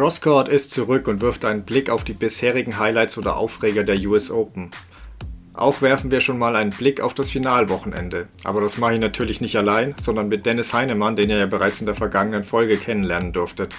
Crosscourt 0.00 0.48
ist 0.48 0.70
zurück 0.70 1.08
und 1.08 1.20
wirft 1.20 1.44
einen 1.44 1.64
Blick 1.64 1.90
auf 1.90 2.04
die 2.04 2.14
bisherigen 2.14 2.78
Highlights 2.78 3.18
oder 3.18 3.36
Aufreger 3.36 3.84
der 3.84 3.98
US 4.08 4.30
Open. 4.30 4.70
Auch 5.52 5.82
werfen 5.82 6.10
wir 6.10 6.22
schon 6.22 6.38
mal 6.38 6.56
einen 6.56 6.70
Blick 6.70 7.02
auf 7.02 7.12
das 7.12 7.28
Finalwochenende. 7.28 8.28
Aber 8.44 8.62
das 8.62 8.78
mache 8.78 8.94
ich 8.94 9.00
natürlich 9.00 9.42
nicht 9.42 9.56
allein, 9.56 9.94
sondern 10.00 10.28
mit 10.28 10.46
Dennis 10.46 10.72
Heinemann, 10.72 11.16
den 11.16 11.28
ihr 11.28 11.36
ja 11.36 11.44
bereits 11.44 11.80
in 11.80 11.86
der 11.86 11.94
vergangenen 11.94 12.44
Folge 12.44 12.78
kennenlernen 12.78 13.34
durftet. 13.34 13.76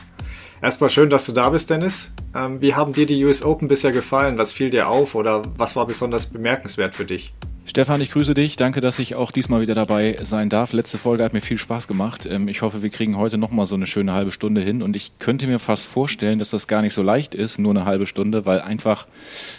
Erstmal 0.62 0.92
schön, 0.92 1.10
dass 1.10 1.26
du 1.26 1.32
da 1.32 1.50
bist, 1.50 1.72
Dennis. 1.72 2.12
Ähm, 2.36 2.62
wie 2.62 2.76
haben 2.76 2.94
dir 2.94 3.08
die 3.08 3.26
US 3.26 3.42
Open 3.42 3.68
bisher 3.68 3.92
gefallen? 3.92 4.38
Was 4.38 4.52
fiel 4.52 4.70
dir 4.70 4.90
auf 4.90 5.16
oder 5.16 5.42
was 5.58 5.76
war 5.76 5.88
besonders 5.88 6.28
bemerkenswert 6.28 6.94
für 6.94 7.06
dich? 7.06 7.34
Stefan, 7.66 8.00
ich 8.00 8.12
grüße 8.12 8.36
dich. 8.36 8.58
Danke, 8.58 8.80
dass 8.80 9.00
ich 9.00 9.16
auch 9.16 9.32
diesmal 9.32 9.62
wieder 9.62 9.74
dabei 9.74 10.20
sein 10.22 10.50
darf. 10.50 10.72
Letzte 10.74 11.00
Folge 11.00 11.24
hat 11.24 11.34
mir 11.34 11.42
viel 11.42 11.58
Spaß 11.58 11.88
gemacht. 11.88 12.28
Ähm, 12.28 12.48
ich 12.48 12.62
hoffe, 12.62 12.84
wir 12.84 12.92
kriegen 12.92 13.18
heute 13.18 13.40
nochmal 13.40 13.66
so 13.66 13.74
eine 13.74 13.88
schöne 13.88 14.14
halbe 14.14 14.32
Stunde 14.32 14.62
hin. 14.62 14.84
Und 14.84 14.96
ich 14.96 15.14
könnte 15.18 15.48
mir 15.48 15.58
fast 15.58 15.88
vorstellen, 15.88 16.38
dass 16.38 16.52
das 16.52 16.68
gar 16.68 16.84
nicht 16.84 16.94
so 16.94 17.02
leicht 17.02 17.34
ist, 17.34 17.58
nur 17.58 17.72
eine 17.72 17.86
halbe 17.86 18.06
Stunde, 18.06 18.46
weil 18.46 18.62
einfach, 18.62 19.08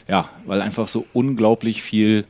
ja, 0.07 0.29
weil 0.47 0.61
einfach 0.61 0.87
so 0.87 1.05
unglaublich 1.12 1.83
viel 1.83 2.27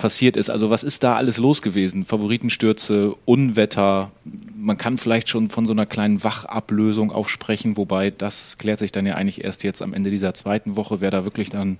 passiert 0.00 0.36
ist. 0.36 0.50
Also 0.50 0.70
was 0.70 0.82
ist 0.82 1.02
da 1.02 1.16
alles 1.16 1.36
los 1.36 1.60
gewesen? 1.60 2.06
Favoritenstürze, 2.06 3.14
Unwetter. 3.26 4.10
Man 4.56 4.78
kann 4.78 4.96
vielleicht 4.96 5.28
schon 5.28 5.50
von 5.50 5.66
so 5.66 5.72
einer 5.72 5.86
kleinen 5.86 6.24
Wachablösung 6.24 7.12
auch 7.12 7.28
sprechen, 7.28 7.76
wobei 7.76 8.10
das 8.10 8.56
klärt 8.58 8.78
sich 8.78 8.92
dann 8.92 9.06
ja 9.06 9.14
eigentlich 9.14 9.44
erst 9.44 9.62
jetzt 9.62 9.82
am 9.82 9.92
Ende 9.92 10.10
dieser 10.10 10.32
zweiten 10.32 10.76
Woche, 10.76 11.00
wer 11.00 11.10
da 11.10 11.24
wirklich 11.24 11.50
dann 11.50 11.78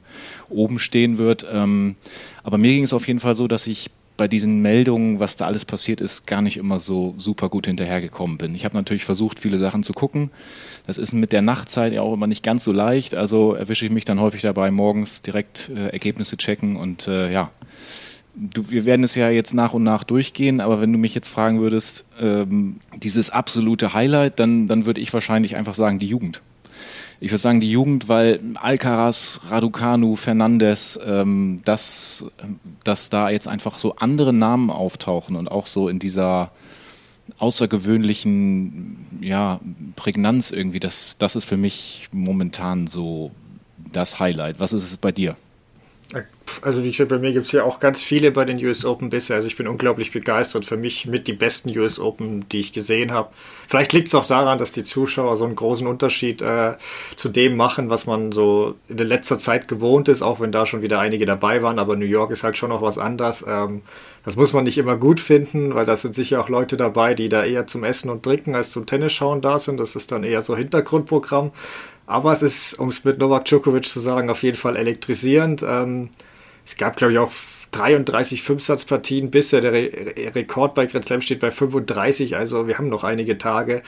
oben 0.50 0.78
stehen 0.78 1.18
wird. 1.18 1.46
Ähm, 1.50 1.96
aber 2.42 2.58
mir 2.58 2.72
ging 2.72 2.84
es 2.84 2.92
auf 2.92 3.06
jeden 3.06 3.20
Fall 3.20 3.34
so, 3.34 3.48
dass 3.48 3.66
ich 3.66 3.90
bei 4.20 4.28
diesen 4.28 4.60
Meldungen, 4.60 5.18
was 5.18 5.38
da 5.38 5.46
alles 5.46 5.64
passiert 5.64 6.02
ist, 6.02 6.26
gar 6.26 6.42
nicht 6.42 6.58
immer 6.58 6.78
so 6.78 7.14
super 7.16 7.48
gut 7.48 7.66
hinterhergekommen 7.66 8.36
bin. 8.36 8.54
Ich 8.54 8.66
habe 8.66 8.76
natürlich 8.76 9.06
versucht, 9.06 9.40
viele 9.40 9.56
Sachen 9.56 9.82
zu 9.82 9.94
gucken. 9.94 10.30
Das 10.86 10.98
ist 10.98 11.14
mit 11.14 11.32
der 11.32 11.40
Nachtzeit 11.40 11.94
ja 11.94 12.02
auch 12.02 12.12
immer 12.12 12.26
nicht 12.26 12.42
ganz 12.42 12.64
so 12.64 12.70
leicht. 12.70 13.14
Also 13.14 13.54
erwische 13.54 13.86
ich 13.86 13.90
mich 13.90 14.04
dann 14.04 14.20
häufig 14.20 14.42
dabei, 14.42 14.70
morgens 14.70 15.22
direkt 15.22 15.70
äh, 15.70 15.88
Ergebnisse 15.88 16.36
checken 16.36 16.76
und 16.76 17.08
äh, 17.08 17.32
ja, 17.32 17.50
du, 18.40 18.70
wir 18.70 18.84
werden 18.84 19.04
es 19.04 19.14
ja 19.14 19.28
jetzt 19.28 19.52
nach 19.52 19.74
und 19.74 19.84
nach 19.84 20.04
durchgehen, 20.04 20.60
aber 20.60 20.80
wenn 20.80 20.92
du 20.92 20.98
mich 20.98 21.14
jetzt 21.14 21.28
fragen 21.28 21.60
würdest, 21.60 22.06
ähm, 22.18 22.76
dieses 22.96 23.30
absolute 23.30 23.92
Highlight, 23.92 24.40
dann, 24.40 24.66
dann 24.66 24.86
würde 24.86 25.00
ich 25.00 25.12
wahrscheinlich 25.12 25.56
einfach 25.56 25.74
sagen, 25.74 25.98
die 25.98 26.06
Jugend. 26.06 26.40
Ich 27.22 27.30
würde 27.30 27.42
sagen, 27.42 27.60
die 27.60 27.70
Jugend, 27.70 28.08
weil 28.08 28.40
Alcaraz, 28.54 29.40
Raducanu, 29.50 30.16
Fernandes, 30.16 30.98
ähm, 31.04 31.60
dass, 31.64 32.26
dass 32.82 33.10
da 33.10 33.28
jetzt 33.28 33.46
einfach 33.46 33.78
so 33.78 33.96
andere 33.96 34.32
Namen 34.32 34.70
auftauchen 34.70 35.36
und 35.36 35.50
auch 35.50 35.66
so 35.66 35.90
in 35.90 35.98
dieser 35.98 36.50
außergewöhnlichen 37.38 39.20
ja, 39.20 39.60
Prägnanz 39.96 40.50
irgendwie, 40.50 40.80
das, 40.80 41.18
das 41.18 41.36
ist 41.36 41.44
für 41.44 41.58
mich 41.58 42.08
momentan 42.10 42.86
so 42.86 43.32
das 43.92 44.18
Highlight. 44.18 44.58
Was 44.58 44.72
ist 44.72 44.84
es 44.84 44.96
bei 44.96 45.12
dir? 45.12 45.36
Also 46.62 46.82
wie 46.82 46.90
gesagt, 46.90 47.10
bei 47.10 47.18
mir 47.18 47.32
gibt 47.32 47.46
es 47.46 47.52
ja 47.52 47.64
auch 47.64 47.80
ganz 47.80 48.02
viele 48.02 48.30
bei 48.30 48.44
den 48.44 48.64
US 48.64 48.84
Open 48.84 49.10
bisher. 49.10 49.36
Also 49.36 49.48
ich 49.48 49.56
bin 49.56 49.68
unglaublich 49.68 50.12
begeistert. 50.12 50.66
Für 50.66 50.76
mich 50.76 51.06
mit 51.06 51.26
die 51.26 51.32
besten 51.32 51.76
US 51.78 51.98
Open, 51.98 52.48
die 52.48 52.60
ich 52.60 52.72
gesehen 52.72 53.12
habe. 53.12 53.30
Vielleicht 53.68 53.92
liegt 53.92 54.08
es 54.08 54.14
auch 54.14 54.26
daran, 54.26 54.58
dass 54.58 54.72
die 54.72 54.84
Zuschauer 54.84 55.36
so 55.36 55.44
einen 55.44 55.54
großen 55.54 55.86
Unterschied 55.86 56.42
äh, 56.42 56.74
zu 57.16 57.28
dem 57.28 57.56
machen, 57.56 57.90
was 57.90 58.06
man 58.06 58.32
so 58.32 58.74
in 58.88 58.96
der 58.96 59.06
letzter 59.06 59.38
Zeit 59.38 59.68
gewohnt 59.68 60.08
ist, 60.08 60.22
auch 60.22 60.40
wenn 60.40 60.52
da 60.52 60.66
schon 60.66 60.82
wieder 60.82 60.98
einige 61.00 61.26
dabei 61.26 61.62
waren. 61.62 61.78
Aber 61.78 61.96
New 61.96 62.04
York 62.04 62.30
ist 62.30 62.44
halt 62.44 62.56
schon 62.56 62.70
noch 62.70 62.82
was 62.82 62.98
anderes. 62.98 63.44
Ähm, 63.46 63.82
das 64.24 64.36
muss 64.36 64.52
man 64.52 64.64
nicht 64.64 64.76
immer 64.76 64.96
gut 64.96 65.18
finden, 65.18 65.74
weil 65.74 65.86
da 65.86 65.96
sind 65.96 66.14
sicher 66.14 66.40
auch 66.40 66.48
Leute 66.48 66.76
dabei, 66.76 67.14
die 67.14 67.28
da 67.28 67.44
eher 67.44 67.66
zum 67.66 67.84
Essen 67.84 68.10
und 68.10 68.22
Trinken 68.22 68.54
als 68.54 68.70
zum 68.70 68.84
Tennis 68.84 69.12
schauen 69.12 69.40
da 69.40 69.58
sind. 69.58 69.80
Das 69.80 69.96
ist 69.96 70.12
dann 70.12 70.24
eher 70.24 70.42
so 70.42 70.56
Hintergrundprogramm. 70.56 71.52
Aber 72.06 72.32
es 72.32 72.42
ist, 72.42 72.74
um 72.78 72.88
es 72.88 73.04
mit 73.04 73.18
Novak 73.18 73.44
Djokovic 73.46 73.86
zu 73.86 74.00
sagen, 74.00 74.30
auf 74.30 74.42
jeden 74.42 74.56
Fall 74.56 74.76
elektrisierend. 74.76 75.62
Ähm, 75.62 76.10
es 76.70 76.76
gab, 76.76 76.96
glaube 76.96 77.12
ich, 77.12 77.18
auch 77.18 77.32
33 77.72 78.42
Fünfsatzpartien 78.42 79.30
bisher. 79.30 79.60
Der 79.60 79.72
Re 79.72 79.90
Rekord 80.34 80.74
bei 80.74 80.86
Grand 80.86 81.04
Slam 81.04 81.20
steht 81.20 81.40
bei 81.40 81.50
35, 81.50 82.36
also 82.36 82.68
wir 82.68 82.78
haben 82.78 82.88
noch 82.88 83.02
einige 83.02 83.38
Tage. 83.38 83.82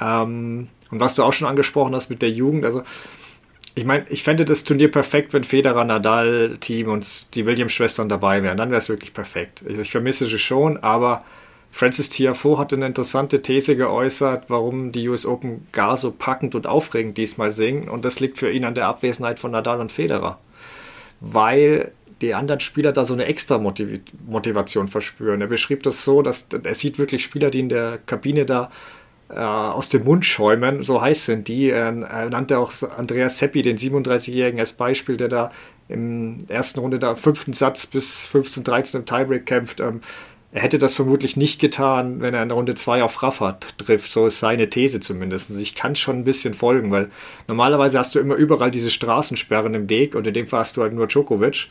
Ähm, 0.00 0.68
und 0.90 1.00
was 1.00 1.14
du 1.14 1.22
auch 1.22 1.32
schon 1.32 1.48
angesprochen 1.48 1.94
hast 1.94 2.08
mit 2.08 2.22
der 2.22 2.30
Jugend, 2.30 2.64
also 2.64 2.82
ich 3.74 3.84
meine, 3.84 4.04
ich 4.08 4.22
fände 4.22 4.44
das 4.44 4.64
Turnier 4.64 4.90
perfekt, 4.90 5.32
wenn 5.34 5.44
Federer, 5.44 5.84
Nadal, 5.84 6.56
Team 6.60 6.88
und 6.88 7.34
die 7.34 7.44
Williams-Schwestern 7.44 8.08
dabei 8.08 8.42
wären. 8.42 8.56
Dann 8.56 8.70
wäre 8.70 8.78
es 8.78 8.88
wirklich 8.88 9.12
perfekt. 9.14 9.62
Ich, 9.66 9.78
ich 9.78 9.90
vermisse 9.90 10.26
sie 10.26 10.38
schon, 10.38 10.78
aber 10.78 11.24
Francis 11.70 12.10
Tiafoe 12.10 12.58
hat 12.58 12.72
eine 12.72 12.86
interessante 12.86 13.40
These 13.40 13.76
geäußert, 13.76 14.48
warum 14.48 14.92
die 14.92 15.08
US 15.08 15.24
Open 15.24 15.66
gar 15.72 15.96
so 15.98 16.12
packend 16.12 16.54
und 16.54 16.66
aufregend 16.66 17.16
diesmal 17.16 17.50
singen. 17.50 17.88
Und 17.88 18.04
das 18.06 18.20
liegt 18.20 18.38
für 18.38 18.50
ihn 18.50 18.64
an 18.64 18.74
der 18.74 18.88
Abwesenheit 18.88 19.38
von 19.38 19.50
Nadal 19.50 19.80
und 19.80 19.92
Federer. 19.92 20.38
Weil 21.20 21.92
die 22.22 22.34
anderen 22.34 22.60
Spieler 22.60 22.92
da 22.92 23.04
so 23.04 23.14
eine 23.14 23.26
extra 23.26 23.58
Motiv 23.58 24.00
Motivation 24.26 24.88
verspüren. 24.88 25.40
Er 25.40 25.48
beschrieb 25.48 25.82
das 25.82 26.04
so, 26.04 26.22
dass 26.22 26.48
er 26.62 26.74
sieht 26.74 26.98
wirklich 26.98 27.22
Spieler, 27.22 27.50
die 27.50 27.60
in 27.60 27.68
der 27.68 27.98
Kabine 28.06 28.46
da 28.46 28.70
äh, 29.28 29.34
aus 29.34 29.88
dem 29.88 30.04
Mund 30.04 30.24
schäumen, 30.24 30.82
so 30.82 31.00
heiß 31.00 31.26
sind 31.26 31.48
die. 31.48 31.70
Er 31.70 31.92
nannte 31.92 32.58
auch 32.58 32.72
Andreas 32.96 33.38
Seppi, 33.38 33.62
den 33.62 33.76
37-Jährigen, 33.76 34.60
als 34.60 34.72
Beispiel, 34.74 35.16
der 35.16 35.28
da 35.28 35.52
im 35.88 36.44
ersten 36.48 36.80
Runde 36.80 36.98
da 36.98 37.14
fünften 37.14 37.52
Satz 37.52 37.86
bis 37.86 38.28
15-13 38.32 38.98
im 38.98 39.06
Tiebreak 39.06 39.46
kämpft. 39.46 39.80
Ähm, 39.80 40.00
er 40.52 40.60
hätte 40.60 40.78
das 40.78 40.94
vermutlich 40.94 41.38
nicht 41.38 41.60
getan, 41.60 42.20
wenn 42.20 42.34
er 42.34 42.42
in 42.42 42.50
Runde 42.50 42.74
2 42.74 43.02
auf 43.02 43.22
Raffat 43.22 43.74
trifft. 43.78 44.12
So 44.12 44.26
ist 44.26 44.38
seine 44.38 44.68
These 44.68 45.00
zumindest. 45.00 45.48
Also 45.48 45.62
ich 45.62 45.74
kann 45.74 45.96
schon 45.96 46.18
ein 46.18 46.24
bisschen 46.24 46.52
folgen, 46.52 46.90
weil 46.90 47.10
normalerweise 47.48 47.98
hast 47.98 48.14
du 48.14 48.18
immer 48.18 48.34
überall 48.34 48.70
diese 48.70 48.90
Straßensperren 48.90 49.72
im 49.72 49.88
Weg 49.88 50.14
und 50.14 50.26
in 50.26 50.34
dem 50.34 50.46
Fall 50.46 50.60
hast 50.60 50.76
du 50.76 50.82
halt 50.82 50.92
nur 50.92 51.06
Djokovic. 51.06 51.68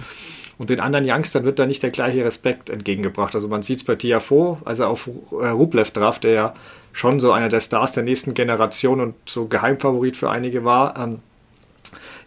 Und 0.57 0.71
den 0.71 0.79
anderen 0.79 1.07
Youngstern 1.07 1.43
wird 1.43 1.59
da 1.59 1.67
nicht 1.67 1.83
der 1.83 1.91
gleiche 1.91 2.25
Respekt 2.25 2.71
entgegengebracht. 2.71 3.35
Also 3.35 3.47
man 3.47 3.61
sieht 3.61 3.77
es 3.77 3.83
bei 3.83 3.95
Tiafo, 3.95 4.57
als 4.65 4.79
er 4.79 4.89
auf 4.89 5.09
äh, 5.31 5.47
Rublev 5.47 5.91
traf, 5.91 6.17
der 6.17 6.31
ja 6.31 6.53
schon 6.91 7.19
so 7.19 7.31
einer 7.31 7.49
der 7.49 7.59
Stars 7.59 7.91
der 7.91 8.03
nächsten 8.03 8.33
Generation 8.33 8.99
und 8.99 9.15
so 9.25 9.45
Geheimfavorit 9.45 10.17
für 10.17 10.31
einige 10.31 10.63
war. 10.63 10.97
Ähm, 10.97 11.19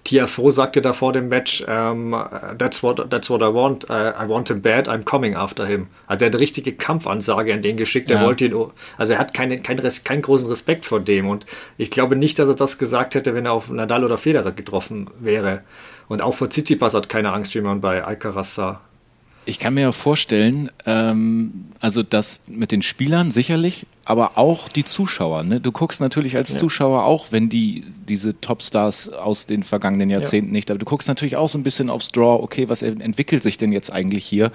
Tiafoe 0.05 0.53
sagte 0.53 0.83
da 0.83 0.93
vor 0.93 1.13
dem 1.13 1.29
Match, 1.29 1.63
um, 1.63 2.15
ähm, 2.15 2.25
that's, 2.59 2.83
what, 2.83 3.11
that's 3.11 3.31
what 3.31 3.41
I 3.41 3.47
want, 3.47 3.89
uh, 3.89 4.13
I 4.23 4.29
want 4.29 4.51
him 4.51 4.61
bad, 4.61 4.87
I'm 4.87 5.03
coming 5.03 5.35
after 5.35 5.67
him. 5.67 5.89
Also 6.07 6.25
er 6.25 6.29
hat 6.29 6.35
eine 6.35 6.41
richtige 6.41 6.75
Kampfansage 6.75 7.55
an 7.55 7.63
den 7.63 7.79
geschickt, 7.79 8.11
er 8.11 8.19
ja. 8.19 8.27
wollte 8.27 8.45
ihn, 8.45 8.55
also 8.99 9.15
er 9.15 9.19
hat 9.19 9.33
keine, 9.33 9.61
kein, 9.61 9.81
keinen 10.05 10.23
großen 10.23 10.47
Respekt 10.47 10.85
vor 10.85 11.01
dem 11.01 11.27
und 11.27 11.47
ich 11.79 11.91
glaube 11.91 12.17
nicht, 12.17 12.39
dass 12.39 12.49
er 12.49 12.55
das 12.55 12.77
gesagt 12.77 13.15
hätte, 13.15 13.35
wenn 13.35 13.47
er 13.47 13.53
auf 13.53 13.71
Nadal 13.71 14.05
oder 14.05 14.19
Federer 14.19 14.53
getroffen 14.53 15.09
wäre. 15.19 15.63
Und 16.07 16.21
auch 16.21 16.35
vor 16.35 16.51
Tsitsipas 16.51 16.93
hat 16.93 17.09
keine 17.09 17.33
Angst, 17.33 17.55
wie 17.55 17.63
man 17.63 17.81
bei 17.81 18.05
Alcaraz 18.05 18.55
sah. 18.55 18.83
Ich 19.47 19.59
kann 19.59 19.75
mir 19.75 19.83
ja 19.83 19.93
vorstellen, 19.93 20.71
ähm, 20.87 21.67
also 21.81 22.03
das 22.03 22.45
mit 22.49 22.73
den 22.73 22.81
Spielern 22.81 23.31
sicherlich, 23.31 23.87
aber 24.07 24.39
auch 24.39 24.69
die 24.69 24.85
Zuschauer. 24.85 25.43
Ne? 25.43 25.61
Du 25.61 25.71
guckst 25.71 26.01
natürlich 26.01 26.37
als 26.37 26.55
ja. 26.55 26.59
Zuschauer 26.59 27.05
auch, 27.05 27.31
wenn 27.31 27.51
die 27.51 27.85
diese 28.09 28.41
Topstars 28.41 29.11
aus 29.11 29.45
den 29.45 29.63
vergangenen 29.63 30.09
Jahrzehnten 30.09 30.51
ja. 30.51 30.55
nicht, 30.55 30.71
aber 30.71 30.79
du 30.79 30.87
guckst 30.87 31.09
natürlich 31.09 31.37
auch 31.37 31.49
so 31.49 31.59
ein 31.59 31.63
bisschen 31.63 31.91
aufs 31.91 32.09
Draw. 32.09 32.43
Okay, 32.43 32.69
was 32.71 32.83
entwickelt 32.83 33.43
sich 33.43 33.59
denn 33.59 33.73
jetzt 33.73 33.93
eigentlich 33.93 34.25
hier? 34.25 34.51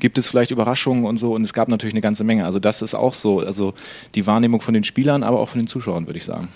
Gibt 0.00 0.16
es 0.16 0.28
vielleicht 0.28 0.50
Überraschungen 0.50 1.04
und 1.04 1.18
so? 1.18 1.34
Und 1.34 1.42
es 1.42 1.52
gab 1.52 1.68
natürlich 1.68 1.94
eine 1.94 2.00
ganze 2.00 2.24
Menge. 2.24 2.46
Also 2.46 2.58
das 2.58 2.80
ist 2.80 2.94
auch 2.94 3.14
so, 3.14 3.40
also 3.40 3.74
die 4.14 4.26
Wahrnehmung 4.26 4.62
von 4.62 4.72
den 4.72 4.84
Spielern, 4.84 5.22
aber 5.22 5.40
auch 5.40 5.48
von 5.50 5.60
den 5.60 5.66
Zuschauern, 5.66 6.06
würde 6.06 6.18
ich 6.18 6.24
sagen. 6.24 6.48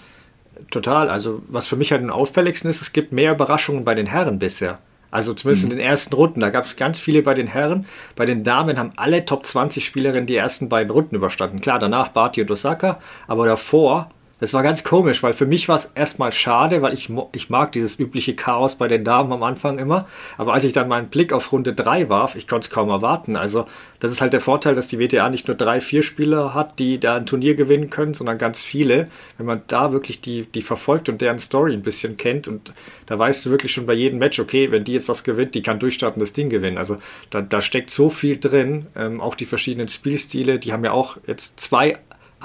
Total. 0.71 1.11
Also 1.11 1.43
was 1.49 1.67
für 1.67 1.77
mich 1.77 1.93
halt 1.93 2.03
am 2.03 2.11
auffälligsten 2.11 2.71
ist, 2.71 2.81
es 2.81 2.93
gibt 2.93 3.13
mehr 3.13 3.33
Überraschungen 3.33 3.85
bei 3.85 3.95
den 3.95 4.07
Herren 4.07 4.39
bisher. 4.39 4.79
Also 5.11 5.35
zumindest 5.35 5.67
mhm. 5.67 5.73
in 5.73 5.79
den 5.79 5.87
ersten 5.87 6.15
Runden. 6.15 6.41
Da 6.41 6.51
gab 6.51 6.65
es 6.65 6.77
ganz 6.77 6.99
viele 6.99 7.23
bei 7.23 7.35
den 7.35 7.47
Herren. 7.47 7.87
Bei 8.17 8.27
den 8.27 8.45
Damen 8.45 8.79
haben 8.79 8.91
alle 8.97 9.25
Top 9.25 9.47
20 9.47 9.85
Spielerinnen 9.85 10.27
die 10.27 10.37
ersten 10.37 10.69
beiden 10.69 10.91
Runden 10.91 11.17
überstanden. 11.17 11.61
Klar, 11.61 11.79
danach 11.79 12.09
Barty 12.09 12.43
und 12.43 12.51
Osaka, 12.51 13.01
aber 13.27 13.47
davor 13.47 14.11
das 14.39 14.53
war 14.53 14.63
ganz 14.63 14.85
komisch, 14.85 15.23
weil 15.23 15.33
für 15.33 15.47
mich 15.47 15.67
war 15.69 15.77
es 15.77 15.87
erstmal 15.95 16.31
schade, 16.31 16.83
weil 16.83 16.93
ich, 16.93 17.11
ich 17.33 17.49
mag 17.49 17.73
dieses 17.73 17.99
übliche 17.99 18.35
Chaos 18.35 18.77
bei 18.77 18.87
den 18.87 19.03
Damen 19.03 19.33
am 19.33 19.43
Anfang 19.43 19.79
immer. 19.79 20.07
Aber 20.37 20.53
als 20.53 20.65
ich 20.65 20.75
dann 20.75 20.89
meinen 20.89 21.09
Blick 21.09 21.33
auf 21.33 21.53
Runde 21.53 21.73
3 21.73 22.11
warf, 22.11 22.37
ich 22.37 22.47
konnte 22.47 22.67
es 22.67 22.71
kaum 22.71 22.91
erwarten. 22.91 23.37
Also, 23.37 23.67
das 23.99 24.13
ist 24.13 24.21
halt 24.21 24.35
der 24.35 24.43
Vorteil, 24.43 24.75
dass 24.75 24.89
die 24.89 24.99
WTA 24.99 25.31
nicht 25.31 25.49
nur 25.49 25.57
drei, 25.57 25.81
vier 25.81 26.03
Spieler 26.03 26.53
hat, 26.53 26.79
die 26.79 27.01
da 27.01 27.17
ein 27.17 27.25
Turnier 27.25 27.55
gewinnen 27.55 27.89
können, 27.89 28.13
sondern 28.13 28.37
ganz 28.37 28.61
viele. 28.61 29.09
Wenn 29.39 29.47
man 29.47 29.63
da 29.69 29.93
wirklich 29.93 30.21
die, 30.21 30.43
die 30.43 30.63
verfolgt 30.63 31.09
und 31.09 31.23
deren 31.23 31.39
Story 31.39 31.73
ein 31.73 31.83
bisschen 31.83 32.19
kennt 32.19 32.47
und 32.47 32.75
da 33.07 33.19
weißt 33.19 33.47
du 33.47 33.51
wirklich 33.51 33.73
schon 33.73 33.87
bei 33.87 33.95
jedem 33.95 34.19
Match, 34.19 34.39
okay, 34.39 34.71
wenn 34.71 34.85
die 34.85 34.93
jetzt 34.93 35.09
das 35.09 35.25
gewinnt, 35.25 35.55
die 35.55 35.63
kann 35.63 35.79
durchstarten, 35.79 36.21
das 36.21 36.35
Ding 36.35 36.51
gewinnen. 36.51 36.77
Also, 36.77 36.99
da, 37.31 37.41
da 37.41 37.63
steckt 37.63 37.89
so 37.89 38.11
viel 38.11 38.39
drin, 38.39 38.87
ähm, 38.97 39.23
auch 39.23 39.35
die 39.35 39.47
verschiedenen 39.47 39.89
Spielstile, 39.89 40.59
die 40.59 40.75
haben 40.75 40.85
ja 40.85 40.93
auch 40.93 41.17
jetzt 41.27 41.59
zwei 41.59 41.97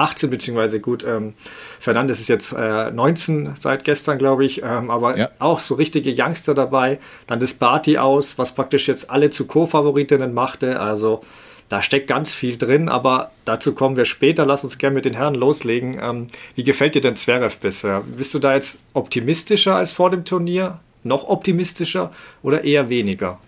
18 0.01 0.29
beziehungsweise 0.29 0.79
gut, 0.79 1.03
ähm, 1.03 1.33
Fernandes 1.79 2.19
ist 2.19 2.27
jetzt 2.27 2.53
äh, 2.53 2.91
19 2.91 3.55
seit 3.55 3.83
gestern, 3.83 4.17
glaube 4.17 4.45
ich, 4.45 4.61
ähm, 4.63 4.89
aber 4.89 5.17
ja. 5.17 5.29
auch 5.39 5.59
so 5.59 5.75
richtige 5.75 6.13
Youngster 6.15 6.53
dabei. 6.53 6.99
Dann 7.27 7.39
das 7.39 7.53
Barty 7.53 7.97
aus, 7.97 8.37
was 8.37 8.53
praktisch 8.53 8.87
jetzt 8.87 9.09
alle 9.09 9.29
zu 9.29 9.45
Co-Favoritinnen 9.47 10.33
machte. 10.33 10.79
Also 10.79 11.21
da 11.69 11.81
steckt 11.81 12.07
ganz 12.07 12.33
viel 12.33 12.57
drin, 12.57 12.89
aber 12.89 13.31
dazu 13.45 13.73
kommen 13.73 13.95
wir 13.95 14.05
später. 14.05 14.45
Lass 14.45 14.63
uns 14.63 14.77
gerne 14.77 14.95
mit 14.95 15.05
den 15.05 15.13
Herren 15.13 15.35
loslegen. 15.35 15.97
Ähm, 16.01 16.27
wie 16.55 16.63
gefällt 16.63 16.95
dir 16.95 17.01
denn 17.01 17.15
Zverev 17.15 17.57
bisher? 17.59 18.03
Bist 18.17 18.33
du 18.33 18.39
da 18.39 18.55
jetzt 18.55 18.79
optimistischer 18.93 19.75
als 19.75 19.91
vor 19.91 20.09
dem 20.09 20.25
Turnier? 20.25 20.79
Noch 21.03 21.27
optimistischer 21.29 22.11
oder 22.43 22.63
eher 22.63 22.89
weniger? 22.89 23.39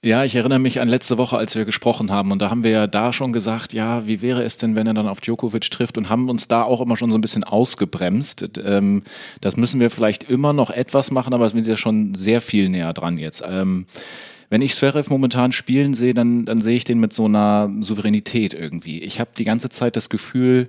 Ja, 0.00 0.22
ich 0.22 0.36
erinnere 0.36 0.60
mich 0.60 0.80
an 0.80 0.88
letzte 0.88 1.18
Woche, 1.18 1.36
als 1.36 1.56
wir 1.56 1.64
gesprochen 1.64 2.12
haben 2.12 2.30
und 2.30 2.40
da 2.40 2.50
haben 2.50 2.62
wir 2.62 2.70
ja 2.70 2.86
da 2.86 3.12
schon 3.12 3.32
gesagt, 3.32 3.72
ja, 3.72 4.06
wie 4.06 4.22
wäre 4.22 4.44
es 4.44 4.56
denn, 4.56 4.76
wenn 4.76 4.86
er 4.86 4.94
dann 4.94 5.08
auf 5.08 5.20
Djokovic 5.20 5.72
trifft 5.72 5.98
und 5.98 6.08
haben 6.08 6.30
uns 6.30 6.46
da 6.46 6.62
auch 6.62 6.80
immer 6.80 6.96
schon 6.96 7.10
so 7.10 7.18
ein 7.18 7.20
bisschen 7.20 7.42
ausgebremst. 7.42 8.60
Ähm, 8.64 9.02
das 9.40 9.56
müssen 9.56 9.80
wir 9.80 9.90
vielleicht 9.90 10.22
immer 10.22 10.52
noch 10.52 10.70
etwas 10.70 11.10
machen, 11.10 11.34
aber 11.34 11.46
es 11.46 11.52
sind 11.52 11.66
ja 11.66 11.76
schon 11.76 12.14
sehr 12.14 12.40
viel 12.40 12.68
näher 12.68 12.92
dran 12.92 13.18
jetzt. 13.18 13.42
Ähm, 13.44 13.86
wenn 14.50 14.62
ich 14.62 14.76
Zverev 14.76 15.10
momentan 15.10 15.50
spielen 15.50 15.94
sehe, 15.94 16.14
dann, 16.14 16.44
dann 16.44 16.60
sehe 16.60 16.76
ich 16.76 16.84
den 16.84 17.00
mit 17.00 17.12
so 17.12 17.24
einer 17.24 17.68
Souveränität 17.80 18.54
irgendwie. 18.54 19.00
Ich 19.00 19.18
habe 19.18 19.30
die 19.36 19.44
ganze 19.44 19.68
Zeit 19.68 19.96
das 19.96 20.10
Gefühl, 20.10 20.68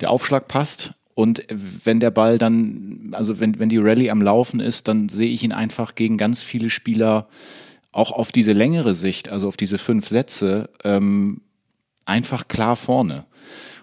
der 0.00 0.10
Aufschlag 0.10 0.48
passt, 0.48 0.92
und 1.14 1.42
wenn 1.50 2.00
der 2.00 2.10
Ball 2.12 2.38
dann, 2.38 3.10
also 3.12 3.40
wenn, 3.40 3.58
wenn 3.58 3.68
die 3.68 3.76
Rallye 3.76 4.10
am 4.10 4.22
Laufen 4.22 4.58
ist, 4.58 4.88
dann 4.88 5.10
sehe 5.10 5.28
ich 5.28 5.42
ihn 5.42 5.52
einfach 5.52 5.94
gegen 5.94 6.16
ganz 6.16 6.42
viele 6.42 6.70
Spieler 6.70 7.28
auch 7.92 8.12
auf 8.12 8.32
diese 8.32 8.52
längere 8.52 8.94
Sicht, 8.94 9.28
also 9.28 9.48
auf 9.48 9.56
diese 9.56 9.78
fünf 9.78 10.08
Sätze, 10.08 10.70
ähm, 10.84 11.42
einfach 12.04 12.48
klar 12.48 12.76
vorne. 12.76 13.26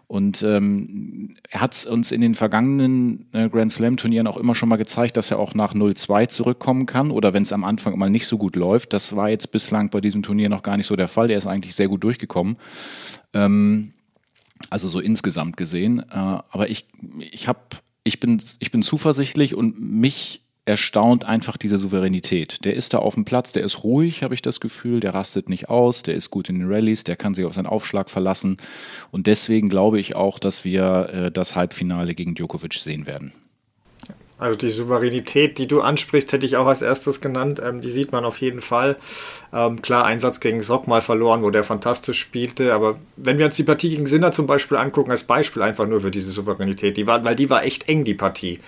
Und 0.08 0.42
ähm, 0.42 1.36
er 1.50 1.60
hat 1.60 1.74
es 1.74 1.86
uns 1.86 2.14
in 2.14 2.22
den 2.22 2.34
vergangenen 2.34 3.28
äh, 3.34 3.50
Grand 3.50 3.74
Slam-Turnieren 3.74 4.28
auch 4.28 4.38
immer 4.38 4.56
schon 4.56 4.70
mal 4.70 4.78
gezeigt, 4.78 5.18
dass 5.18 5.32
er 5.32 5.40
auch 5.40 5.54
nach 5.54 5.74
0-2 5.74 6.30
zurückkommen 6.30 6.86
kann 6.86 7.12
oder 7.12 7.34
wenn 7.34 7.44
es 7.44 7.52
am 7.52 7.66
Anfang 7.66 7.98
mal 7.98 8.10
nicht 8.10 8.26
so 8.26 8.38
gut 8.38 8.56
läuft. 8.56 8.94
Das 8.94 9.18
war 9.18 9.30
jetzt 9.30 9.52
bislang 9.52 9.90
bei 9.90 10.00
diesem 10.00 10.24
Turnier 10.24 10.48
noch 10.48 10.64
gar 10.64 10.78
nicht 10.78 10.88
so 10.88 10.96
der 10.96 11.10
Fall. 11.10 11.30
Er 11.30 11.38
ist 11.38 11.46
eigentlich 11.46 11.76
sehr 11.76 11.90
gut 11.90 12.06
durchgekommen. 12.06 12.56
Ähm, 13.34 13.92
also 14.70 14.88
so 14.88 15.02
insgesamt 15.02 15.58
gesehen. 15.58 16.00
Äh, 16.00 16.14
aber 16.14 16.70
ich, 16.70 16.88
ich, 17.20 17.50
hab, 17.50 17.76
ich, 18.06 18.22
bin, 18.22 18.42
ich 18.60 18.72
bin 18.72 18.84
zuversichtlich 18.84 19.56
und 19.56 19.78
mich 19.82 20.47
erstaunt 20.68 21.26
einfach 21.26 21.58
diese 21.58 21.78
Souveränität. 21.78 22.66
Der 22.66 22.76
ist 22.76 22.94
da 22.94 23.00
auf 23.00 23.16
dem 23.16 23.26
Platz, 23.26 23.54
der 23.54 23.64
ist 23.64 23.84
ruhig, 23.84 24.24
habe 24.24 24.34
ich 24.34 24.42
das 24.42 24.60
Gefühl, 24.60 25.00
der 25.00 25.14
rastet 25.14 25.50
nicht 25.50 25.70
aus, 25.70 26.04
der 26.04 26.16
ist 26.16 26.30
gut 26.30 26.50
in 26.50 26.60
den 26.60 26.72
Rallyes, 26.72 27.04
der 27.04 27.16
kann 27.16 27.34
sich 27.34 27.46
auf 27.46 27.54
seinen 27.54 27.68
Aufschlag 27.68 28.10
verlassen. 28.10 28.58
Und 29.12 29.28
deswegen 29.28 29.70
glaube 29.70 30.00
ich 30.00 30.16
auch, 30.16 30.40
dass 30.40 30.66
wir 30.66 31.10
äh, 31.12 31.32
das 31.32 31.56
Halbfinale 31.56 32.16
gegen 32.16 32.36
Djokovic 32.36 32.74
sehen 32.74 33.08
werden. 33.08 33.32
Also 34.40 34.56
die 34.56 34.70
Souveränität, 34.70 35.58
die 35.58 35.68
du 35.68 35.82
ansprichst, 35.82 36.32
hätte 36.32 36.46
ich 36.46 36.58
auch 36.58 36.68
als 36.68 36.84
erstes 36.84 37.22
genannt. 37.22 37.60
Ähm, 37.64 37.82
die 37.82 37.90
sieht 37.90 38.12
man 38.12 38.24
auf 38.24 38.40
jeden 38.40 38.62
Fall. 38.62 38.98
Ähm, 39.52 39.82
klar, 39.82 40.06
Einsatz 40.06 40.40
gegen 40.40 40.62
Sock 40.62 40.88
mal 40.88 41.02
verloren, 41.02 41.42
wo 41.42 41.50
der 41.50 41.64
fantastisch 41.64 42.20
spielte. 42.20 42.74
Aber 42.74 43.00
wenn 43.16 43.40
wir 43.40 43.48
uns 43.48 43.56
die 43.56 43.64
Partie 43.64 43.90
gegen 43.90 44.06
Sinner 44.06 44.32
zum 44.32 44.46
Beispiel 44.46 44.78
angucken, 44.78 45.10
als 45.10 45.24
Beispiel 45.24 45.64
einfach 45.64 45.88
nur 45.88 46.02
für 46.02 46.12
diese 46.12 46.32
Souveränität, 46.32 46.98
die 46.98 47.08
war, 47.08 47.24
weil 47.24 47.36
die 47.36 47.50
war 47.50 47.64
echt 47.64 47.88
eng, 47.88 48.04
die 48.04 48.14
Partie. 48.14 48.60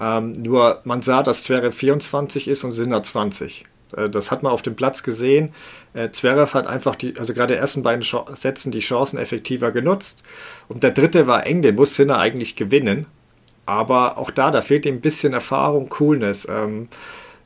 Ähm, 0.00 0.32
nur 0.32 0.80
man 0.84 1.02
sah, 1.02 1.22
dass 1.22 1.42
Zverev 1.42 1.74
24 1.74 2.48
ist 2.48 2.64
und 2.64 2.72
Sinner 2.72 3.02
20. 3.02 3.64
Äh, 3.96 4.08
das 4.08 4.30
hat 4.30 4.42
man 4.42 4.52
auf 4.52 4.62
dem 4.62 4.76
Platz 4.76 5.02
gesehen. 5.02 5.50
Äh, 5.94 6.10
Zverev 6.10 6.54
hat 6.54 6.66
einfach 6.66 6.94
die, 6.94 7.16
also 7.18 7.34
gerade 7.34 7.54
die 7.54 7.60
ersten 7.60 7.82
beiden 7.82 8.02
Sch 8.02 8.16
Sätzen 8.32 8.70
die 8.70 8.80
Chancen 8.80 9.18
effektiver 9.18 9.72
genutzt. 9.72 10.22
Und 10.68 10.82
der 10.82 10.92
dritte 10.92 11.26
war 11.26 11.46
eng, 11.46 11.62
den 11.62 11.74
muss 11.74 11.96
Sinner 11.96 12.18
eigentlich 12.18 12.56
gewinnen. 12.56 13.06
Aber 13.66 14.16
auch 14.16 14.30
da, 14.30 14.50
da 14.50 14.62
fehlt 14.62 14.86
ihm 14.86 14.96
ein 14.96 15.00
bisschen 15.00 15.32
Erfahrung, 15.32 15.88
Coolness. 15.88 16.48
Ähm, 16.48 16.88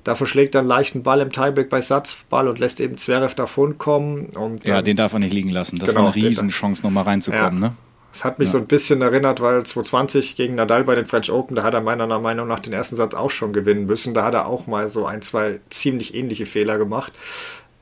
da 0.04 0.14
verschlägt 0.14 0.54
er 0.54 0.60
einen 0.60 0.68
leichten 0.68 1.02
Ball 1.02 1.20
im 1.20 1.32
Tiebreak 1.32 1.68
bei 1.68 1.80
Satzball 1.80 2.48
und 2.48 2.58
lässt 2.58 2.80
eben 2.80 2.96
Zverev 2.96 3.34
davonkommen. 3.34 4.26
Und, 4.26 4.66
ja, 4.66 4.82
den 4.82 4.96
darf 4.96 5.12
er 5.12 5.20
nicht 5.20 5.32
liegen 5.32 5.48
lassen. 5.48 5.78
Das 5.78 5.90
genau, 5.90 6.04
war 6.04 6.12
eine 6.12 6.22
Riesenchance, 6.22 6.82
nochmal 6.82 7.04
reinzukommen. 7.04 7.62
Ja. 7.62 7.68
Ne? 7.68 7.74
Es 8.12 8.24
hat 8.24 8.38
mich 8.38 8.48
ja. 8.48 8.52
so 8.52 8.58
ein 8.58 8.66
bisschen 8.66 9.00
erinnert, 9.00 9.40
weil 9.40 9.62
2020 9.62 10.36
gegen 10.36 10.54
Nadal 10.54 10.84
bei 10.84 10.94
den 10.94 11.06
French 11.06 11.30
Open, 11.32 11.56
da 11.56 11.62
hat 11.62 11.74
er 11.74 11.80
meiner 11.80 12.06
Meinung 12.18 12.46
nach 12.46 12.60
den 12.60 12.72
ersten 12.72 12.94
Satz 12.94 13.14
auch 13.14 13.30
schon 13.30 13.52
gewinnen 13.52 13.86
müssen. 13.86 14.12
Da 14.12 14.24
hat 14.24 14.34
er 14.34 14.46
auch 14.46 14.66
mal 14.66 14.88
so 14.88 15.06
ein, 15.06 15.22
zwei 15.22 15.60
ziemlich 15.70 16.14
ähnliche 16.14 16.44
Fehler 16.44 16.76
gemacht. 16.76 17.12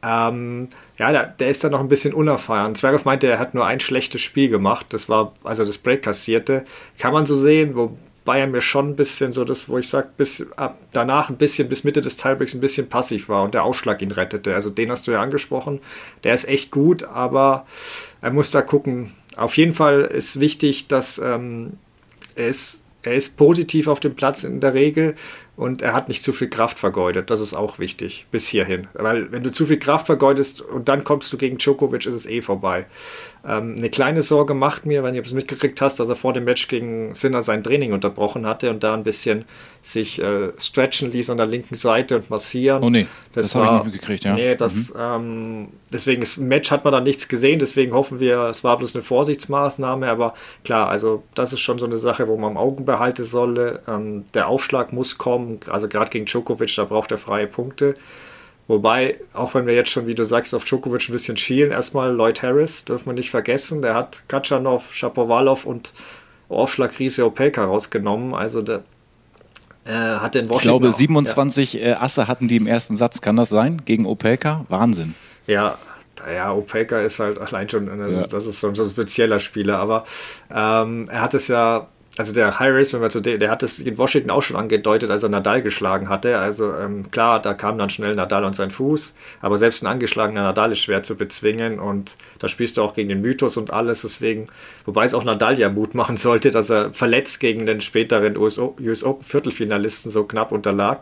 Ähm, 0.02 0.68
ja, 0.98 1.12
der, 1.12 1.26
der, 1.26 1.50
ist 1.50 1.62
dann 1.64 1.72
noch 1.72 1.80
ein 1.80 1.88
bisschen 1.88 2.14
unerfahren. 2.14 2.74
Zverev 2.74 3.04
meinte, 3.04 3.26
er 3.26 3.38
hat 3.38 3.54
nur 3.54 3.66
ein 3.66 3.80
schlechtes 3.80 4.20
Spiel 4.20 4.48
gemacht. 4.48 4.86
Das 4.90 5.08
war, 5.08 5.34
also 5.44 5.64
das 5.64 5.78
Break 5.78 6.02
kassierte. 6.02 6.64
Kann 6.98 7.12
man 7.12 7.26
so 7.26 7.36
sehen, 7.36 7.76
wobei 7.76 8.40
er 8.40 8.46
mir 8.46 8.62
schon 8.62 8.90
ein 8.90 8.96
bisschen 8.96 9.32
so 9.32 9.44
das, 9.44 9.68
wo 9.68 9.76
ich 9.78 9.88
sage, 9.88 10.08
bis 10.16 10.46
ab 10.56 10.78
danach 10.92 11.28
ein 11.28 11.36
bisschen, 11.36 11.68
bis 11.68 11.84
Mitte 11.84 12.00
des 12.00 12.16
Tiebreaks 12.16 12.54
ein 12.54 12.60
bisschen 12.60 12.88
passiv 12.88 13.28
war 13.28 13.42
und 13.42 13.52
der 13.52 13.64
Ausschlag 13.64 14.00
ihn 14.00 14.12
rettete. 14.12 14.54
Also 14.54 14.70
den 14.70 14.90
hast 14.90 15.06
du 15.06 15.10
ja 15.10 15.20
angesprochen. 15.20 15.80
Der 16.24 16.34
ist 16.34 16.48
echt 16.48 16.70
gut, 16.70 17.02
aber 17.02 17.66
er 18.22 18.30
muss 18.30 18.50
da 18.50 18.62
gucken, 18.62 19.12
auf 19.36 19.56
jeden 19.56 19.72
Fall 19.72 20.02
ist 20.02 20.40
wichtig, 20.40 20.88
dass 20.88 21.18
ähm, 21.18 21.74
ist, 22.34 22.84
er 23.02 23.14
ist 23.14 23.36
positiv 23.36 23.86
auf 23.86 24.00
dem 24.00 24.14
Platz 24.14 24.44
in 24.44 24.60
der 24.60 24.74
Regel 24.74 25.14
und 25.56 25.82
er 25.82 25.92
hat 25.92 26.08
nicht 26.08 26.22
zu 26.22 26.32
viel 26.32 26.48
Kraft 26.48 26.78
vergeudet. 26.78 27.30
Das 27.30 27.40
ist 27.40 27.54
auch 27.54 27.78
wichtig 27.78 28.26
bis 28.30 28.48
hierhin. 28.48 28.88
Weil 28.94 29.30
wenn 29.32 29.42
du 29.42 29.50
zu 29.50 29.66
viel 29.66 29.78
Kraft 29.78 30.06
vergeudest 30.06 30.62
und 30.62 30.88
dann 30.88 31.04
kommst 31.04 31.32
du 31.32 31.36
gegen 31.36 31.58
Djokovic, 31.58 32.06
ist 32.06 32.14
es 32.14 32.26
eh 32.26 32.40
vorbei. 32.42 32.86
Ähm, 33.46 33.76
eine 33.78 33.88
kleine 33.88 34.22
Sorge 34.22 34.52
macht 34.54 34.84
mir, 34.84 35.02
wenn 35.02 35.14
du 35.14 35.20
es 35.20 35.32
mitgekriegt 35.32 35.80
hast, 35.80 35.98
dass 35.98 36.08
er 36.08 36.16
vor 36.16 36.32
dem 36.32 36.44
Match 36.44 36.68
gegen 36.68 37.14
Sinner 37.14 37.42
sein 37.42 37.62
Training 37.62 37.92
unterbrochen 37.92 38.46
hatte 38.46 38.70
und 38.70 38.82
da 38.82 38.94
ein 38.94 39.02
bisschen 39.02 39.44
sich 39.82 40.20
äh, 40.20 40.52
stretchen 40.58 41.10
ließ 41.10 41.30
an 41.30 41.38
der 41.38 41.46
linken 41.46 41.74
Seite 41.74 42.16
und 42.16 42.28
massieren. 42.28 42.82
Oh 42.82 42.90
nee, 42.90 43.06
das, 43.34 43.44
das 43.44 43.54
habe 43.54 43.64
ich 43.64 43.72
nicht 43.72 43.84
mitgekriegt, 43.84 44.24
ja. 44.24 44.34
Nee, 44.34 44.56
das, 44.56 44.92
mhm. 44.92 45.00
ähm, 45.00 45.68
deswegen, 45.90 46.20
das 46.20 46.36
Match 46.36 46.70
hat 46.70 46.84
man 46.84 46.92
da 46.92 47.00
nichts 47.00 47.28
gesehen, 47.28 47.58
deswegen 47.58 47.94
hoffen 47.94 48.20
wir, 48.20 48.40
es 48.44 48.62
war 48.62 48.76
bloß 48.76 48.94
eine 48.94 49.02
Vorsichtsmaßnahme, 49.02 50.08
aber 50.08 50.34
klar, 50.64 50.88
also 50.90 51.22
das 51.34 51.54
ist 51.54 51.60
schon 51.60 51.78
so 51.78 51.86
eine 51.86 51.96
Sache, 51.96 52.28
wo 52.28 52.36
man 52.36 52.52
im 52.52 52.56
Augen 52.58 52.84
behalten 52.84 53.24
solle. 53.24 53.80
Ähm, 53.88 54.24
der 54.34 54.48
Aufschlag 54.48 54.92
muss 54.92 55.16
kommen, 55.16 55.49
also 55.68 55.88
gerade 55.88 56.10
gegen 56.10 56.26
Djokovic, 56.26 56.74
da 56.76 56.84
braucht 56.84 57.10
er 57.10 57.18
freie 57.18 57.46
Punkte. 57.46 57.94
Wobei, 58.68 59.18
auch 59.32 59.54
wenn 59.54 59.66
wir 59.66 59.74
jetzt 59.74 59.90
schon, 59.90 60.06
wie 60.06 60.14
du 60.14 60.24
sagst, 60.24 60.54
auf 60.54 60.64
Djokovic 60.64 61.08
ein 61.08 61.12
bisschen 61.12 61.36
schielen, 61.36 61.72
erstmal 61.72 62.14
Lloyd 62.14 62.42
Harris, 62.42 62.84
dürfen 62.84 63.06
wir 63.06 63.14
nicht 63.14 63.30
vergessen, 63.30 63.82
der 63.82 63.94
hat 63.94 64.22
Katschanov, 64.28 64.94
Shapovalov 64.94 65.66
und 65.66 65.92
Aufschlag 66.48 66.98
Riese 66.98 67.26
Opelka 67.26 67.64
rausgenommen. 67.64 68.34
Also 68.34 68.62
der, 68.62 68.84
äh, 69.84 69.92
hat 69.92 70.34
den 70.34 70.48
Washington 70.48 70.56
Ich 70.56 70.62
glaube, 70.62 70.92
27 70.92 71.72
ja. 71.74 71.80
Äh, 71.80 71.92
Asse 71.94 72.28
hatten 72.28 72.48
die 72.48 72.56
im 72.56 72.66
ersten 72.66 72.96
Satz. 72.96 73.20
Kann 73.20 73.36
das 73.36 73.48
sein? 73.48 73.82
Gegen 73.84 74.06
Opelka? 74.06 74.64
Wahnsinn. 74.68 75.14
Ja, 75.46 75.76
ja, 76.32 76.52
Opelka 76.52 77.00
ist 77.00 77.18
halt 77.18 77.38
allein 77.38 77.68
schon, 77.68 77.88
eine, 77.88 78.10
ja. 78.10 78.26
das 78.26 78.46
ist 78.46 78.60
so, 78.60 78.72
so 78.74 78.82
ein 78.84 78.88
spezieller 78.88 79.40
Spieler, 79.40 79.78
aber 79.78 80.04
ähm, 80.54 81.08
er 81.10 81.22
hat 81.22 81.34
es 81.34 81.48
ja 81.48 81.88
also 82.20 82.34
der 82.34 82.60
Harris, 82.60 82.92
wenn 82.92 83.00
wir 83.00 83.08
zu 83.08 83.22
dem, 83.22 83.40
der 83.40 83.50
hat 83.50 83.62
es 83.62 83.78
in 83.78 83.96
Washington 83.96 84.28
auch 84.28 84.42
schon 84.42 84.56
angedeutet, 84.56 85.10
als 85.10 85.22
er 85.22 85.30
Nadal 85.30 85.62
geschlagen 85.62 86.10
hatte. 86.10 86.36
Also 86.36 86.74
ähm, 86.74 87.10
klar, 87.10 87.40
da 87.40 87.54
kam 87.54 87.78
dann 87.78 87.88
schnell 87.88 88.14
Nadal 88.14 88.44
und 88.44 88.54
sein 88.54 88.70
Fuß, 88.70 89.14
aber 89.40 89.56
selbst 89.56 89.82
ein 89.82 89.86
angeschlagener 89.86 90.42
Nadal 90.42 90.70
ist 90.70 90.80
schwer 90.80 91.02
zu 91.02 91.16
bezwingen 91.16 91.80
und 91.80 92.16
da 92.38 92.48
spielst 92.48 92.76
du 92.76 92.82
auch 92.82 92.92
gegen 92.92 93.08
den 93.08 93.22
Mythos 93.22 93.56
und 93.56 93.72
alles. 93.72 94.02
Deswegen, 94.02 94.48
wobei 94.84 95.06
es 95.06 95.14
auch 95.14 95.24
Nadal 95.24 95.58
ja 95.58 95.70
Mut 95.70 95.94
machen 95.94 96.18
sollte, 96.18 96.50
dass 96.50 96.68
er 96.68 96.92
verletzt 96.92 97.40
gegen 97.40 97.64
den 97.64 97.80
späteren 97.80 98.36
US, 98.36 98.58
US 98.58 99.02
Open 99.02 99.24
Viertelfinalisten 99.24 100.10
so 100.10 100.24
knapp 100.24 100.52
unterlag. 100.52 101.00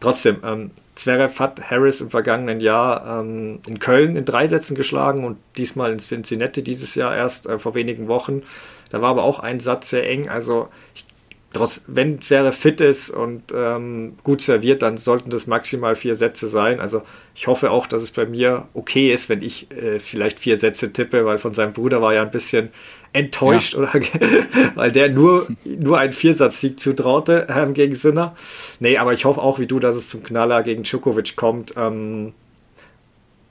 Trotzdem, 0.00 0.38
ähm, 0.44 0.72
Zverev 0.98 1.38
hat 1.38 1.70
Harris 1.70 2.00
im 2.00 2.10
vergangenen 2.10 2.58
Jahr 2.58 3.20
ähm, 3.20 3.60
in 3.68 3.78
Köln 3.78 4.16
in 4.16 4.24
drei 4.24 4.48
Sätzen 4.48 4.74
geschlagen 4.74 5.24
und 5.24 5.38
diesmal 5.56 5.92
in 5.92 6.00
Cincinnati 6.00 6.64
dieses 6.64 6.96
Jahr 6.96 7.16
erst 7.16 7.46
äh, 7.46 7.60
vor 7.60 7.76
wenigen 7.76 8.08
Wochen. 8.08 8.42
Da 8.90 9.02
war 9.02 9.10
aber 9.10 9.24
auch 9.24 9.40
ein 9.40 9.60
Satz 9.60 9.90
sehr 9.90 10.08
eng. 10.08 10.28
Also 10.28 10.68
ich, 10.94 11.04
trotz, 11.52 11.82
wenn 11.86 12.20
Zverev 12.20 12.56
fit 12.56 12.80
ist 12.80 13.10
und 13.10 13.52
ähm, 13.54 14.14
gut 14.22 14.40
serviert, 14.40 14.82
dann 14.82 14.96
sollten 14.96 15.30
das 15.30 15.46
maximal 15.46 15.96
vier 15.96 16.14
Sätze 16.14 16.46
sein. 16.46 16.80
Also 16.80 17.02
ich 17.34 17.46
hoffe 17.46 17.70
auch, 17.70 17.86
dass 17.86 18.02
es 18.02 18.10
bei 18.10 18.26
mir 18.26 18.68
okay 18.74 19.12
ist, 19.12 19.28
wenn 19.28 19.42
ich 19.42 19.70
äh, 19.70 19.98
vielleicht 19.98 20.38
vier 20.40 20.56
Sätze 20.56 20.92
tippe, 20.92 21.24
weil 21.24 21.38
von 21.38 21.54
seinem 21.54 21.72
Bruder 21.72 22.02
war 22.02 22.14
ja 22.14 22.22
ein 22.22 22.30
bisschen 22.30 22.70
enttäuscht, 23.12 23.74
ja. 23.74 23.80
oder 23.80 23.92
weil 24.74 24.92
der 24.92 25.08
nur, 25.08 25.46
nur 25.64 25.98
einen 25.98 26.12
Viersatz-Sieg 26.12 26.78
zutraute 26.78 27.46
ähm, 27.48 27.74
gegen 27.74 27.94
Sinner. 27.94 28.36
Nee, 28.80 28.98
aber 28.98 29.12
ich 29.12 29.24
hoffe 29.24 29.40
auch 29.40 29.58
wie 29.58 29.66
du, 29.66 29.80
dass 29.80 29.96
es 29.96 30.08
zum 30.08 30.22
Knaller 30.22 30.62
gegen 30.62 30.82
Djokovic 30.82 31.36
kommt. 31.36 31.74
Ähm, 31.76 32.34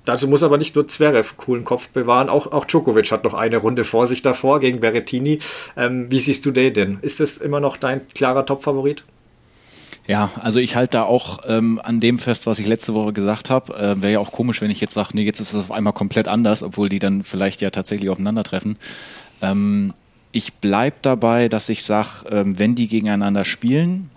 Dazu 0.07 0.29
muss 0.29 0.41
aber 0.41 0.57
nicht 0.57 0.73
nur 0.73 0.87
Zverev 0.87 1.35
coolen 1.35 1.65
Kopf 1.65 1.89
bewahren, 1.89 2.29
auch, 2.29 2.53
auch 2.53 2.63
Djokovic 2.63 3.11
hat 3.11 3.25
noch 3.25 3.33
eine 3.33 3.57
Runde 3.57 3.83
vor 3.83 4.07
sich 4.07 4.21
davor 4.21 4.61
gegen 4.61 4.79
Berrettini. 4.79 5.39
Ähm, 5.75 6.09
wie 6.09 6.19
siehst 6.21 6.45
du 6.45 6.51
den 6.51 6.73
denn? 6.73 6.99
Ist 7.01 7.19
das 7.19 7.37
immer 7.37 7.59
noch 7.59 7.75
dein 7.75 8.07
klarer 8.13 8.45
Topfavorit? 8.45 9.03
Ja, 10.07 10.31
also 10.39 10.59
ich 10.59 10.77
halte 10.77 10.91
da 10.91 11.03
auch 11.03 11.39
ähm, 11.45 11.81
an 11.83 11.99
dem 11.99 12.19
fest, 12.19 12.47
was 12.47 12.57
ich 12.59 12.67
letzte 12.67 12.93
Woche 12.93 13.11
gesagt 13.11 13.49
habe. 13.49 13.73
Äh, 13.75 14.01
Wäre 14.01 14.13
ja 14.13 14.19
auch 14.19 14.31
komisch, 14.31 14.61
wenn 14.61 14.71
ich 14.71 14.79
jetzt 14.79 14.93
sage, 14.93 15.09
nee, 15.11 15.23
jetzt 15.23 15.41
ist 15.41 15.51
es 15.51 15.59
auf 15.59 15.71
einmal 15.71 15.91
komplett 15.91 16.29
anders, 16.29 16.63
obwohl 16.63 16.87
die 16.87 16.99
dann 16.99 17.21
vielleicht 17.23 17.59
ja 17.59 17.69
tatsächlich 17.69 18.09
aufeinandertreffen. 18.09 18.77
Ähm, 19.41 19.93
ich 20.31 20.53
bleib 20.53 21.01
dabei, 21.01 21.49
dass 21.49 21.67
ich 21.67 21.83
sage, 21.83 22.29
ähm, 22.31 22.57
wenn 22.57 22.75
die 22.75 22.87
gegeneinander 22.87 23.43
spielen, 23.43 24.09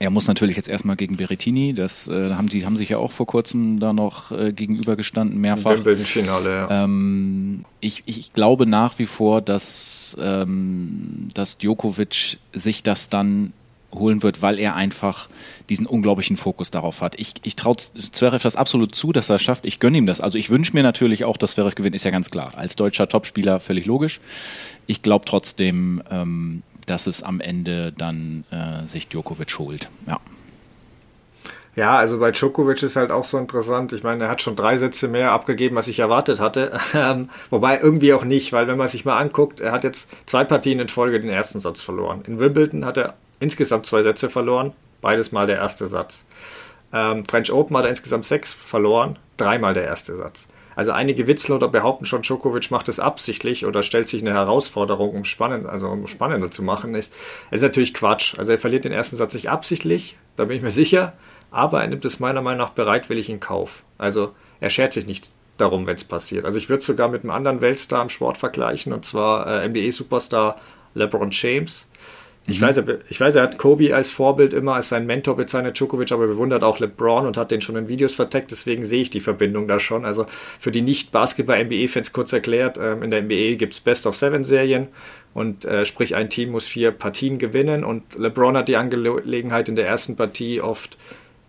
Er 0.00 0.08
muss 0.08 0.26
natürlich 0.26 0.56
jetzt 0.56 0.70
erstmal 0.70 0.96
gegen 0.96 1.18
Berrettini, 1.18 1.74
das 1.74 2.08
äh, 2.08 2.30
haben 2.30 2.48
die 2.48 2.64
haben 2.64 2.78
sich 2.78 2.88
ja 2.88 2.96
auch 2.96 3.12
vor 3.12 3.26
kurzem 3.26 3.78
da 3.78 3.92
noch 3.92 4.32
äh, 4.32 4.50
gegenübergestanden, 4.50 5.38
mehrfach. 5.38 5.84
Im 5.84 5.96
Finale, 5.98 6.50
ja. 6.50 6.84
Ähm, 6.84 7.66
ich, 7.80 8.02
ich 8.06 8.32
glaube 8.32 8.64
nach 8.64 8.98
wie 8.98 9.04
vor, 9.04 9.42
dass, 9.42 10.16
ähm, 10.18 11.28
dass 11.34 11.58
Djokovic 11.58 12.38
sich 12.54 12.82
das 12.82 13.10
dann 13.10 13.52
holen 13.92 14.22
wird, 14.22 14.40
weil 14.40 14.58
er 14.58 14.74
einfach 14.74 15.28
diesen 15.68 15.84
unglaublichen 15.84 16.38
Fokus 16.38 16.70
darauf 16.70 17.02
hat. 17.02 17.18
Ich, 17.18 17.34
ich 17.42 17.56
traue 17.56 17.76
Zverev 17.76 18.42
das 18.42 18.56
absolut 18.56 18.94
zu, 18.94 19.12
dass 19.12 19.28
er 19.28 19.36
es 19.36 19.42
schafft. 19.42 19.66
Ich 19.66 19.80
gönne 19.80 19.98
ihm 19.98 20.06
das. 20.06 20.22
Also 20.22 20.38
ich 20.38 20.48
wünsche 20.48 20.72
mir 20.72 20.82
natürlich 20.82 21.24
auch, 21.26 21.36
dass 21.36 21.52
Zverev 21.52 21.74
gewinnt, 21.74 21.94
ist 21.94 22.04
ja 22.04 22.10
ganz 22.10 22.30
klar. 22.30 22.52
Als 22.56 22.74
deutscher 22.76 23.06
Topspieler 23.06 23.60
völlig 23.60 23.84
logisch. 23.84 24.20
Ich 24.86 25.02
glaube 25.02 25.24
trotzdem, 25.26 26.02
ähm, 26.10 26.62
dass 26.90 27.06
es 27.06 27.22
am 27.22 27.40
Ende 27.40 27.92
dann 27.92 28.44
äh, 28.50 28.86
sich 28.86 29.08
Djokovic 29.08 29.58
holt. 29.58 29.88
Ja. 30.06 30.20
Ja, 31.76 31.96
also 31.96 32.18
bei 32.18 32.32
Djokovic 32.32 32.82
ist 32.82 32.96
halt 32.96 33.12
auch 33.12 33.24
so 33.24 33.38
interessant. 33.38 33.92
Ich 33.92 34.02
meine, 34.02 34.24
er 34.24 34.30
hat 34.30 34.42
schon 34.42 34.56
drei 34.56 34.76
Sätze 34.76 35.06
mehr 35.06 35.30
abgegeben, 35.30 35.76
als 35.76 35.86
ich 35.86 36.00
erwartet 36.00 36.40
hatte. 36.40 36.78
Ähm, 36.92 37.30
wobei 37.50 37.80
irgendwie 37.80 38.12
auch 38.12 38.24
nicht, 38.24 38.52
weil 38.52 38.66
wenn 38.66 38.76
man 38.76 38.88
sich 38.88 39.04
mal 39.04 39.16
anguckt, 39.16 39.60
er 39.60 39.70
hat 39.70 39.84
jetzt 39.84 40.10
zwei 40.26 40.42
Partien 40.42 40.80
in 40.80 40.88
Folge 40.88 41.20
den 41.20 41.30
ersten 41.30 41.60
Satz 41.60 41.80
verloren. 41.80 42.22
In 42.26 42.40
Wimbledon 42.40 42.84
hat 42.84 42.96
er 42.96 43.14
insgesamt 43.38 43.86
zwei 43.86 44.02
Sätze 44.02 44.28
verloren, 44.28 44.72
beides 45.00 45.30
mal 45.30 45.46
der 45.46 45.56
erste 45.56 45.86
Satz. 45.86 46.24
Ähm, 46.92 47.24
French 47.24 47.52
Open 47.52 47.76
hat 47.76 47.84
er 47.84 47.90
insgesamt 47.90 48.26
sechs 48.26 48.52
verloren, 48.52 49.18
dreimal 49.36 49.72
der 49.72 49.84
erste 49.84 50.16
Satz. 50.16 50.48
Also 50.80 50.92
einige 50.92 51.26
witzeln 51.26 51.54
oder 51.54 51.68
behaupten 51.68 52.06
schon, 52.06 52.22
Djokovic 52.22 52.70
macht 52.70 52.88
es 52.88 52.98
absichtlich 52.98 53.66
oder 53.66 53.82
stellt 53.82 54.08
sich 54.08 54.22
eine 54.22 54.32
Herausforderung, 54.32 55.10
um 55.10 55.26
spannend, 55.26 55.66
also 55.66 55.88
um 55.88 56.06
spannender 56.06 56.50
zu 56.50 56.62
machen. 56.62 56.94
Ist, 56.94 57.12
ist 57.50 57.60
natürlich 57.60 57.92
Quatsch. 57.92 58.38
Also 58.38 58.52
er 58.52 58.58
verliert 58.58 58.86
den 58.86 58.92
ersten 58.92 59.16
Satz 59.16 59.34
nicht 59.34 59.50
absichtlich, 59.50 60.16
da 60.36 60.46
bin 60.46 60.56
ich 60.56 60.62
mir 60.62 60.70
sicher, 60.70 61.12
aber 61.50 61.82
er 61.82 61.88
nimmt 61.88 62.06
es 62.06 62.18
meiner 62.18 62.40
Meinung 62.40 62.60
nach 62.66 62.70
bereitwillig 62.70 63.28
in 63.28 63.40
Kauf. 63.40 63.82
Also 63.98 64.32
er 64.58 64.70
schert 64.70 64.94
sich 64.94 65.06
nicht 65.06 65.32
darum, 65.58 65.86
wenn 65.86 65.96
es 65.96 66.04
passiert. 66.04 66.46
Also 66.46 66.56
ich 66.56 66.70
würde 66.70 66.82
sogar 66.82 67.08
mit 67.08 67.24
einem 67.24 67.32
anderen 67.32 67.60
Weltstar 67.60 68.00
im 68.00 68.08
Sport 68.08 68.38
vergleichen, 68.38 68.94
und 68.94 69.04
zwar 69.04 69.62
äh, 69.62 69.68
NBA-Superstar 69.68 70.56
LeBron 70.94 71.28
James. 71.30 71.89
Ich, 72.50 72.60
mhm. 72.60 72.66
weiß, 72.66 72.82
ich 73.08 73.20
weiß, 73.20 73.36
er 73.36 73.42
hat 73.42 73.58
Kobe 73.58 73.94
als 73.94 74.10
Vorbild 74.10 74.52
immer 74.52 74.74
als 74.74 74.88
sein 74.88 75.06
Mentor 75.06 75.36
bezeichnet, 75.36 75.78
Djokovic 75.78 76.10
aber 76.12 76.26
bewundert 76.26 76.64
auch 76.64 76.80
LeBron 76.80 77.26
und 77.26 77.36
hat 77.36 77.50
den 77.50 77.60
schon 77.60 77.76
in 77.76 77.88
Videos 77.88 78.14
verteckt, 78.14 78.50
deswegen 78.50 78.84
sehe 78.84 79.02
ich 79.02 79.10
die 79.10 79.20
Verbindung 79.20 79.68
da 79.68 79.78
schon. 79.78 80.04
Also 80.04 80.26
für 80.58 80.72
die 80.72 80.82
Nicht-Basketball-NBA-Fans 80.82 82.12
kurz 82.12 82.32
erklärt, 82.32 82.78
ähm, 82.78 83.02
in 83.02 83.10
der 83.10 83.22
NBA 83.22 83.56
gibt 83.56 83.74
es 83.74 83.80
Best-of-Seven-Serien 83.80 84.88
und 85.32 85.64
äh, 85.64 85.84
sprich 85.84 86.16
ein 86.16 86.28
Team 86.28 86.50
muss 86.50 86.66
vier 86.66 86.90
Partien 86.90 87.38
gewinnen 87.38 87.84
und 87.84 88.18
LeBron 88.18 88.56
hat 88.56 88.68
die 88.68 88.76
Angelegenheit 88.76 89.68
in 89.68 89.76
der 89.76 89.86
ersten 89.86 90.16
Partie 90.16 90.60
oft 90.60 90.98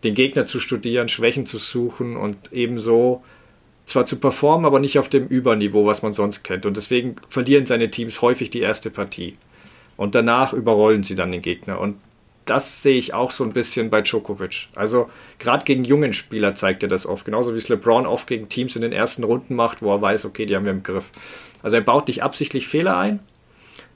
den 0.04 0.14
Gegner 0.14 0.46
zu 0.46 0.60
studieren, 0.60 1.10
Schwächen 1.10 1.46
zu 1.46 1.58
suchen 1.58 2.16
und 2.16 2.38
ebenso 2.52 3.24
zwar 3.86 4.06
zu 4.06 4.18
performen, 4.18 4.66
aber 4.66 4.80
nicht 4.80 5.00
auf 5.00 5.10
dem 5.10 5.28
Überniveau, 5.28 5.86
was 5.86 6.02
man 6.02 6.14
sonst 6.14 6.44
kennt. 6.44 6.66
Und 6.66 6.78
deswegen 6.78 7.16
verlieren 7.30 7.66
seine 7.66 7.90
Teams 7.90 8.22
häufig 8.22 8.50
die 8.50 8.62
erste 8.62 8.90
Partie. 8.90 9.34
Und 9.98 10.16
danach 10.16 10.54
überrollen 10.54 11.04
sie 11.04 11.16
dann 11.16 11.32
den 11.32 11.42
Gegner. 11.42 11.80
Und 11.80 11.96
das 12.46 12.82
sehe 12.82 12.98
ich 12.98 13.14
auch 13.14 13.32
so 13.32 13.44
ein 13.44 13.54
bisschen 13.54 13.90
bei 13.90 14.02
Djokovic. 14.02 14.68
Also 14.76 15.10
gerade 15.40 15.64
gegen 15.64 15.84
jungen 15.84 16.14
Spieler 16.14 16.56
zeigt 16.56 16.84
er 16.84 16.90
das 16.90 17.06
oft. 17.06 17.26
Genauso 17.26 17.54
wie 17.54 17.58
es 17.58 17.70
LeBron 17.70 18.06
oft 18.06 18.28
gegen 18.28 18.50
Teams 18.50 18.76
in 18.76 18.82
den 18.82 18.94
ersten 18.94 19.24
Runden 19.24 19.56
macht, 19.56 19.82
wo 19.82 19.94
er 19.94 20.02
weiß, 20.02 20.26
okay, 20.26 20.46
die 20.46 20.56
haben 20.56 20.66
wir 20.66 20.72
im 20.72 20.84
Griff. 20.84 21.12
Also 21.62 21.78
er 21.78 21.82
baut 21.82 22.08
nicht 22.08 22.24
absichtlich 22.24 22.68
Fehler 22.68 22.98
ein, 22.98 23.20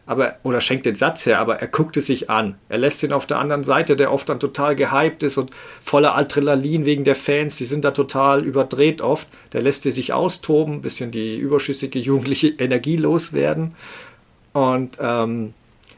aber 0.05 0.37
oder 0.43 0.61
schenkt 0.61 0.85
den 0.85 0.95
Satz 0.95 1.25
her, 1.25 1.39
aber 1.39 1.57
er 1.59 1.67
guckt 1.67 1.97
es 1.97 2.05
sich 2.05 2.29
an. 2.29 2.55
Er 2.69 2.77
lässt 2.77 3.01
ihn 3.01 3.11
auf 3.11 3.25
der 3.25 3.39
anderen 3.39 3.63
Seite, 3.63 3.95
der 3.95 4.11
oft 4.11 4.29
dann 4.29 4.39
total 4.39 4.75
gehypt 4.75 5.23
ist 5.23 5.37
und 5.37 5.51
voller 5.81 6.15
Adrenalin 6.15 6.85
wegen 6.85 7.03
der 7.03 7.15
Fans, 7.15 7.57
die 7.57 7.65
sind 7.65 7.83
da 7.83 7.91
total 7.91 8.45
überdreht 8.45 9.01
oft. 9.01 9.27
Der 9.53 9.63
lässt 9.63 9.83
sie 9.83 9.91
sich 9.91 10.13
austoben, 10.13 10.81
bisschen 10.81 11.09
die 11.09 11.37
überschüssige 11.37 11.97
jugendliche 11.99 12.49
Energie 12.49 12.97
loswerden. 12.97 13.73
Und 14.53 14.97
ähm, 15.01 15.53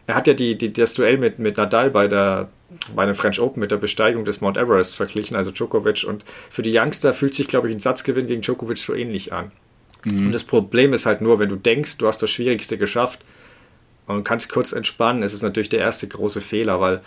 er 0.07 0.15
hat 0.15 0.27
ja 0.27 0.33
die, 0.33 0.57
die, 0.57 0.73
das 0.73 0.93
Duell 0.93 1.17
mit, 1.17 1.37
mit 1.37 1.57
Nadal 1.57 1.91
bei 1.91 2.07
der 2.07 2.49
bei 2.95 3.05
den 3.05 3.15
French 3.15 3.39
Open 3.39 3.61
mit 3.61 3.71
der 3.71 3.77
Besteigung 3.77 4.25
des 4.25 4.41
Mount 4.41 4.57
Everest 4.57 4.95
verglichen, 4.95 5.37
also 5.37 5.51
Djokovic. 5.51 6.03
Und 6.05 6.25
für 6.49 6.61
die 6.61 6.77
Youngster 6.77 7.13
fühlt 7.13 7.33
sich, 7.33 7.47
glaube 7.47 7.69
ich, 7.69 7.75
ein 7.75 7.79
Satzgewinn 7.79 8.27
gegen 8.27 8.41
Djokovic 8.41 8.77
so 8.77 8.93
ähnlich 8.93 9.31
an. 9.31 9.51
Mhm. 10.03 10.27
Und 10.27 10.31
das 10.33 10.43
Problem 10.43 10.93
ist 10.93 11.05
halt 11.05 11.21
nur, 11.21 11.39
wenn 11.39 11.49
du 11.49 11.55
denkst, 11.55 11.97
du 11.97 12.07
hast 12.07 12.21
das 12.21 12.29
Schwierigste 12.29 12.77
geschafft 12.77 13.21
und 14.05 14.23
kannst 14.23 14.51
kurz 14.51 14.73
entspannen, 14.73 15.23
ist 15.23 15.33
es 15.33 15.41
natürlich 15.41 15.69
der 15.69 15.79
erste 15.79 16.07
große 16.07 16.41
Fehler, 16.41 16.81
weil 16.81 17.01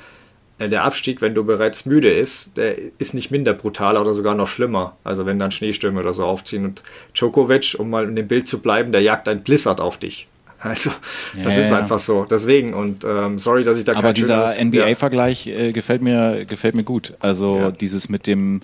äh, 0.59 0.69
der 0.69 0.85
Abstieg, 0.85 1.21
wenn 1.21 1.35
du 1.35 1.45
bereits 1.45 1.85
müde 1.85 2.11
ist, 2.11 2.57
der 2.57 2.77
ist 2.99 3.13
nicht 3.13 3.31
minder 3.31 3.53
brutal 3.53 3.99
oder 3.99 4.15
sogar 4.15 4.35
noch 4.35 4.49
schlimmer. 4.49 4.97
Also 5.05 5.27
wenn 5.27 5.39
dann 5.39 5.51
Schneestürme 5.51 6.01
oder 6.01 6.15
so 6.15 6.25
aufziehen. 6.25 6.65
Und 6.65 6.83
Djokovic, 7.15 7.77
um 7.79 7.91
mal 7.91 8.09
in 8.09 8.17
dem 8.17 8.29
Bild 8.29 8.49
zu 8.49 8.61
bleiben, 8.61 8.93
der 8.93 9.03
jagt 9.03 9.29
ein 9.29 9.43
Blizzard 9.43 9.81
auf 9.81 9.99
dich. 9.99 10.27
Also 10.61 10.91
das 11.43 11.57
ja, 11.57 11.63
ist 11.63 11.71
ja. 11.71 11.79
einfach 11.79 11.99
so. 11.99 12.27
Deswegen 12.31 12.75
und 12.75 13.03
ähm, 13.05 13.39
sorry, 13.39 13.65
dass 13.65 13.79
ich 13.79 13.87
da. 13.87 13.95
Aber 13.95 14.13
dieser 14.13 14.55
NBA-Vergleich 14.63 15.47
äh, 15.47 15.73
gefällt 15.73 16.03
mir 16.03 16.45
gefällt 16.45 16.75
mir 16.75 16.85
gut. 16.85 17.15
Also 17.21 17.71
dieses 17.71 18.11
mit 18.11 18.27
dem 18.27 18.61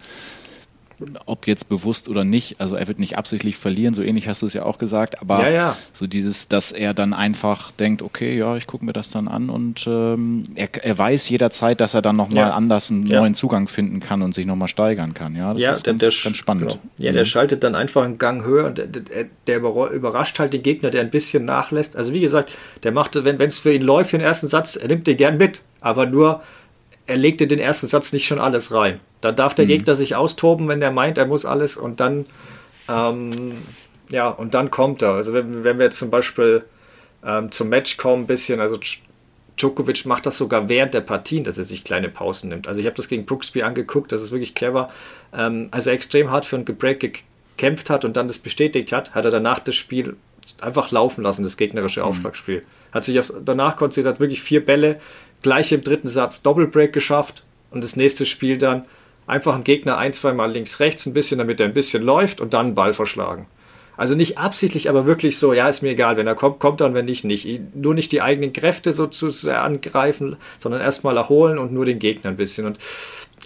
ob 1.27 1.47
jetzt 1.47 1.69
bewusst 1.69 2.09
oder 2.09 2.25
nicht, 2.25 2.61
also 2.61 2.77
er 2.77 2.89
wird 2.89 2.99
nicht 2.99 3.19
absichtlich 3.19 3.57
verlieren, 3.57 3.95
so 3.95 4.03
ähnlich 4.03 4.29
hast 4.29 4.43
du 4.43 4.47
es 4.47 4.55
ja 4.55 4.63
auch 4.65 4.79
gesagt, 4.79 5.21
aber 5.21 5.43
ja, 5.43 5.51
ja. 5.51 5.77
so 5.93 6.07
dieses, 6.07 6.49
dass 6.49 6.73
er 6.73 6.95
dann 6.95 7.13
einfach 7.13 7.71
denkt, 7.73 8.03
okay, 8.03 8.37
ja, 8.37 8.57
ich 8.57 8.67
gucke 8.67 8.85
mir 8.85 8.93
das 8.93 9.11
dann 9.11 9.29
an 9.29 9.51
und 9.51 9.87
ähm, 9.87 10.45
er, 10.55 10.69
er 10.83 10.97
weiß 10.99 11.29
jederzeit, 11.29 11.81
dass 11.81 11.95
er 11.95 12.03
dann 12.03 12.17
nochmal 12.17 12.49
ja. 12.49 12.55
anders 12.55 12.91
einen 12.91 13.05
neuen 13.05 13.35
Zugang 13.35 13.69
finden 13.69 14.01
kann 14.01 14.23
und 14.23 14.35
sich 14.35 14.47
nochmal 14.47 14.69
steigern 14.69 15.15
kann. 15.15 15.37
Ja, 15.37 15.53
das 15.53 15.79
ist 15.79 15.87
der, 15.87 15.95
ganz, 15.95 16.01
der, 16.01 16.13
ganz 16.25 16.37
spannend. 16.37 16.69
Genau. 16.69 16.81
Ja, 16.99 17.13
der 17.13 17.23
mhm. 17.23 17.27
schaltet 17.27 17.63
dann 17.63 17.75
einfach 17.75 18.05
einen 18.05 18.19
Gang 18.19 18.45
höher 18.45 18.67
und 18.67 18.79
der, 18.79 18.87
der, 18.87 19.27
der, 19.47 19.59
überrascht 19.59 20.39
halt 20.39 20.53
den 20.53 20.63
Gegner, 20.63 20.91
der 20.91 21.03
ein 21.03 21.11
bisschen 21.11 21.45
nachlässt. 21.45 21.97
Also 21.97 22.13
wie 22.13 22.21
gesagt, 22.21 22.51
der 22.83 22.93
macht, 22.93 23.15
wenn 23.25 23.41
es 23.41 23.59
für 23.59 23.73
ihn 23.73 23.83
läuft, 23.83 24.13
den 24.13 24.21
ersten 24.21 24.47
Satz, 24.47 24.77
er 24.77 24.89
nimmt 24.89 25.07
den 25.07 25.17
gern 25.17 25.37
mit, 25.37 25.63
aber 25.81 26.07
nur 26.07 26.43
er 27.07 27.17
legt 27.17 27.41
in 27.41 27.49
den 27.49 27.59
ersten 27.59 27.87
Satz 27.87 28.13
nicht 28.13 28.27
schon 28.27 28.41
alles 28.41 28.73
rein. 28.73 29.01
Da 29.21 29.33
darf 29.33 29.55
der 29.55 29.65
mhm. 29.65 29.71
Gegner 29.71 29.95
sich 29.95 30.17
austoben, 30.17 30.69
wenn 30.69 30.81
der 30.81 30.91
meint, 30.91 31.19
er 31.19 31.27
muss 31.27 31.45
alles 31.45 31.77
und 31.77 32.01
dann, 32.01 32.27
ähm, 32.89 33.59
ja, 34.11 34.29
und 34.29 34.55
dann 34.55 34.71
kommt 34.71 35.03
er. 35.03 35.13
Also 35.13 35.33
wenn, 35.33 35.65
wenn 35.65 35.79
wir 35.79 35.87
jetzt 35.87 35.99
zum 35.99 36.11
Beispiel 36.11 36.65
ähm, 37.25 37.51
zum 37.51 37.69
Match 37.69 37.97
kommen, 37.97 38.25
ein 38.25 38.27
bisschen, 38.27 38.61
also 38.61 38.79
Djokovic 39.57 40.05
macht 40.05 40.27
das 40.27 40.37
sogar 40.37 40.69
während 40.69 40.95
der 40.95 41.01
Partien, 41.01 41.45
dass 41.45 41.59
er 41.59 41.65
sich 41.65 41.85
kleine 41.85 42.09
Pausen 42.09 42.51
nimmt. 42.51 42.69
Also 42.69 42.81
ich 42.81 42.87
habe 42.87 42.97
das 42.97 43.09
gegen 43.09 43.25
Brooksby 43.25 43.63
angeguckt, 43.63 44.13
das 44.13 44.23
ist 44.23 44.31
wirklich 44.31 44.55
clever. 44.55 44.91
Ähm, 45.33 45.69
als 45.71 45.87
er 45.87 45.95
extrem 45.95 46.31
hart 46.31 46.45
für 46.45 46.57
ein 46.57 46.65
Gebreak 46.65 47.01
gekämpft 47.01 47.89
hat 47.89 48.05
und 48.05 48.17
dann 48.17 48.29
das 48.29 48.39
bestätigt 48.39 48.93
hat, 48.93 49.15
hat 49.15 49.25
er 49.25 49.31
danach 49.31 49.61
das 49.61 49.75
Spiel 49.75 50.17
einfach 50.61 50.91
laufen 50.91 51.23
lassen, 51.23 51.43
das 51.43 51.57
gegnerische 51.57 52.01
mhm. 52.01 52.07
Aufschlagspiel. 52.07 52.63
Hat 52.93 53.05
sich 53.05 53.19
auf, 53.19 53.33
danach 53.45 53.77
konzentriert, 53.77 54.21
wirklich 54.21 54.43
vier 54.43 54.65
Bälle, 54.65 55.01
gleich 55.43 55.73
im 55.73 55.83
dritten 55.83 56.09
Satz 56.09 56.43
Doppelbreak 56.43 56.93
geschafft 56.93 57.45
und 57.71 57.85
das 57.85 57.97
nächste 57.97 58.27
Spiel 58.27 58.59
dann 58.59 58.87
einfach 59.27 59.55
einen 59.55 59.65
Gegner 59.65 59.99
ein, 59.99 60.13
zweimal 60.13 60.51
links, 60.51 60.81
rechts 60.81 61.07
ein 61.07 61.15
bisschen, 61.15 61.39
damit 61.39 61.61
er 61.61 61.67
ein 61.67 61.75
bisschen 61.75 62.03
läuft 62.03 62.41
und 62.41 62.55
dann 62.55 62.67
einen 62.67 62.75
Ball 62.75 62.93
verschlagen. 62.93 63.47
Also 63.97 64.15
nicht 64.15 64.37
absichtlich, 64.37 64.91
aber 64.91 65.07
wirklich 65.07 65.39
so, 65.39 65.55
ja, 65.55 65.69
ist 65.69 65.83
mir 65.83 65.91
egal, 65.91 66.19
wenn 66.19 66.27
er 66.27 66.35
kommt, 66.35 66.59
kommt 66.59 66.83
und 66.83 66.93
wenn 66.93 67.07
nicht, 67.07 67.25
nicht. 67.25 67.75
Nur 67.75 67.95
nicht 67.95 68.13
die 68.13 68.21
eigenen 68.21 68.53
Kräfte 68.53 68.93
so 68.93 69.07
zu 69.07 69.31
sehr 69.31 69.63
angreifen, 69.63 70.37
sondern 70.59 70.83
erstmal 70.83 71.17
erholen 71.17 71.57
und 71.57 71.73
nur 71.73 71.87
den 71.87 71.99
Gegner 71.99 72.31
ein 72.31 72.37
bisschen. 72.37 72.67
Und 72.67 72.79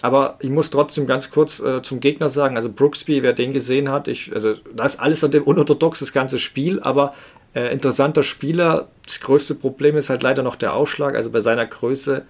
aber 0.01 0.37
ich 0.39 0.49
muss 0.49 0.69
trotzdem 0.69 1.05
ganz 1.05 1.31
kurz 1.31 1.59
äh, 1.59 1.81
zum 1.83 1.99
Gegner 1.99 2.27
sagen, 2.27 2.55
also 2.55 2.69
Brooksby, 2.69 3.23
wer 3.23 3.33
den 3.33 3.53
gesehen 3.53 3.91
hat, 3.91 4.07
ich, 4.07 4.33
also 4.33 4.55
da 4.73 4.85
ist 4.85 4.99
alles 4.99 5.23
an 5.23 5.31
dem 5.31 5.43
unorthodox, 5.43 5.99
das 5.99 6.11
ganze 6.11 6.39
Spiel, 6.39 6.79
aber 6.81 7.13
äh, 7.53 7.71
interessanter 7.71 8.23
Spieler. 8.23 8.89
Das 9.05 9.19
größte 9.19 9.55
Problem 9.55 9.97
ist 9.97 10.09
halt 10.09 10.23
leider 10.23 10.43
noch 10.43 10.55
der 10.55 10.73
Ausschlag. 10.73 11.15
Also 11.15 11.31
bei 11.31 11.41
seiner 11.41 11.65
Größe 11.65 12.23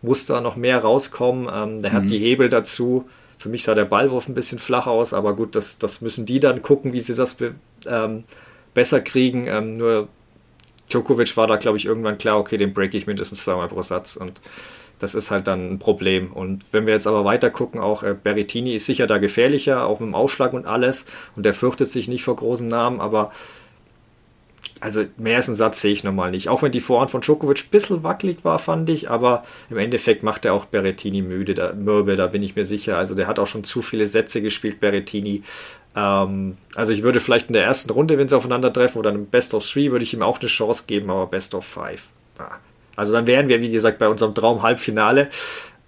muss 0.00 0.26
da 0.26 0.40
noch 0.40 0.56
mehr 0.56 0.78
rauskommen. 0.78 1.48
Ähm, 1.52 1.80
der 1.80 1.90
mhm. 1.90 1.94
hat 1.94 2.10
die 2.10 2.18
Hebel 2.18 2.48
dazu. 2.48 3.08
Für 3.38 3.48
mich 3.48 3.64
sah 3.64 3.74
der 3.74 3.84
Ballwurf 3.84 4.28
ein 4.28 4.34
bisschen 4.34 4.58
flach 4.58 4.86
aus, 4.86 5.12
aber 5.12 5.34
gut, 5.34 5.56
das, 5.56 5.78
das 5.78 6.00
müssen 6.00 6.26
die 6.26 6.38
dann 6.38 6.62
gucken, 6.62 6.92
wie 6.92 7.00
sie 7.00 7.14
das 7.14 7.36
ähm, 7.86 8.24
besser 8.72 9.00
kriegen. 9.00 9.46
Ähm, 9.48 9.78
nur 9.78 10.08
Djokovic 10.88 11.36
war 11.36 11.46
da, 11.46 11.56
glaube 11.56 11.76
ich, 11.76 11.86
irgendwann 11.86 12.18
klar, 12.18 12.38
okay, 12.38 12.56
den 12.56 12.72
break 12.72 12.94
ich 12.94 13.06
mindestens 13.06 13.42
zweimal 13.42 13.68
pro 13.68 13.82
Satz 13.82 14.16
und 14.16 14.40
das 15.02 15.16
ist 15.16 15.32
halt 15.32 15.48
dann 15.48 15.72
ein 15.72 15.78
Problem. 15.80 16.32
Und 16.32 16.64
wenn 16.70 16.86
wir 16.86 16.94
jetzt 16.94 17.08
aber 17.08 17.24
weiter 17.24 17.50
gucken, 17.50 17.80
auch 17.80 18.04
äh, 18.04 18.14
Berrettini 18.14 18.74
ist 18.74 18.86
sicher 18.86 19.08
da 19.08 19.18
gefährlicher, 19.18 19.84
auch 19.84 19.98
mit 19.98 20.08
dem 20.08 20.14
Ausschlag 20.14 20.52
und 20.52 20.64
alles. 20.64 21.06
Und 21.34 21.44
der 21.44 21.54
fürchtet 21.54 21.88
sich 21.88 22.06
nicht 22.06 22.22
vor 22.22 22.36
großen 22.36 22.68
Namen, 22.68 23.00
aber 23.00 23.32
also 24.82 25.04
mehr 25.16 25.36
als 25.36 25.48
einen 25.48 25.54
Satz 25.54 25.80
sehe 25.80 25.92
ich 25.92 26.02
nochmal 26.02 26.32
nicht. 26.32 26.48
Auch 26.48 26.62
wenn 26.62 26.72
die 26.72 26.80
Vorhand 26.80 27.12
von 27.12 27.20
Djokovic 27.20 27.66
ein 27.66 27.70
bisschen 27.70 28.02
wackelig 28.02 28.38
war, 28.44 28.58
fand 28.58 28.90
ich, 28.90 29.08
aber 29.08 29.44
im 29.70 29.78
Endeffekt 29.78 30.24
macht 30.24 30.44
er 30.44 30.54
auch 30.54 30.64
Berrettini 30.64 31.22
müde, 31.22 31.54
da, 31.54 31.72
mürbe, 31.72 32.16
da 32.16 32.26
bin 32.26 32.42
ich 32.42 32.56
mir 32.56 32.64
sicher. 32.64 32.98
Also 32.98 33.14
der 33.14 33.28
hat 33.28 33.38
auch 33.38 33.46
schon 33.46 33.62
zu 33.62 33.80
viele 33.80 34.08
Sätze 34.08 34.42
gespielt, 34.42 34.80
Berrettini. 34.80 35.44
Ähm, 35.94 36.56
also 36.74 36.92
ich 36.92 37.04
würde 37.04 37.20
vielleicht 37.20 37.46
in 37.46 37.52
der 37.52 37.64
ersten 37.64 37.92
Runde, 37.92 38.18
wenn 38.18 38.26
sie 38.26 38.36
aufeinandertreffen, 38.36 38.98
oder 38.98 39.10
im 39.10 39.26
Best 39.26 39.54
of 39.54 39.64
Three, 39.64 39.92
würde 39.92 40.02
ich 40.02 40.14
ihm 40.14 40.22
auch 40.22 40.40
eine 40.40 40.48
Chance 40.48 40.82
geben, 40.88 41.10
aber 41.10 41.28
Best 41.28 41.54
of 41.54 41.64
Five. 41.64 42.06
Ah. 42.38 42.56
Also 42.96 43.12
dann 43.12 43.28
wären 43.28 43.46
wir, 43.48 43.60
wie 43.60 43.70
gesagt, 43.70 44.00
bei 44.00 44.08
unserem 44.08 44.34
Traum-Halbfinale. 44.34 45.28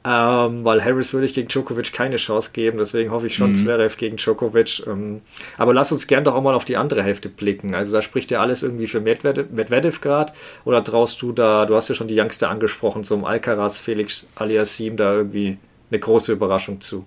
Ähm, 0.06 0.64
weil 0.64 0.84
Harris 0.84 1.14
würde 1.14 1.24
ich 1.24 1.34
gegen 1.34 1.48
Djokovic 1.48 1.92
keine 1.94 2.16
Chance 2.16 2.50
geben, 2.52 2.76
deswegen 2.76 3.10
hoffe 3.10 3.26
ich 3.26 3.34
schon 3.34 3.50
mhm. 3.50 3.54
Zverev 3.54 3.96
gegen 3.96 4.16
Djokovic. 4.16 4.86
Ähm, 4.86 5.22
aber 5.56 5.72
lass 5.72 5.92
uns 5.92 6.06
gern 6.06 6.24
doch 6.24 6.34
auch 6.34 6.42
mal 6.42 6.54
auf 6.54 6.66
die 6.66 6.76
andere 6.76 7.02
Hälfte 7.02 7.30
blicken. 7.30 7.74
Also 7.74 7.92
da 7.92 8.02
spricht 8.02 8.30
ja 8.30 8.40
alles 8.40 8.62
irgendwie 8.62 8.86
für 8.86 9.00
Medvedev, 9.00 9.46
Medvedev 9.50 10.00
gerade 10.02 10.32
oder 10.66 10.84
traust 10.84 11.22
du 11.22 11.32
da, 11.32 11.64
du 11.64 11.74
hast 11.74 11.88
ja 11.88 11.94
schon 11.94 12.08
die 12.08 12.20
Youngster 12.20 12.50
angesprochen, 12.50 13.02
zum 13.02 13.24
Alcaraz, 13.24 13.78
Felix 13.78 14.26
Aliassim 14.34 14.98
da 14.98 15.14
irgendwie 15.14 15.56
eine 15.90 15.98
große 15.98 16.32
Überraschung 16.32 16.82
zu? 16.82 17.06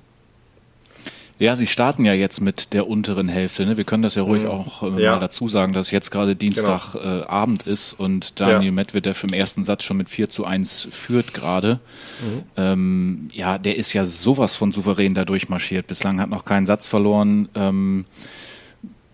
Ja, 1.40 1.56
sie 1.56 1.68
starten 1.68 2.04
ja 2.04 2.14
jetzt 2.14 2.42
mit 2.42 2.74
der 2.74 2.88
unteren 2.88 3.28
Hälfte. 3.28 3.66
Ne? 3.66 3.78
Wir 3.78 3.84
können 3.84 4.02
das 4.02 4.16
ja 4.16 4.24
ruhig 4.24 4.44
mhm. 4.44 4.50
auch 4.50 4.84
äh, 4.84 5.04
ja. 5.04 5.14
mal 5.14 5.20
dazu 5.20 5.48
sagen, 5.48 5.74
dass 5.74 5.92
jetzt 5.92 6.10
gerade 6.10 6.36
Dienstagabend 6.36 7.64
genau. 7.64 7.72
äh, 7.72 7.74
ist 7.74 7.94
und 7.94 8.40
Daniel 8.40 8.66
ja. 8.66 8.72
Medvedev 8.72 9.24
im 9.24 9.34
ersten 9.34 9.64
Satz 9.64 9.84
schon 9.84 9.98
mit 9.98 10.10
4 10.10 10.30
zu 10.30 10.46
1 10.46 10.88
führt 10.92 11.34
gerade. 11.34 11.80
Mhm. 12.22 12.44
Ähm, 12.58 13.28
ja, 13.34 13.58
der 13.60 13.78
ist 13.78 13.94
ja 13.94 14.06
sowas 14.06 14.56
von 14.56 14.72
souverän 14.72 15.14
da 15.14 15.26
durchmarschiert. 15.26 15.86
Bislang 15.86 16.20
hat 16.20 16.30
noch 16.30 16.44
keinen 16.44 16.66
Satz 16.66 16.88
verloren. 16.88 17.50
Ähm, 17.54 18.06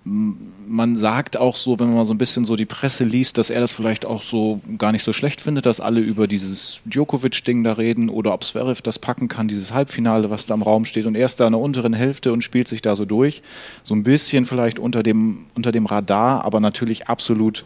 man 0.06 0.98
sagt 0.98 1.38
auch 1.38 1.56
so, 1.56 1.80
wenn 1.80 1.94
man 1.94 2.04
so 2.04 2.14
ein 2.14 2.18
bisschen 2.18 2.44
so 2.44 2.58
die 2.58 2.66
Presse 2.66 3.06
liest, 3.06 3.38
dass 3.38 3.50
er 3.50 3.62
das 3.62 3.72
vielleicht 3.72 4.06
auch 4.06 4.22
so 4.22 4.60
gar 4.78 4.92
nicht 4.92 5.04
so 5.04 5.14
schlecht 5.14 5.40
findet, 5.40 5.66
dass 5.66 5.80
alle 5.80 6.02
über 6.02 6.28
dieses 6.28 6.82
Djokovic-Ding 6.86 7.64
da 7.64 7.74
reden 7.74 8.10
oder 8.10 8.34
ob 8.34 8.44
Zverev 8.44 8.82
das 8.82 9.00
packen 9.00 9.30
kann, 9.30 9.48
dieses 9.48 9.74
Halbfinale, 9.74 10.30
was 10.30 10.46
da 10.46 10.56
im 10.56 10.62
Raum 10.62 10.84
steht. 10.84 11.06
Und 11.06 11.16
er 11.16 11.26
ist 11.26 11.40
da 11.40 11.46
in 11.46 11.54
der 11.54 11.62
unteren 11.62 11.94
Hälfte 11.94 12.34
und 12.34 12.44
spielt 12.44 12.68
sich 12.68 12.82
da 12.82 12.98
so 12.98 13.06
durch. 13.06 13.42
So 13.84 13.96
ein 13.96 14.04
bisschen 14.04 14.46
vielleicht 14.46 14.78
unter 14.78 15.04
dem, 15.04 15.46
unter 15.56 15.72
dem 15.72 15.86
Radar, 15.86 16.44
aber 16.44 16.60
natürlich 16.60 17.08
absolut 17.08 17.64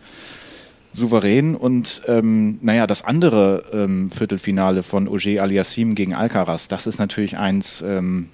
souverän. 0.93 1.55
Und 1.55 2.03
ähm, 2.07 2.59
naja, 2.61 2.85
das 2.85 3.03
andere 3.03 3.63
ähm, 3.73 4.11
Viertelfinale 4.11 4.83
von 4.83 5.07
Auger 5.07 5.41
Aliassim 5.41 5.95
gegen 5.95 6.13
Alcaraz, 6.13 6.67
das 6.67 6.85
ist 6.85 6.99
natürlich 6.99 7.37
eins, 7.37 7.81
ähm, 7.81 8.29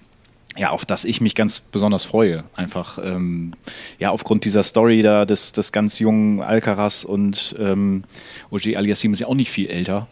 ja, 0.57 0.69
auf 0.69 0.85
das 0.85 1.05
ich 1.05 1.21
mich 1.21 1.35
ganz 1.35 1.59
besonders 1.59 2.03
freue. 2.03 2.43
Einfach, 2.55 2.99
ähm, 3.03 3.53
ja, 3.99 4.11
aufgrund 4.11 4.45
dieser 4.45 4.63
Story 4.63 5.01
da 5.01 5.25
des, 5.25 5.51
des 5.51 5.71
ganz 5.71 5.99
jungen 5.99 6.41
Alcaraz 6.41 7.03
und 7.03 7.55
ähm, 7.59 8.03
Ogier 8.49 8.77
Aliassim 8.77 9.13
ist 9.13 9.19
ja 9.19 9.27
auch 9.27 9.35
nicht 9.35 9.51
viel 9.51 9.69
älter. 9.69 10.07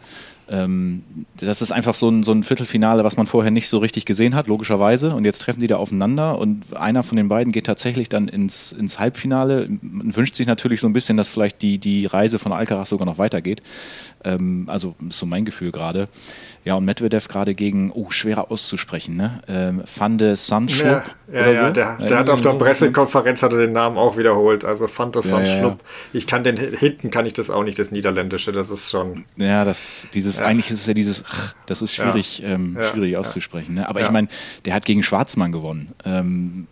Ähm, 0.48 1.02
das 1.40 1.62
ist 1.62 1.72
einfach 1.72 1.94
so 1.94 2.08
ein, 2.08 2.22
so 2.24 2.32
ein 2.32 2.42
Viertelfinale, 2.42 3.04
was 3.04 3.16
man 3.16 3.26
vorher 3.26 3.50
nicht 3.50 3.68
so 3.68 3.78
richtig 3.78 4.04
gesehen 4.04 4.34
hat, 4.34 4.48
logischerweise. 4.48 5.14
Und 5.14 5.24
jetzt 5.24 5.40
treffen 5.40 5.60
die 5.60 5.66
da 5.66 5.76
aufeinander 5.76 6.38
und 6.38 6.76
einer 6.76 7.02
von 7.02 7.16
den 7.16 7.28
beiden 7.28 7.52
geht 7.52 7.66
tatsächlich 7.66 8.08
dann 8.08 8.28
ins, 8.28 8.72
ins 8.72 8.98
Halbfinale. 8.98 9.68
Man 9.80 10.14
wünscht 10.14 10.36
sich 10.36 10.46
natürlich 10.46 10.80
so 10.80 10.86
ein 10.86 10.92
bisschen, 10.92 11.16
dass 11.16 11.30
vielleicht 11.30 11.62
die, 11.62 11.78
die 11.78 12.06
Reise 12.06 12.38
von 12.38 12.52
Alcaraz 12.52 12.88
sogar 12.88 13.06
noch 13.06 13.18
weitergeht. 13.18 13.62
Ähm, 14.24 14.64
also 14.68 14.94
ist 15.08 15.18
so 15.18 15.26
mein 15.26 15.44
Gefühl 15.44 15.72
gerade. 15.72 16.06
Ja, 16.64 16.74
und 16.74 16.84
Medvedev 16.84 17.26
gerade 17.28 17.54
gegen, 17.54 17.90
oh, 17.90 18.10
schwerer 18.10 18.50
auszusprechen, 18.50 19.16
ne? 19.16 19.42
Ähm, 19.48 19.82
Fande 19.84 20.36
Sanschlup. 20.36 21.02
Ja, 21.32 21.40
ja, 21.40 21.50
ja, 21.50 21.66
so. 21.68 21.72
der, 21.72 21.96
der 21.96 22.18
hat 22.18 22.30
auf 22.30 22.40
der 22.40 22.52
Pressekonferenz 22.52 23.42
hat 23.42 23.52
er 23.52 23.58
den 23.58 23.72
Namen 23.72 23.96
auch 23.96 24.16
wiederholt. 24.16 24.64
Also 24.64 24.86
Fande 24.86 25.22
Sanschlup. 25.22 25.62
Ja, 25.62 25.68
ja. 25.68 25.76
Ich 26.12 26.26
kann 26.26 26.44
den 26.44 26.56
hinten 26.56 27.10
kann 27.10 27.26
ich 27.26 27.32
das 27.32 27.50
auch 27.50 27.64
nicht, 27.64 27.78
das 27.78 27.90
Niederländische. 27.90 28.52
Das 28.52 28.70
ist 28.70 28.90
schon. 28.90 29.24
Ja, 29.36 29.64
das, 29.64 30.06
dieses, 30.14 30.31
eigentlich 30.40 30.70
ist 30.70 30.80
es 30.80 30.86
ja 30.86 30.94
dieses, 30.94 31.24
das 31.66 31.82
ist 31.82 31.94
schwierig, 31.94 32.42
ähm, 32.44 32.78
schwierig 32.80 33.16
auszusprechen. 33.16 33.74
Ne? 33.74 33.88
Aber 33.88 34.00
ich 34.00 34.10
meine, 34.10 34.28
der 34.64 34.74
hat 34.74 34.84
gegen 34.84 35.02
Schwarzmann 35.02 35.52
gewonnen. 35.52 35.92
Ähm, 36.04 36.66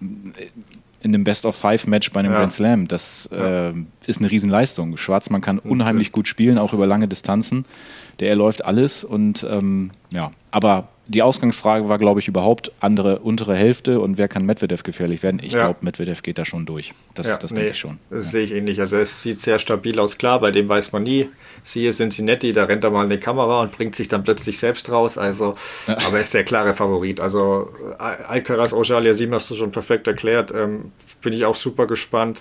in 1.02 1.14
einem 1.14 1.24
Best-of-Five-Match 1.24 2.12
bei 2.12 2.20
einem 2.20 2.32
ja. 2.32 2.38
Grand 2.38 2.52
Slam. 2.52 2.88
Das 2.88 3.28
ja. 3.32 3.70
äh, 3.70 3.74
ist 4.06 4.20
eine 4.20 4.30
Riesenleistung. 4.30 4.96
Schwarzmann 4.96 5.40
kann 5.40 5.58
unheimlich 5.58 6.12
gut 6.12 6.28
spielen, 6.28 6.58
auch 6.58 6.72
über 6.72 6.86
lange 6.86 7.08
Distanzen. 7.08 7.64
Der 8.20 8.34
läuft 8.36 8.64
alles 8.64 9.02
und 9.02 9.46
ähm, 9.48 9.92
ja, 10.10 10.30
aber 10.50 10.88
die 11.10 11.22
Ausgangsfrage 11.22 11.88
war, 11.88 11.98
glaube 11.98 12.20
ich, 12.20 12.28
überhaupt 12.28 12.70
andere 12.78 13.18
untere 13.18 13.56
Hälfte 13.56 13.98
und 13.98 14.16
wer 14.16 14.28
kann 14.28 14.46
Medvedev 14.46 14.84
gefährlich 14.84 15.24
werden? 15.24 15.40
Ich 15.42 15.54
ja. 15.54 15.64
glaube, 15.64 15.80
Medvedev 15.82 16.22
geht 16.22 16.38
da 16.38 16.44
schon 16.44 16.66
durch. 16.66 16.92
Das, 17.14 17.26
ja, 17.26 17.36
das 17.36 17.50
nee, 17.50 17.56
denke 17.56 17.72
ich 17.72 17.78
schon. 17.78 17.98
Das 18.10 18.26
ja. 18.26 18.30
sehe 18.30 18.44
ich 18.44 18.52
ähnlich. 18.52 18.80
Also 18.80 18.96
es 18.96 19.20
sieht 19.20 19.40
sehr 19.40 19.58
stabil 19.58 19.98
aus, 19.98 20.18
klar, 20.18 20.38
bei 20.38 20.52
dem 20.52 20.68
weiß 20.68 20.92
man 20.92 21.02
nie. 21.02 21.28
Siehe 21.64 21.90
Cincinnati, 21.90 22.52
da 22.52 22.64
rennt 22.64 22.84
er 22.84 22.90
mal 22.90 23.04
eine 23.04 23.18
Kamera 23.18 23.60
und 23.62 23.72
bringt 23.72 23.96
sich 23.96 24.06
dann 24.06 24.22
plötzlich 24.22 24.58
selbst 24.58 24.92
raus. 24.92 25.18
Also, 25.18 25.56
aber 25.88 26.14
er 26.14 26.20
ist 26.20 26.32
der 26.32 26.44
klare 26.44 26.74
Favorit. 26.74 27.20
Also 27.20 27.70
Alcaraz, 27.98 28.72
Ojalia, 28.72 29.12
Sim 29.12 29.34
hast 29.34 29.50
du 29.50 29.56
schon 29.56 29.72
perfekt 29.72 30.06
erklärt. 30.06 30.52
Ähm, 30.54 30.92
bin 31.22 31.32
ich 31.32 31.44
auch 31.44 31.56
super 31.56 31.88
gespannt. 31.88 32.40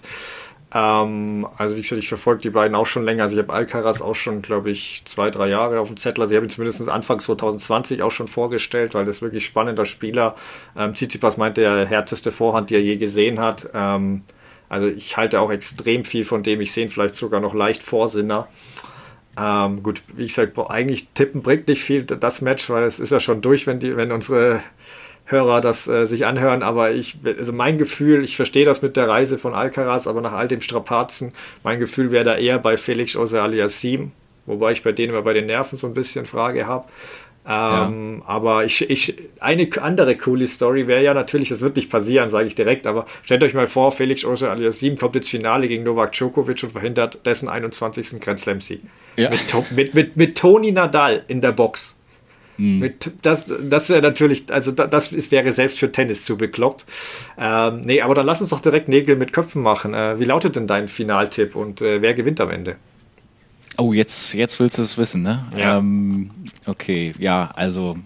Ähm, 0.71 1.47
also 1.58 1.75
wie 1.75 1.82
gesagt, 1.82 1.99
ich 1.99 2.08
verfolge 2.08 2.41
die 2.41 2.49
beiden 2.51 2.75
auch 2.75 2.86
schon 2.86 3.03
länger. 3.03 3.23
Also 3.23 3.36
ich 3.36 3.41
habe 3.41 3.53
Alcaraz 3.53 4.01
auch 4.01 4.15
schon, 4.15 4.41
glaube 4.41 4.69
ich, 4.69 5.01
zwei, 5.05 5.32
drei 5.32 5.49
Jahre 5.49 5.79
auf 5.79 5.88
dem 5.88 5.97
Zettel. 5.97 6.21
Also 6.21 6.34
ich 6.34 6.38
habe 6.38 6.45
ihn 6.45 6.51
zumindest 6.51 6.88
Anfang 6.89 7.19
2020 7.19 8.03
auch 8.03 8.12
schon 8.12 8.27
vorgestellt, 8.27 8.93
weil 8.93 9.05
das 9.05 9.21
wirklich 9.21 9.45
spannender 9.45 9.86
Spieler. 9.86 10.36
Ähm, 10.77 10.93
Tsitsipas 10.93 11.38
meint, 11.38 11.58
der 11.58 11.86
härteste 11.88 12.32
Vorhand, 12.32 12.69
die 12.69 12.75
er 12.75 12.84
je 12.84 12.97
gesehen 12.97 13.39
hat. 13.39 13.69
Ähm, 13.73 14.23
also 14.69 14.88
ich 14.88 15.17
halte 15.17 15.41
auch 15.41 15.51
extrem 15.51 16.05
viel 16.05 16.25
von 16.25 16.43
dem. 16.43 16.62
Ich 16.62 16.71
sehe 16.71 16.86
ihn 16.86 16.89
vielleicht 16.89 17.15
sogar 17.15 17.39
noch 17.39 17.55
leicht 17.55 17.82
Vorsinner. 17.82 18.47
Ähm, 19.38 19.82
gut, 19.82 20.03
wie 20.13 20.27
gesagt, 20.27 20.58
eigentlich 20.60 21.10
tippen 21.13 21.41
bringt 21.41 21.67
nicht 21.67 21.84
viel 21.84 22.03
das 22.03 22.41
Match, 22.41 22.69
weil 22.69 22.84
es 22.84 22.99
ist 22.99 23.12
ja 23.12 23.19
schon 23.19 23.41
durch, 23.41 23.65
wenn 23.65 23.79
die, 23.79 23.95
wenn 23.97 24.12
unsere 24.12 24.62
Hörer 25.32 25.62
das 25.62 25.88
äh, 25.88 26.06
sich 26.06 26.26
anhören, 26.26 26.63
aber 26.63 26.92
ich, 26.92 27.18
also 27.24 27.54
mein 27.54 27.78
Gefühl, 27.78 28.24
ich 28.24 28.36
verstehe 28.36 28.65
das 28.65 28.82
mit 28.82 28.98
der 28.98 29.08
Reise 29.08 29.38
von 29.38 29.54
Alcaraz, 29.54 30.08
aber 30.08 30.22
nach 30.22 30.34
all 30.34 30.48
dem 30.48 30.62
Strapazen, 30.62 31.34
mein 31.63 31.80
Gefühl 31.80 32.12
wäre 32.12 32.24
da 32.24 32.36
eher 32.36 32.60
bei 32.60 32.78
Felix 32.78 33.15
Auger-Aliassime, 33.15 34.12
wobei 34.46 34.72
ich 34.72 34.84
bei 34.84 34.92
denen 34.92 35.13
immer 35.13 35.22
bei 35.22 35.34
den 35.34 35.46
Nerven 35.46 35.78
so 35.78 35.88
ein 35.88 35.94
bisschen 35.94 36.26
Frage 36.26 36.65
habe. 36.65 36.86
Ähm, 37.48 38.20
ja. 38.20 38.28
Aber 38.28 38.65
ich, 38.65 38.89
ich, 38.89 39.18
eine 39.39 39.68
andere 39.82 40.15
coole 40.18 40.46
Story 40.46 40.88
wäre 40.88 41.04
ja 41.04 41.13
natürlich, 41.13 41.50
das 41.50 41.62
wird 41.62 41.78
nicht 41.78 41.89
passieren, 41.89 42.30
sage 42.30 42.48
ich 42.48 42.56
direkt, 42.56 42.86
aber 42.86 43.06
stellt 43.24 43.44
euch 43.44 43.54
mal 43.54 43.68
vor, 43.68 43.92
Felix 43.92 44.24
Auger 44.26 44.52
aliassime 44.52 44.98
kommt 44.98 45.15
ins 45.15 45.30
Finale 45.30 45.68
gegen 45.68 45.84
Novak 45.84 46.12
Djokovic 46.12 46.63
und 46.63 46.72
verhindert 46.72 47.26
dessen 47.26 47.50
21. 47.50 48.20
Grand 48.20 48.39
Slam 48.39 48.62
Sieg. 48.62 48.82
Ja. 49.15 49.32
Mit, 49.32 49.72
mit, 49.72 49.94
mit, 49.94 50.18
mit 50.18 50.38
Toni 50.38 50.72
Nadal 50.72 51.24
in 51.28 51.42
der 51.42 51.52
Box. 51.52 51.96
Mhm. 52.60 52.80
Mit, 52.80 53.12
das 53.22 53.52
das 53.62 53.89
wäre 53.89 54.02
natürlich, 54.02 54.52
also 54.52 54.72
das 54.72 55.12
ist, 55.13 55.32
wäre 55.32 55.52
selbst 55.52 55.80
für 55.80 55.91
Tennis 55.91 56.26
zu 56.26 56.38
bekloppt. 56.38 56.86
Ähm, 57.38 57.82
nee, 57.82 58.02
aber 58.02 58.13
dann 58.13 58.26
lass 58.26 58.41
uns 58.41 58.50
doch 58.50 58.60
direkt 58.60 58.89
Nägel 58.89 59.15
mit 59.15 59.32
Köpfen 59.32 59.62
machen. 59.62 59.93
Äh, 59.93 60.19
wie 60.19 60.26
lautet 60.26 60.58
denn 60.58 60.67
dein 60.67 60.89
Finaltipp 60.89 61.56
und 61.56 61.82
äh, 61.82 62.02
wer 62.02 62.13
gewinnt 62.13 62.41
am 62.41 62.50
Ende? 62.52 62.76
Oh, 63.78 63.93
jetzt, 63.93 64.34
jetzt 64.34 64.60
willst 64.60 64.78
du 64.78 64.82
es 64.82 64.98
wissen, 64.98 65.22
ne? 65.22 65.45
Ja. 65.58 65.78
Ähm, 65.78 66.32
okay, 66.65 67.13
ja, 67.17 67.50
also 67.56 67.98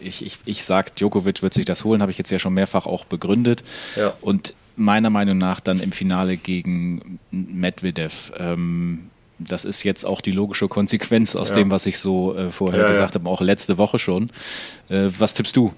ich, 0.00 0.24
ich, 0.24 0.38
ich 0.46 0.64
sag, 0.64 0.96
Djokovic 0.96 1.42
wird 1.42 1.52
sich 1.52 1.66
das 1.66 1.84
holen, 1.84 2.00
habe 2.00 2.10
ich 2.10 2.16
jetzt 2.16 2.30
ja 2.30 2.38
schon 2.38 2.54
mehrfach 2.54 2.86
auch 2.86 3.04
begründet. 3.04 3.62
Ja. 3.96 4.14
Und 4.22 4.54
meiner 4.76 5.10
Meinung 5.10 5.36
nach 5.36 5.60
dann 5.60 5.80
im 5.80 5.92
Finale 5.92 6.38
gegen 6.38 7.18
Medvedev. 7.30 8.32
Ähm, 8.38 9.10
das 9.38 9.64
ist 9.64 9.82
jetzt 9.82 10.04
auch 10.04 10.20
die 10.20 10.32
logische 10.32 10.68
Konsequenz 10.68 11.36
aus 11.36 11.50
ja. 11.50 11.56
dem, 11.56 11.70
was 11.70 11.86
ich 11.86 11.98
so 11.98 12.36
äh, 12.36 12.50
vorher 12.50 12.82
ja, 12.82 12.88
gesagt 12.88 13.14
ja. 13.14 13.20
habe, 13.20 13.30
auch 13.30 13.40
letzte 13.40 13.78
Woche 13.78 13.98
schon. 13.98 14.30
Äh, 14.88 15.08
was 15.18 15.34
tippst 15.34 15.56
du? 15.56 15.72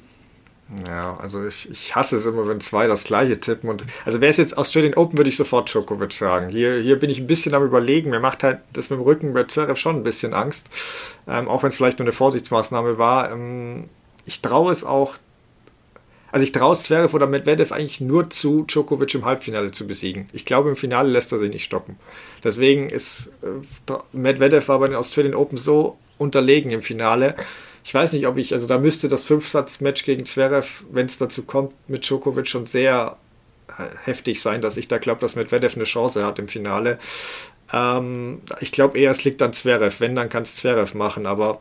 Ja, 0.86 1.16
also 1.16 1.44
ich, 1.44 1.68
ich 1.68 1.96
hasse 1.96 2.16
es 2.16 2.26
immer, 2.26 2.46
wenn 2.46 2.60
zwei 2.60 2.86
das 2.86 3.02
gleiche 3.02 3.40
tippen. 3.40 3.68
Und 3.68 3.84
also 4.04 4.20
wäre 4.20 4.30
es 4.30 4.36
jetzt 4.36 4.56
Australian 4.56 4.94
Open, 4.94 5.18
würde 5.18 5.28
ich 5.28 5.36
sofort 5.36 5.72
Djokovic 5.72 6.12
sagen. 6.12 6.48
Hier, 6.48 6.80
hier 6.80 6.98
bin 6.98 7.10
ich 7.10 7.18
ein 7.18 7.26
bisschen 7.26 7.54
am 7.54 7.64
überlegen. 7.64 8.10
Mir 8.10 8.20
macht 8.20 8.44
halt 8.44 8.60
das 8.72 8.88
mit 8.88 9.00
dem 9.00 9.02
Rücken 9.02 9.34
bei 9.34 9.44
Zverev 9.44 9.78
schon 9.78 9.96
ein 9.96 10.02
bisschen 10.04 10.32
Angst. 10.32 10.70
Ähm, 11.26 11.48
auch 11.48 11.62
wenn 11.62 11.68
es 11.68 11.76
vielleicht 11.76 11.98
nur 11.98 12.04
eine 12.04 12.12
Vorsichtsmaßnahme 12.12 12.98
war. 12.98 13.32
Ähm, 13.32 13.88
ich 14.26 14.42
traue 14.42 14.70
es 14.70 14.84
auch 14.84 15.16
also 16.32 16.44
ich 16.44 16.52
traue 16.52 16.76
Zverev 16.76 17.14
oder 17.14 17.26
Medvedev 17.26 17.72
eigentlich 17.72 18.00
nur 18.00 18.30
zu, 18.30 18.64
Djokovic 18.64 19.14
im 19.14 19.24
Halbfinale 19.24 19.72
zu 19.72 19.86
besiegen. 19.86 20.28
Ich 20.32 20.44
glaube, 20.44 20.68
im 20.68 20.76
Finale 20.76 21.10
lässt 21.10 21.32
er 21.32 21.38
sich 21.38 21.50
nicht 21.50 21.64
stoppen. 21.64 21.96
Deswegen 22.44 22.88
ist 22.88 23.30
äh, 23.42 23.94
Medvedev 24.12 24.68
war 24.68 24.78
bei 24.78 24.86
den 24.86 24.96
Australian 24.96 25.34
Open 25.34 25.58
so 25.58 25.98
unterlegen 26.18 26.70
im 26.70 26.82
Finale. 26.82 27.36
Ich 27.84 27.94
weiß 27.94 28.12
nicht, 28.12 28.26
ob 28.26 28.36
ich, 28.36 28.52
also 28.52 28.66
da 28.66 28.78
müsste 28.78 29.08
das 29.08 29.24
Fünfsatz-Match 29.24 30.04
gegen 30.04 30.24
Zverev, 30.24 30.84
wenn 30.90 31.06
es 31.06 31.18
dazu 31.18 31.42
kommt, 31.42 31.72
mit 31.88 32.04
Djokovic 32.04 32.46
schon 32.46 32.66
sehr 32.66 33.16
äh, 33.68 33.84
heftig 34.04 34.40
sein, 34.40 34.60
dass 34.60 34.76
ich 34.76 34.88
da 34.88 34.98
glaube, 34.98 35.20
dass 35.20 35.36
Medvedev 35.36 35.76
eine 35.76 35.84
Chance 35.84 36.24
hat 36.24 36.38
im 36.38 36.48
Finale. 36.48 36.98
Ähm, 37.72 38.42
ich 38.60 38.72
glaube 38.72 38.98
eher, 38.98 39.10
es 39.10 39.24
liegt 39.24 39.40
an 39.42 39.52
Zverev. 39.52 40.00
Wenn, 40.00 40.14
dann 40.14 40.28
kann 40.28 40.42
es 40.42 40.56
Zverev 40.56 40.96
machen, 40.96 41.26
aber 41.26 41.60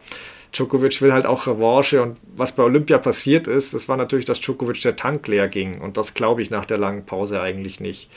Djokovic 0.51 1.01
will 1.01 1.13
halt 1.13 1.25
auch 1.25 1.45
Revanche 1.45 2.01
und 2.01 2.17
was 2.35 2.53
bei 2.53 2.63
Olympia 2.63 2.97
passiert 2.97 3.47
ist, 3.47 3.73
das 3.73 3.87
war 3.87 3.97
natürlich, 3.97 4.25
dass 4.25 4.41
Djokovic 4.41 4.81
der 4.81 4.95
Tank 4.95 5.27
leer 5.27 5.47
ging 5.47 5.79
und 5.79 5.97
das 5.97 6.13
glaube 6.13 6.41
ich 6.41 6.49
nach 6.49 6.65
der 6.65 6.77
langen 6.77 7.05
Pause 7.05 7.41
eigentlich 7.41 7.79
nicht. 7.79 8.09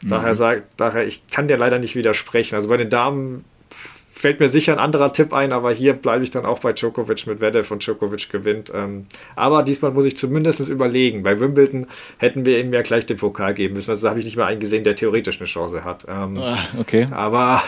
Mhm. 0.00 0.08
Daher 0.10 0.34
sagt, 0.34 0.62
daher, 0.78 1.06
ich 1.06 1.26
kann 1.28 1.48
dir 1.48 1.58
leider 1.58 1.78
nicht 1.78 1.94
widersprechen. 1.94 2.54
Also 2.54 2.68
bei 2.68 2.78
den 2.78 2.90
Damen 2.90 3.44
fällt 4.24 4.40
mir 4.40 4.48
sicher 4.48 4.72
ein 4.72 4.78
anderer 4.78 5.12
Tipp 5.12 5.34
ein, 5.34 5.52
aber 5.52 5.70
hier 5.70 5.92
bleibe 5.92 6.24
ich 6.24 6.30
dann 6.30 6.46
auch 6.46 6.60
bei 6.60 6.72
Djokovic 6.72 7.26
mit 7.26 7.42
Vedev 7.42 7.70
und 7.70 7.84
Djokovic 7.84 8.30
gewinnt. 8.30 8.72
Ähm, 8.74 9.04
aber 9.36 9.62
diesmal 9.62 9.90
muss 9.90 10.06
ich 10.06 10.16
zumindest 10.16 10.60
überlegen. 10.60 11.22
Bei 11.22 11.40
Wimbledon 11.40 11.88
hätten 12.16 12.46
wir 12.46 12.58
ihm 12.58 12.72
ja 12.72 12.80
gleich 12.80 13.04
den 13.04 13.18
Pokal 13.18 13.52
geben 13.52 13.74
müssen. 13.74 13.90
Also 13.90 14.04
da 14.04 14.08
habe 14.08 14.20
ich 14.20 14.24
nicht 14.24 14.38
mal 14.38 14.46
einen 14.46 14.60
gesehen, 14.60 14.82
der 14.82 14.96
theoretisch 14.96 15.38
eine 15.40 15.46
Chance 15.46 15.84
hat. 15.84 16.06
Ähm, 16.08 16.38
ah, 16.38 16.56
okay. 16.80 17.06
Aber 17.10 17.62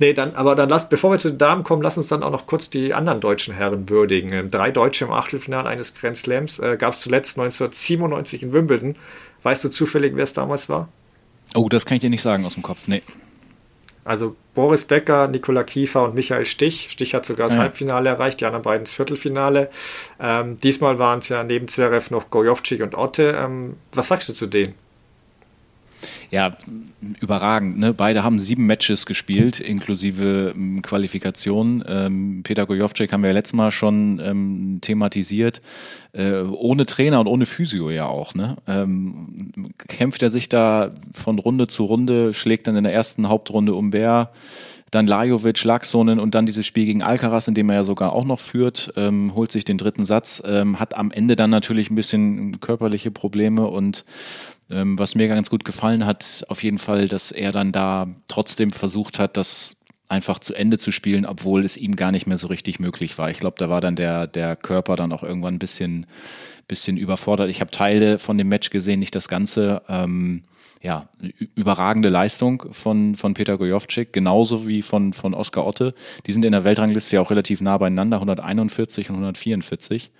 nee, 0.00 0.12
dann, 0.12 0.34
aber 0.34 0.54
dann 0.54 0.68
lass, 0.68 0.90
bevor 0.90 1.12
wir 1.12 1.18
zu 1.18 1.30
den 1.30 1.38
Damen 1.38 1.64
kommen, 1.64 1.80
lass 1.80 1.96
uns 1.96 2.08
dann 2.08 2.22
auch 2.22 2.30
noch 2.30 2.46
kurz 2.46 2.68
die 2.68 2.92
anderen 2.92 3.20
deutschen 3.20 3.54
Herren 3.54 3.88
würdigen. 3.88 4.34
Ähm, 4.34 4.50
drei 4.50 4.70
Deutsche 4.70 5.06
im 5.06 5.12
Achtelfinale 5.12 5.66
eines 5.66 5.94
Grand 5.94 6.18
Slams 6.18 6.58
äh, 6.58 6.76
gab 6.76 6.92
es 6.92 7.00
zuletzt 7.00 7.38
1997 7.38 8.42
in 8.42 8.52
Wimbledon. 8.52 8.96
Weißt 9.44 9.64
du 9.64 9.70
zufällig, 9.70 10.14
wer 10.14 10.24
es 10.24 10.34
damals 10.34 10.68
war? 10.68 10.90
Oh, 11.54 11.68
das 11.70 11.86
kann 11.86 11.94
ich 11.94 12.02
dir 12.02 12.10
nicht 12.10 12.20
sagen 12.20 12.44
aus 12.44 12.52
dem 12.52 12.62
Kopf. 12.62 12.86
Nee. 12.86 13.00
Also 14.04 14.36
Boris 14.54 14.84
Becker, 14.84 15.28
Nikola 15.28 15.62
Kiefer 15.62 16.02
und 16.02 16.14
Michael 16.14 16.44
Stich. 16.44 16.88
Stich 16.90 17.14
hat 17.14 17.24
sogar 17.24 17.46
das 17.46 17.56
ja. 17.56 17.62
Halbfinale 17.62 18.10
erreicht, 18.10 18.40
die 18.40 18.46
anderen 18.46 18.62
beiden 18.62 18.84
das 18.84 18.92
Viertelfinale. 18.92 19.70
Ähm, 20.20 20.58
diesmal 20.58 20.98
waren 20.98 21.20
es 21.20 21.28
ja 21.28 21.44
neben 21.44 21.68
Zverev 21.68 22.10
noch 22.10 22.30
Gojovcik 22.30 22.82
und 22.82 22.96
Otte. 22.96 23.36
Ähm, 23.38 23.76
was 23.92 24.08
sagst 24.08 24.28
du 24.28 24.32
zu 24.32 24.46
denen? 24.46 24.74
Ja, 26.32 26.56
überragend. 27.20 27.78
Ne? 27.78 27.92
Beide 27.92 28.24
haben 28.24 28.38
sieben 28.38 28.64
Matches 28.64 29.04
gespielt, 29.04 29.60
inklusive 29.60 30.54
ähm, 30.56 30.80
Qualifikation. 30.80 31.84
Ähm, 31.86 32.40
Peter 32.42 32.64
Gojovcik 32.64 33.12
haben 33.12 33.22
wir 33.22 33.28
ja 33.28 33.34
letztes 33.34 33.52
Mal 33.52 33.70
schon 33.70 34.18
ähm, 34.18 34.78
thematisiert. 34.80 35.60
Äh, 36.14 36.40
ohne 36.40 36.86
Trainer 36.86 37.20
und 37.20 37.26
ohne 37.26 37.44
Physio 37.44 37.90
ja 37.90 38.06
auch. 38.06 38.34
Ne? 38.34 38.56
Ähm, 38.66 39.74
kämpft 39.76 40.22
er 40.22 40.30
sich 40.30 40.48
da 40.48 40.92
von 41.12 41.38
Runde 41.38 41.68
zu 41.68 41.84
Runde, 41.84 42.32
schlägt 42.32 42.66
dann 42.66 42.76
in 42.76 42.84
der 42.84 42.94
ersten 42.94 43.28
Hauptrunde 43.28 43.74
um 43.74 43.90
Bär 43.90 44.32
dann 44.92 45.06
Lajovic, 45.06 45.64
Laxonen 45.64 46.20
und 46.20 46.34
dann 46.34 46.44
dieses 46.44 46.66
Spiel 46.66 46.84
gegen 46.84 47.02
Alcaraz, 47.02 47.48
in 47.48 47.54
dem 47.54 47.70
er 47.70 47.76
ja 47.76 47.82
sogar 47.82 48.12
auch 48.12 48.26
noch 48.26 48.38
führt, 48.38 48.92
ähm, 48.96 49.34
holt 49.34 49.50
sich 49.50 49.64
den 49.64 49.78
dritten 49.78 50.04
Satz, 50.04 50.42
ähm, 50.46 50.78
hat 50.78 50.94
am 50.96 51.10
Ende 51.10 51.34
dann 51.34 51.48
natürlich 51.48 51.90
ein 51.90 51.94
bisschen 51.94 52.60
körperliche 52.60 53.10
Probleme 53.10 53.66
und 53.66 54.04
ähm, 54.70 54.98
was 54.98 55.14
mir 55.14 55.28
ganz 55.28 55.50
gut 55.50 55.64
gefallen 55.64 56.06
hat, 56.06 56.44
auf 56.48 56.62
jeden 56.62 56.78
Fall, 56.78 57.08
dass 57.08 57.32
er 57.32 57.52
dann 57.52 57.72
da 57.72 58.08
trotzdem 58.28 58.70
versucht 58.70 59.18
hat, 59.18 59.36
das 59.36 59.76
einfach 60.08 60.38
zu 60.38 60.54
Ende 60.54 60.76
zu 60.78 60.92
spielen, 60.92 61.24
obwohl 61.24 61.64
es 61.64 61.76
ihm 61.76 61.96
gar 61.96 62.12
nicht 62.12 62.26
mehr 62.26 62.36
so 62.36 62.46
richtig 62.46 62.78
möglich 62.78 63.16
war. 63.16 63.30
Ich 63.30 63.40
glaube, 63.40 63.56
da 63.58 63.70
war 63.70 63.80
dann 63.80 63.96
der, 63.96 64.26
der 64.26 64.56
Körper 64.56 64.94
dann 64.94 65.12
auch 65.12 65.22
irgendwann 65.22 65.54
ein 65.54 65.58
bisschen, 65.58 66.06
bisschen 66.68 66.98
überfordert. 66.98 67.48
Ich 67.48 67.60
habe 67.60 67.70
Teile 67.70 68.18
von 68.18 68.36
dem 68.36 68.48
Match 68.48 68.70
gesehen, 68.70 69.00
nicht 69.00 69.14
das 69.14 69.28
Ganze. 69.28 69.82
Ähm, 69.88 70.44
ja, 70.82 71.08
überragende 71.54 72.08
Leistung 72.08 72.64
von, 72.72 73.14
von 73.14 73.34
Peter 73.34 73.56
Gojovcik, 73.56 74.12
genauso 74.12 74.66
wie 74.66 74.82
von, 74.82 75.12
von 75.12 75.32
Oskar 75.32 75.64
Otte. 75.64 75.94
Die 76.26 76.32
sind 76.32 76.44
in 76.44 76.52
der 76.52 76.64
Weltrangliste 76.64 77.16
ja 77.16 77.22
auch 77.22 77.30
relativ 77.30 77.60
nah 77.60 77.78
beieinander, 77.78 78.16
141 78.16 79.08
und 79.08 79.16
144. 79.16 80.10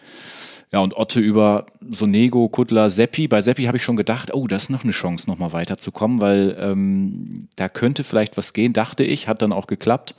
Ja, 0.72 0.80
und 0.80 0.96
Otte 0.96 1.20
über 1.20 1.66
Sonego, 1.90 2.48
Kuttler, 2.48 2.88
Seppi. 2.88 3.28
Bei 3.28 3.42
Seppi 3.42 3.64
habe 3.64 3.76
ich 3.76 3.84
schon 3.84 3.96
gedacht, 3.96 4.32
oh, 4.32 4.46
das 4.46 4.64
ist 4.64 4.70
noch 4.70 4.84
eine 4.84 4.92
Chance, 4.92 5.28
nochmal 5.28 5.52
weiterzukommen, 5.52 6.20
weil 6.20 6.56
ähm, 6.58 7.48
da 7.56 7.68
könnte 7.68 8.04
vielleicht 8.04 8.38
was 8.38 8.54
gehen, 8.54 8.72
dachte 8.72 9.04
ich, 9.04 9.28
hat 9.28 9.42
dann 9.42 9.52
auch 9.52 9.66
geklappt. 9.66 10.14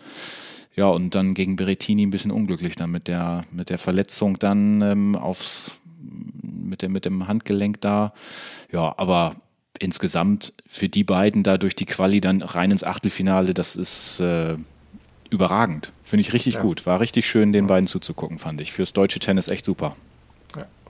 Ja, 0.75 0.87
und 0.87 1.15
dann 1.15 1.33
gegen 1.33 1.55
Berettini 1.55 2.05
ein 2.05 2.11
bisschen 2.11 2.31
unglücklich 2.31 2.75
dann 2.75 2.91
mit 2.91 3.07
der, 3.07 3.45
mit 3.51 3.71
der 3.71 3.79
Verletzung 3.79 4.37
dann 4.37 4.81
ähm, 4.83 5.15
aufs, 5.15 5.75
mit, 6.41 6.83
dem, 6.83 6.91
mit 6.91 7.05
dem 7.05 7.27
Handgelenk 7.27 7.81
da. 7.81 8.13
Ja, 8.71 8.93
aber 8.97 9.33
insgesamt 9.79 10.53
für 10.67 10.87
die 10.87 11.03
beiden 11.03 11.41
da 11.41 11.57
durch 11.57 11.75
die 11.75 11.85
Quali 11.85 12.21
dann 12.21 12.43
rein 12.43 12.69
ins 12.69 12.83
Achtelfinale, 12.83 13.55
das 13.55 13.75
ist 13.75 14.19
äh, 14.19 14.55
überragend. 15.31 15.91
Finde 16.03 16.21
ich 16.21 16.33
richtig 16.33 16.55
ja. 16.55 16.61
gut. 16.61 16.85
War 16.85 16.99
richtig 16.99 17.27
schön, 17.27 17.53
den 17.53 17.65
beiden 17.65 17.87
zuzugucken, 17.87 18.37
fand 18.37 18.61
ich. 18.61 18.71
Fürs 18.71 18.93
deutsche 18.93 19.19
Tennis 19.19 19.47
echt 19.47 19.65
super. 19.65 19.95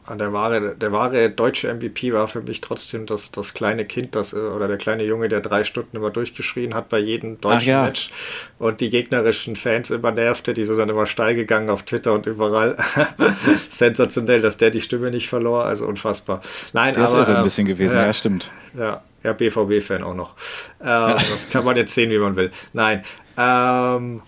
Der 0.09 0.33
wahre, 0.33 0.75
der 0.75 0.91
wahre 0.91 1.29
deutsche 1.29 1.73
MVP 1.73 2.11
war 2.11 2.27
für 2.27 2.41
mich 2.41 2.59
trotzdem 2.59 3.05
das, 3.05 3.31
das 3.31 3.53
kleine 3.53 3.85
Kind, 3.85 4.15
das, 4.15 4.33
äh, 4.33 4.37
oder 4.37 4.67
der 4.67 4.77
kleine 4.77 5.03
Junge, 5.03 5.29
der 5.29 5.39
drei 5.39 5.63
Stunden 5.63 5.95
immer 5.95 6.09
durchgeschrien 6.09 6.73
hat 6.73 6.89
bei 6.89 6.99
jedem 6.99 7.39
deutschen 7.39 7.69
ja. 7.69 7.83
Match 7.83 8.11
und 8.59 8.81
die 8.81 8.89
gegnerischen 8.89 9.55
Fans 9.55 9.91
immer 9.91 10.11
nervte, 10.11 10.53
die 10.53 10.65
sind 10.65 10.77
dann 10.77 10.89
immer 10.89 11.05
steil 11.05 11.35
gegangen 11.35 11.69
auf 11.69 11.83
Twitter 11.83 12.11
und 12.11 12.25
überall. 12.25 12.75
Sensationell, 13.69 14.41
dass 14.41 14.57
der 14.57 14.71
die 14.71 14.81
Stimme 14.81 15.09
nicht 15.09 15.29
verlor, 15.29 15.63
also 15.63 15.85
unfassbar. 15.85 16.41
Nein, 16.73 16.93
der 16.93 17.03
aber, 17.03 17.09
ist 17.09 17.13
irre 17.13 17.31
ein 17.31 17.37
ähm, 17.37 17.43
bisschen 17.43 17.67
gewesen, 17.67 17.95
ja, 17.95 18.05
ja 18.05 18.13
stimmt. 18.13 18.51
Ja, 18.77 19.01
ja 19.23 19.31
BVB-Fan 19.31 20.03
auch 20.03 20.15
noch. 20.15 20.35
Ähm, 20.81 21.15
das 21.31 21.49
kann 21.49 21.63
man 21.63 21.77
jetzt 21.77 21.93
sehen, 21.93 22.11
wie 22.11 22.17
man 22.17 22.35
will. 22.35 22.51
Nein. 22.73 23.03
Ähm, 23.37 24.21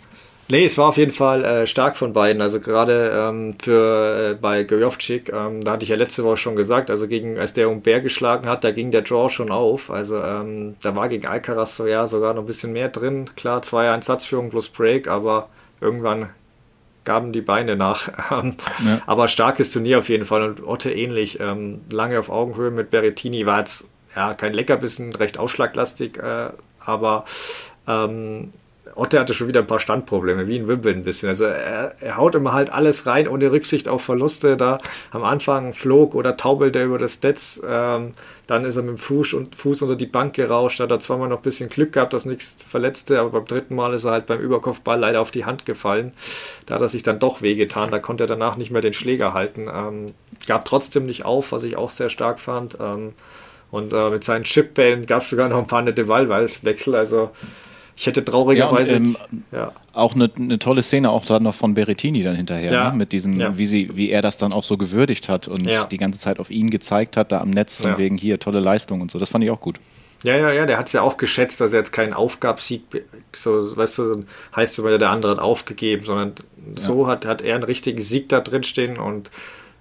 Nee, 0.48 0.66
es 0.66 0.78
war 0.78 0.90
auf 0.90 0.98
jeden 0.98 1.12
Fall 1.12 1.44
äh, 1.44 1.68
stark 1.68 1.98
von 1.98 2.14
beiden. 2.14 2.42
Also 2.42 2.60
gerade 2.60 3.12
ähm, 3.14 3.56
für 3.60 4.32
äh, 4.32 4.34
bei 4.36 4.64
Gojovcik, 4.64 5.32
ähm, 5.34 5.64
da 5.64 5.72
hatte 5.72 5.84
ich 5.84 5.90
ja 5.90 5.96
letzte 5.96 6.24
Woche 6.24 6.38
schon 6.38 6.56
gesagt, 6.56 6.92
also 6.92 7.08
gegen, 7.08 7.40
als 7.40 7.54
der 7.54 7.68
Umber 7.68 8.00
geschlagen 8.00 8.48
hat, 8.48 8.64
da 8.64 8.72
ging 8.72 8.92
der 8.92 9.02
Draw 9.02 9.30
schon 9.30 9.50
auf. 9.50 9.90
Also 9.90 10.22
ähm, 10.22 10.76
da 10.84 10.96
war 10.96 11.10
gegen 11.10 11.26
Alcaraz 11.26 11.76
so 11.76 11.88
ja 11.88 12.06
sogar 12.06 12.36
noch 12.36 12.44
ein 12.44 12.48
bisschen 12.48 12.74
mehr 12.74 12.90
drin. 12.90 13.26
Klar, 13.36 13.62
2-1 13.62 14.04
Satzführung 14.04 14.52
plus 14.52 14.70
Break, 14.70 15.08
aber 15.08 15.50
irgendwann 15.82 16.30
gaben 17.06 17.32
die 17.32 17.42
Beine 17.42 17.76
nach. 17.76 18.10
Ähm, 18.32 18.56
ja. 18.84 19.02
Aber 19.06 19.28
starkes 19.28 19.72
Turnier 19.72 20.00
auf 20.00 20.10
jeden 20.10 20.26
Fall 20.26 20.42
und 20.42 20.66
Otte 20.66 20.92
ähnlich. 20.92 21.40
Ähm, 21.40 21.82
lange 21.92 22.20
auf 22.20 22.30
Augenhöhe 22.30 22.72
mit 22.72 22.90
Berrettini 22.90 23.46
war 23.46 23.60
jetzt 23.60 23.86
ja 24.16 24.34
kein 24.34 24.54
Leckerbissen, 24.54 25.14
recht 25.14 25.38
ausschlaglastig, 25.38 26.18
äh, 26.18 26.50
aber 26.80 27.26
ähm, 27.88 28.52
Otte 28.96 29.20
hatte 29.20 29.34
schon 29.34 29.50
wieder 29.50 29.60
ein 29.60 29.68
paar 29.68 29.80
Standprobleme, 29.80 30.48
wie 30.48 30.56
in 30.56 30.68
Wimbledon 30.68 31.02
ein 31.02 31.04
bisschen. 31.04 31.28
Also 31.28 31.44
er, 31.44 31.96
er, 32.00 32.18
haut 32.18 32.34
immer 32.34 32.54
halt 32.54 32.72
alles 32.72 33.06
rein, 33.06 33.28
ohne 33.28 33.52
Rücksicht 33.52 33.90
auf 33.90 34.04
Verluste. 34.04 34.56
Da 34.56 34.80
am 35.12 35.24
Anfang 35.24 35.74
flog 35.74 36.16
oder 36.16 36.38
taubelt 36.38 36.76
er 36.78 36.86
über 36.86 36.98
das 36.98 37.22
Netz. 37.22 37.62
Ähm, 37.68 38.14
dann 38.48 38.64
ist 38.64 38.78
er 38.78 38.84
mit 38.84 38.96
dem 38.96 38.98
Fuß, 38.98 39.34
und, 39.34 39.56
Fuß 39.56 39.82
unter 39.82 39.98
die 39.98 40.06
Bank 40.06 40.34
gerauscht. 40.36 40.80
Da 40.80 40.86
hat 40.86 40.92
er 40.92 41.00
zweimal 41.00 41.28
noch 41.28 41.38
ein 41.38 41.44
bisschen 41.44 41.70
Glück 41.70 41.92
gehabt, 41.92 42.14
dass 42.14 42.26
nichts 42.26 42.64
verletzte, 42.64 43.20
aber 43.20 43.32
beim 43.32 43.46
dritten 43.46 43.76
Mal 43.76 43.94
ist 43.94 44.06
er 44.06 44.12
halt 44.12 44.28
beim 44.28 44.40
Überkopfball 44.40 45.00
leider 45.00 45.20
auf 45.20 45.32
die 45.32 45.46
Hand 45.46 45.66
gefallen. 45.66 46.14
Da 46.66 46.76
hat 46.76 46.82
er 46.82 46.90
sich 46.90 47.04
dann 47.04 47.20
doch 47.20 47.42
wehgetan. 47.42 47.92
Da 47.92 48.00
konnte 48.00 48.24
er 48.24 48.28
danach 48.28 48.56
nicht 48.56 48.72
mehr 48.72 48.82
den 48.82 48.94
Schläger 48.94 49.34
halten. 49.34 49.68
Ähm, 49.74 50.14
gab 50.48 50.64
trotzdem 50.64 51.06
nicht 51.06 51.26
auf, 51.26 51.52
was 51.52 51.64
ich 51.64 51.76
auch 51.76 51.90
sehr 51.90 52.10
stark 52.10 52.40
fand. 52.40 52.78
Ähm, 52.80 53.14
und 53.72 53.92
äh, 53.92 54.10
mit 54.10 54.24
seinen 54.24 54.46
Chipbällen 54.46 55.06
gab 55.06 55.22
es 55.22 55.30
sogar 55.30 55.50
noch 55.50 55.58
ein 55.58 55.68
paar 55.68 55.82
nette 55.82 56.08
Wallwechsel. 56.08 56.96
Also 56.96 57.32
ich 57.98 58.08
hätte 58.08 58.26
traurigerweise. 58.26 58.94
Ja, 58.94 58.98
ähm, 58.98 59.16
ja. 59.52 59.72
Auch 59.94 60.16
eine, 60.16 60.30
eine, 60.38 60.60
tolle 60.60 60.82
Szene 60.82 61.10
auch 61.10 61.26
dann 61.26 61.44
noch 61.44 61.56
von 61.56 61.74
Berettini 61.74 62.24
dann 62.24 62.36
hinterher, 62.36 62.72
ja. 62.72 62.92
ne? 62.92 62.98
mit 62.98 63.14
diesem, 63.14 63.40
ja. 63.40 63.58
wie 63.58 63.66
sie, 63.66 63.96
wie 63.96 64.10
er 64.10 64.22
das 64.22 64.38
dann 64.38 64.52
auch 64.52 64.64
so 64.64 64.78
gewürdigt 64.78 65.30
hat 65.30 65.48
und 65.48 65.70
die 65.92 65.98
ganze 65.98 66.20
Zeit 66.20 66.40
auf 66.40 66.52
ihn 66.52 66.70
gezeigt 66.70 67.16
hat, 67.16 67.32
da 67.32 67.40
am 67.40 67.50
Netz 67.50 67.78
von 67.78 67.98
wegen 67.98 68.18
hier 68.18 68.40
tolle 68.40 68.60
Leistung 68.60 69.02
und 69.02 69.12
so. 69.12 69.20
Das 69.20 69.30
fand 69.30 69.44
ich 69.44 69.52
auch 69.52 69.62
gut. 69.62 69.80
Ja, 70.24 70.36
ja, 70.38 70.52
ja, 70.52 70.66
der 70.66 70.78
hat 70.78 70.88
es 70.88 70.94
ja 70.94 71.02
auch 71.02 71.18
geschätzt, 71.18 71.62
dass 71.62 71.72
er 71.72 71.80
jetzt 71.80 71.92
keinen 71.92 72.14
Aufgabsieg, 72.14 72.82
so, 73.34 73.78
weißt 73.78 73.98
du, 74.00 74.26
heißt 74.56 74.76
so, 74.76 74.98
der 74.98 75.10
andere 75.10 75.34
hat 75.34 75.40
aufgegeben, 75.40 76.04
sondern 76.04 76.34
so 76.76 77.08
hat, 77.08 77.26
hat 77.26 77.42
er 77.42 77.56
einen 77.56 77.64
richtigen 77.64 78.02
Sieg 78.02 78.30
da 78.30 78.40
drin 78.40 78.64
stehen 78.64 78.98
und 78.98 79.30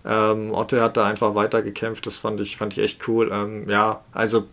ähm, 0.05 0.53
Otte 0.53 0.83
hat 0.83 0.97
da 0.97 1.07
einfach 1.07 1.35
weitergekämpft. 1.35 2.07
Das 2.07 2.19
fand 2.19 2.41
ich, 2.41 2.59
fand 2.59 2.75
ich 2.75 2.85
echt 2.85 3.09
cool. 3.09 3.31
Ähm, 3.33 3.69
ja, 3.71 4.03
also 4.13 4.45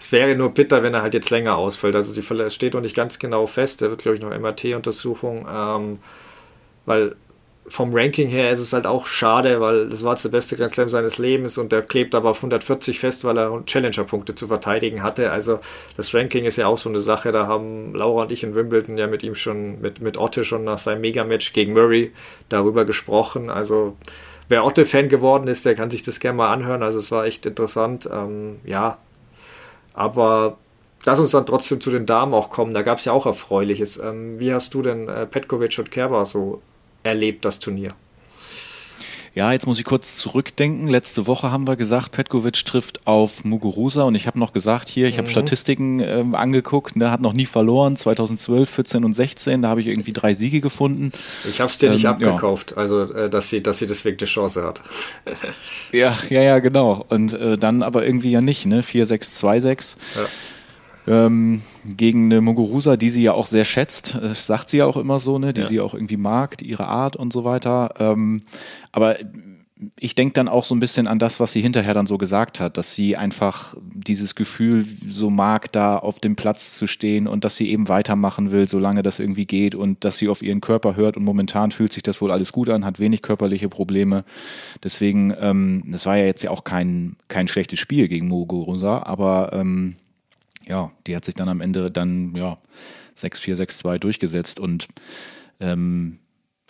es 0.00 0.10
wäre 0.12 0.34
nur 0.34 0.50
bitter, 0.54 0.82
wenn 0.82 0.94
er 0.94 1.02
halt 1.02 1.12
jetzt 1.12 1.30
länger 1.30 1.56
ausfällt. 1.56 1.94
Also 1.94 2.14
die 2.14 2.22
steht 2.50 2.74
noch 2.74 2.80
nicht 2.80 2.96
ganz 2.96 3.18
genau 3.18 3.46
fest. 3.46 3.82
Da 3.82 3.90
wird, 3.90 4.02
glaube 4.02 4.16
ich, 4.16 4.22
noch 4.22 4.30
MRT-Untersuchung. 4.30 5.46
Ähm, 5.48 5.98
weil 6.86 7.16
vom 7.66 7.94
Ranking 7.94 8.28
her 8.28 8.50
ist 8.50 8.60
es 8.60 8.72
halt 8.72 8.86
auch 8.86 9.06
schade, 9.06 9.60
weil 9.60 9.90
das 9.90 10.02
war 10.02 10.12
jetzt 10.12 10.24
der 10.24 10.30
beste 10.30 10.56
Grand 10.56 10.72
Slam 10.72 10.88
seines 10.88 11.18
Lebens 11.18 11.58
und 11.58 11.70
der 11.70 11.82
klebt 11.82 12.14
aber 12.14 12.30
auf 12.30 12.38
140 12.38 12.98
fest, 12.98 13.24
weil 13.24 13.38
er 13.38 13.62
Challenger-Punkte 13.66 14.34
zu 14.34 14.48
verteidigen 14.48 15.02
hatte. 15.02 15.30
Also 15.30 15.60
das 15.96 16.14
Ranking 16.14 16.46
ist 16.46 16.56
ja 16.56 16.66
auch 16.66 16.78
so 16.78 16.88
eine 16.88 16.98
Sache. 16.98 17.30
Da 17.30 17.46
haben 17.46 17.94
Laura 17.94 18.22
und 18.22 18.32
ich 18.32 18.42
in 18.42 18.54
Wimbledon 18.54 18.96
ja 18.96 19.06
mit 19.06 19.22
ihm 19.22 19.34
schon, 19.34 19.82
mit, 19.82 20.00
mit 20.00 20.16
Otte 20.16 20.44
schon 20.44 20.64
nach 20.64 20.78
seinem 20.78 21.02
Megamatch 21.02 21.52
gegen 21.52 21.74
Murray 21.74 22.12
darüber 22.48 22.86
gesprochen. 22.86 23.50
Also 23.50 23.96
wer 24.48 24.64
Otte-Fan 24.64 25.10
geworden 25.10 25.46
ist, 25.46 25.66
der 25.66 25.74
kann 25.74 25.90
sich 25.90 26.02
das 26.02 26.20
gerne 26.20 26.38
mal 26.38 26.52
anhören. 26.52 26.82
Also 26.82 26.98
es 26.98 27.12
war 27.12 27.26
echt 27.26 27.44
interessant. 27.44 28.08
Ähm, 28.10 28.60
ja, 28.64 28.98
aber 29.94 30.58
lass 31.04 31.18
uns 31.18 31.30
dann 31.30 31.46
trotzdem 31.46 31.80
zu 31.80 31.90
den 31.90 32.06
Damen 32.06 32.34
auch 32.34 32.50
kommen. 32.50 32.74
Da 32.74 32.82
gab 32.82 32.98
es 32.98 33.04
ja 33.04 33.12
auch 33.12 33.26
Erfreuliches. 33.26 33.98
Ähm, 33.98 34.38
wie 34.38 34.52
hast 34.52 34.74
du 34.74 34.82
denn 34.82 35.08
äh, 35.08 35.26
Petkovic 35.26 35.78
und 35.78 35.90
Kerber 35.90 36.24
so 36.24 36.62
erlebt, 37.02 37.44
das 37.44 37.58
Turnier? 37.58 37.94
Ja, 39.32 39.52
jetzt 39.52 39.66
muss 39.66 39.78
ich 39.78 39.84
kurz 39.84 40.16
zurückdenken. 40.16 40.88
Letzte 40.88 41.28
Woche 41.28 41.52
haben 41.52 41.68
wir 41.68 41.76
gesagt, 41.76 42.10
Petkovic 42.10 42.64
trifft 42.64 43.06
auf 43.06 43.44
Muguruza 43.44 44.02
und 44.02 44.16
ich 44.16 44.26
habe 44.26 44.38
noch 44.40 44.52
gesagt, 44.52 44.88
hier, 44.88 45.06
ich 45.06 45.18
habe 45.18 45.28
mhm. 45.28 45.32
Statistiken 45.32 46.00
äh, 46.00 46.24
angeguckt, 46.32 46.96
ne, 46.96 47.12
hat 47.12 47.20
noch 47.20 47.32
nie 47.32 47.46
verloren, 47.46 47.96
2012, 47.96 48.68
14 48.68 49.04
und 49.04 49.12
16, 49.12 49.62
da 49.62 49.68
habe 49.68 49.80
ich 49.80 49.86
irgendwie 49.86 50.12
drei 50.12 50.34
Siege 50.34 50.60
gefunden. 50.60 51.12
Ich 51.48 51.60
habe 51.60 51.70
es 51.70 51.78
dir 51.78 51.86
ähm, 51.86 51.92
nicht 51.92 52.06
abgekauft, 52.06 52.72
ja. 52.72 52.76
also 52.78 53.02
äh, 53.02 53.30
dass 53.30 53.48
sie, 53.48 53.62
dass 53.62 53.78
sie 53.78 53.86
deswegen 53.86 54.18
eine 54.18 54.26
Chance 54.26 54.64
hat. 54.64 54.82
ja, 55.92 56.16
ja, 56.28 56.42
ja, 56.42 56.58
genau. 56.58 57.04
Und 57.08 57.32
äh, 57.34 57.56
dann 57.56 57.84
aber 57.84 58.04
irgendwie 58.04 58.32
ja 58.32 58.40
nicht, 58.40 58.66
ne? 58.66 58.82
4, 58.82 59.06
6, 59.06 59.34
2, 59.34 59.60
6. 59.60 59.98
Ja. 60.16 60.22
Ähm, 61.10 61.60
gegen 61.84 62.26
eine 62.26 62.40
Muguruza, 62.40 62.96
die 62.96 63.10
sie 63.10 63.22
ja 63.22 63.32
auch 63.32 63.46
sehr 63.46 63.64
schätzt, 63.64 64.16
das 64.20 64.46
sagt 64.46 64.68
sie 64.68 64.78
ja 64.78 64.86
auch 64.86 64.96
immer 64.96 65.18
so, 65.18 65.38
ne, 65.38 65.52
die 65.52 65.62
ja. 65.62 65.66
sie 65.66 65.80
auch 65.80 65.92
irgendwie 65.92 66.16
mag, 66.16 66.56
die, 66.58 66.66
ihre 66.66 66.86
Art 66.86 67.16
und 67.16 67.32
so 67.32 67.42
weiter. 67.42 67.94
Ähm, 67.98 68.42
aber 68.92 69.16
ich 69.98 70.14
denke 70.14 70.34
dann 70.34 70.46
auch 70.46 70.64
so 70.64 70.74
ein 70.74 70.80
bisschen 70.80 71.06
an 71.06 71.18
das, 71.18 71.40
was 71.40 71.52
sie 71.52 71.62
hinterher 71.62 71.94
dann 71.94 72.06
so 72.06 72.18
gesagt 72.18 72.60
hat, 72.60 72.76
dass 72.76 72.94
sie 72.94 73.16
einfach 73.16 73.74
dieses 73.82 74.34
Gefühl 74.34 74.84
so 74.84 75.30
mag, 75.30 75.72
da 75.72 75.96
auf 75.96 76.20
dem 76.20 76.36
Platz 76.36 76.74
zu 76.74 76.86
stehen 76.86 77.26
und 77.26 77.44
dass 77.44 77.56
sie 77.56 77.70
eben 77.70 77.88
weitermachen 77.88 78.52
will, 78.52 78.68
solange 78.68 79.02
das 79.02 79.18
irgendwie 79.18 79.46
geht 79.46 79.74
und 79.74 80.04
dass 80.04 80.18
sie 80.18 80.28
auf 80.28 80.42
ihren 80.42 80.60
Körper 80.60 80.96
hört 80.96 81.16
und 81.16 81.24
momentan 81.24 81.70
fühlt 81.70 81.92
sich 81.92 82.02
das 82.02 82.20
wohl 82.20 82.30
alles 82.30 82.52
gut 82.52 82.68
an, 82.68 82.84
hat 82.84 83.00
wenig 83.00 83.22
körperliche 83.22 83.68
Probleme. 83.68 84.24
Deswegen, 84.84 85.34
ähm, 85.40 85.82
das 85.86 86.06
war 86.06 86.16
ja 86.16 86.26
jetzt 86.26 86.42
ja 86.42 86.50
auch 86.50 86.62
kein, 86.62 87.16
kein 87.28 87.48
schlechtes 87.48 87.80
Spiel 87.80 88.06
gegen 88.06 88.28
Muguruza, 88.28 89.02
aber 89.02 89.50
ähm, 89.54 89.96
ja, 90.70 90.92
die 91.06 91.16
hat 91.16 91.24
sich 91.24 91.34
dann 91.34 91.48
am 91.48 91.60
Ende 91.60 91.90
dann 91.90 92.34
ja 92.34 92.56
6-4, 93.18 93.56
6-2 93.56 93.98
durchgesetzt 93.98 94.60
und 94.60 94.86
ähm, 95.58 96.20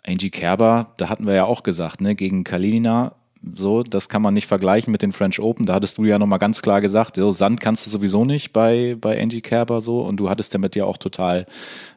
Angie 0.05 0.31
Kerber, 0.31 0.95
da 0.97 1.11
hatten 1.11 1.27
wir 1.27 1.35
ja 1.35 1.45
auch 1.45 1.63
gesagt, 1.63 2.01
ne, 2.01 2.15
gegen 2.15 2.43
Kalinina, 2.43 3.15
so, 3.55 3.83
das 3.83 4.09
kann 4.09 4.23
man 4.23 4.35
nicht 4.35 4.47
vergleichen 4.47 4.91
mit 4.91 5.03
den 5.03 5.13
French 5.13 5.41
Open. 5.41 5.65
Da 5.65 5.75
hattest 5.75 5.97
du 5.97 6.05
ja 6.05 6.19
nochmal 6.19 6.39
ganz 6.39 6.61
klar 6.61 6.81
gesagt, 6.81 7.17
so, 7.17 7.33
Sand 7.33 7.61
kannst 7.61 7.87
du 7.87 7.91
sowieso 7.91 8.25
nicht 8.25 8.53
bei, 8.53 8.97
bei 9.01 9.21
Angie 9.21 9.41
Kerber 9.41 9.81
so. 9.81 10.01
Und 10.03 10.19
du 10.19 10.29
hattest 10.29 10.55
damit 10.55 10.77
ja 10.77 10.85
auch 10.85 10.99
total 10.99 11.47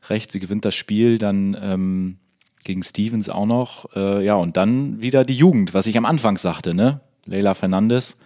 recht. 0.10 0.32
Sie 0.32 0.40
gewinnt 0.40 0.64
das 0.64 0.74
Spiel, 0.74 1.18
dann 1.18 1.58
ähm, 1.62 2.18
gegen 2.64 2.82
Stevens 2.82 3.28
auch 3.28 3.46
noch. 3.46 3.94
Äh, 3.94 4.24
ja, 4.24 4.36
und 4.36 4.56
dann 4.56 5.02
wieder 5.02 5.26
die 5.26 5.34
Jugend, 5.34 5.74
was 5.74 5.86
ich 5.86 5.98
am 5.98 6.06
Anfang 6.06 6.38
sagte, 6.38 6.74
ne? 6.74 7.02
Leila 7.26 7.56
Fernandes. 7.56 8.18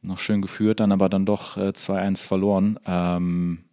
Noch 0.00 0.18
schön 0.18 0.42
geführt, 0.42 0.80
dann 0.80 0.92
aber 0.92 1.08
dann 1.08 1.26
doch 1.26 1.56
äh, 1.56 1.70
2-1 1.70 2.26
verloren. 2.26 2.78
Ähm, 2.86 3.64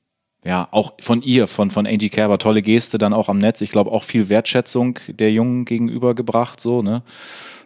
ja, 0.43 0.67
auch 0.71 0.93
von 0.99 1.21
ihr, 1.21 1.47
von, 1.47 1.71
von 1.71 1.88
Angie 1.88 2.09
Kerber, 2.09 2.38
tolle 2.38 2.61
Geste 2.61 2.97
dann 2.97 3.13
auch 3.13 3.29
am 3.29 3.39
Netz. 3.39 3.61
Ich 3.61 3.71
glaube 3.71 3.91
auch 3.91 4.03
viel 4.03 4.29
Wertschätzung 4.29 4.99
der 5.07 5.31
Jungen 5.31 5.65
gegenübergebracht, 5.65 6.59
so, 6.59 6.81
ne? 6.81 7.03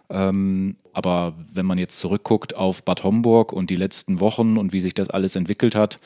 Ähm, 0.08 0.76
aber 0.92 1.34
wenn 1.52 1.66
man 1.66 1.78
jetzt 1.78 2.00
zurückguckt 2.00 2.56
auf 2.56 2.82
Bad 2.82 3.04
Homburg 3.04 3.52
und 3.52 3.70
die 3.70 3.76
letzten 3.76 4.18
Wochen 4.18 4.56
und 4.56 4.72
wie 4.72 4.80
sich 4.80 4.94
das 4.94 5.08
alles 5.08 5.36
entwickelt 5.36 5.74
hat, 5.74 6.00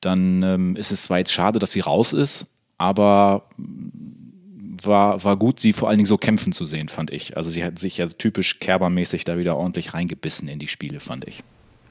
dann 0.00 0.42
ähm, 0.42 0.76
ist 0.76 0.90
es 0.90 1.04
zwar 1.04 1.18
jetzt 1.18 1.32
schade, 1.32 1.58
dass 1.58 1.72
sie 1.72 1.80
raus 1.80 2.12
ist, 2.12 2.46
aber 2.76 3.48
war, 4.82 5.22
war 5.24 5.36
gut, 5.36 5.60
sie 5.60 5.72
vor 5.72 5.88
allen 5.88 5.98
Dingen 5.98 6.06
so 6.06 6.18
kämpfen 6.18 6.52
zu 6.52 6.66
sehen, 6.66 6.88
fand 6.88 7.10
ich. 7.10 7.36
Also 7.36 7.50
sie 7.50 7.64
hat 7.64 7.78
sich 7.78 7.98
ja 7.98 8.06
typisch 8.08 8.60
Kerbermäßig 8.60 9.24
da 9.24 9.38
wieder 9.38 9.56
ordentlich 9.56 9.94
reingebissen 9.94 10.48
in 10.48 10.58
die 10.58 10.68
Spiele, 10.68 11.00
fand 11.00 11.26
ich. 11.26 11.40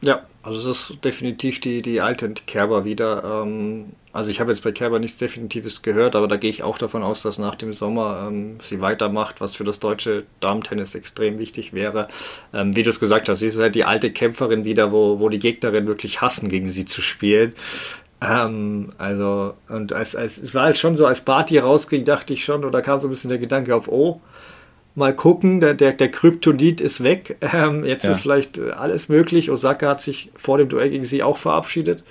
Ja, 0.02 0.26
also 0.44 0.70
es 0.70 0.90
ist 0.90 1.04
definitiv 1.04 1.60
die, 1.60 1.82
die 1.82 2.02
alte 2.02 2.30
Kerber 2.48 2.86
wieder. 2.86 3.44
Ähm, 3.44 3.92
also 4.14 4.32
ich 4.32 4.40
habe 4.40 4.52
jetzt 4.52 4.64
bei 4.64 4.72
Kerber 4.72 4.98
nichts 4.98 5.18
Definitives 5.18 5.82
gehört, 5.82 6.16
aber 6.16 6.28
da 6.28 6.38
gehe 6.38 6.50
ich 6.50 6.64
auch 6.64 6.78
davon 6.78 7.04
aus, 7.04 7.22
dass 7.22 7.38
nach 7.38 7.56
dem 7.56 7.74
Sommer 7.74 8.28
ähm, 8.28 8.58
sie 8.64 8.82
weitermacht, 8.82 9.42
was 9.42 9.56
für 9.56 9.64
das 9.64 9.80
deutsche 9.80 10.24
Damentennis 10.40 10.96
extrem 10.96 11.38
wichtig 11.38 11.74
wäre. 11.74 12.08
Ähm, 12.54 12.76
wie 12.76 12.84
du 12.84 12.90
es 12.90 13.00
gesagt 13.00 13.30
hast, 13.30 13.40
sie 13.40 13.48
ist 13.48 13.60
halt 13.60 13.76
die 13.76 13.84
alte 13.84 14.12
Kämpferin 14.12 14.66
wieder, 14.66 14.92
wo, 14.92 15.20
wo 15.20 15.30
die 15.30 15.40
Gegnerin 15.40 15.86
wirklich 15.86 16.22
hassen, 16.22 16.50
gegen 16.50 16.68
sie 16.68 16.86
zu 16.86 17.02
spielen. 17.02 17.54
Ähm, 18.22 18.90
also, 18.98 19.54
und 19.68 19.94
als, 19.94 20.16
als, 20.16 20.38
es 20.38 20.56
war 20.56 20.64
halt 20.64 20.78
schon 20.78 20.96
so, 20.96 21.06
als 21.06 21.22
Barty 21.22 21.58
rausging, 21.60 22.06
dachte 22.06 22.34
ich 22.34 22.44
schon, 22.44 22.66
oder 22.66 22.82
kam 22.82 23.00
so 23.00 23.08
ein 23.08 23.12
bisschen 23.12 23.30
der 23.30 23.40
Gedanke 23.40 23.76
auf, 23.76 23.88
oh, 23.88 24.22
mal 24.96 25.16
gucken, 25.16 25.60
der, 25.60 25.74
der, 25.74 25.94
der 25.94 26.12
Kryptonit 26.12 26.82
ist 26.82 27.04
weg. 27.04 27.38
Ähm, 27.42 27.86
jetzt 27.86 28.06
ja. 28.06 28.12
ist 28.12 28.22
vielleicht 28.22 28.58
äh, 28.58 28.72
alles 28.72 29.10
möglich. 29.10 29.50
Osaka 29.52 29.90
hat 29.90 30.02
sich 30.02 30.32
vor 30.36 30.58
dem 30.58 30.70
Duell 30.70 30.90
gegen 30.90 31.06
sie 31.06 31.24
auch 31.24 31.38
verabschiedet. 31.38 32.04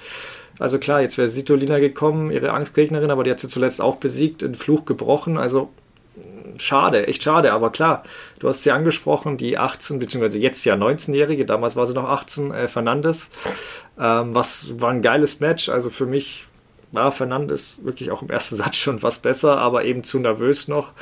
Also 0.59 0.79
klar, 0.79 1.01
jetzt 1.01 1.19
wäre 1.19 1.29
Sitolina 1.29 1.79
gekommen, 1.79 2.31
ihre 2.31 2.53
Angstgegnerin, 2.53 3.11
aber 3.11 3.23
die 3.25 3.31
hat 3.31 3.41
sie 3.41 3.49
zuletzt 3.49 3.81
auch 3.81 3.97
besiegt, 3.97 4.43
den 4.43 4.55
Fluch 4.55 4.85
gebrochen. 4.85 5.39
Also 5.39 5.71
schade, 6.57 7.07
echt 7.07 7.23
schade. 7.23 7.53
Aber 7.53 7.71
klar, 7.71 8.03
du 8.39 8.49
hast 8.49 8.63
sie 8.63 8.73
angesprochen, 8.73 9.37
die 9.37 9.59
18, 9.59 9.99
beziehungsweise 9.99 10.39
jetzt 10.39 10.65
ja 10.65 10.75
19-Jährige, 10.75 11.47
damals 11.47 11.77
war 11.77 11.87
sie 11.87 11.95
noch 11.95 12.09
18, 12.09 12.53
äh, 12.53 12.69
Fernandes. 12.69 13.31
Ähm, 13.99 14.35
was 14.35 14.81
war 14.81 14.91
ein 14.91 15.03
geiles 15.03 15.41
Match. 15.41 15.69
Also 15.69 15.91
für 15.91 16.07
mich 16.07 16.47
war 16.91 17.13
Fernandes 17.13 17.85
wirklich 17.85 18.11
auch 18.11 18.23
im 18.23 18.31
ersten 18.31 18.57
Satz 18.57 18.77
schon 18.77 19.03
was 19.03 19.19
besser, 19.19 19.59
aber 19.59 19.85
eben 19.85 20.03
zu 20.03 20.19
nervös 20.19 20.69
noch. 20.69 20.93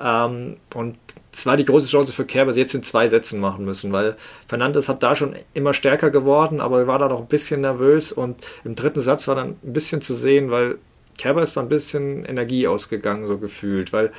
Ähm, 0.00 0.58
und 0.74 0.96
es 1.32 1.46
war 1.46 1.56
die 1.56 1.64
große 1.64 1.88
Chance 1.88 2.12
für 2.12 2.24
Kerber, 2.24 2.52
sie 2.52 2.60
jetzt 2.60 2.74
in 2.74 2.82
zwei 2.82 3.08
Sätzen 3.08 3.40
machen 3.40 3.64
müssen, 3.64 3.92
weil 3.92 4.16
Fernandes 4.48 4.88
hat 4.88 5.02
da 5.02 5.14
schon 5.14 5.36
immer 5.54 5.74
stärker 5.74 6.10
geworden, 6.10 6.60
aber 6.60 6.80
er 6.80 6.86
war 6.86 6.98
da 6.98 7.08
noch 7.08 7.20
ein 7.20 7.28
bisschen 7.28 7.60
nervös 7.60 8.12
und 8.12 8.44
im 8.64 8.74
dritten 8.74 9.00
Satz 9.00 9.28
war 9.28 9.36
dann 9.36 9.56
ein 9.62 9.72
bisschen 9.72 10.00
zu 10.00 10.14
sehen, 10.14 10.50
weil 10.50 10.78
Kerber 11.18 11.42
ist 11.42 11.56
da 11.56 11.60
ein 11.60 11.68
bisschen 11.68 12.24
Energie 12.24 12.66
ausgegangen, 12.66 13.26
so 13.26 13.38
gefühlt, 13.38 13.92
weil 13.92 14.12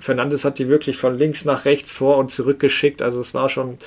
Fernandes 0.00 0.44
hat 0.44 0.58
die 0.58 0.68
wirklich 0.68 0.96
von 0.96 1.16
links 1.16 1.44
nach 1.44 1.64
rechts 1.64 1.94
vor 1.94 2.18
und 2.18 2.30
zurück 2.30 2.58
geschickt, 2.58 3.02
also 3.02 3.20
es 3.20 3.34
war 3.34 3.48
schon 3.48 3.78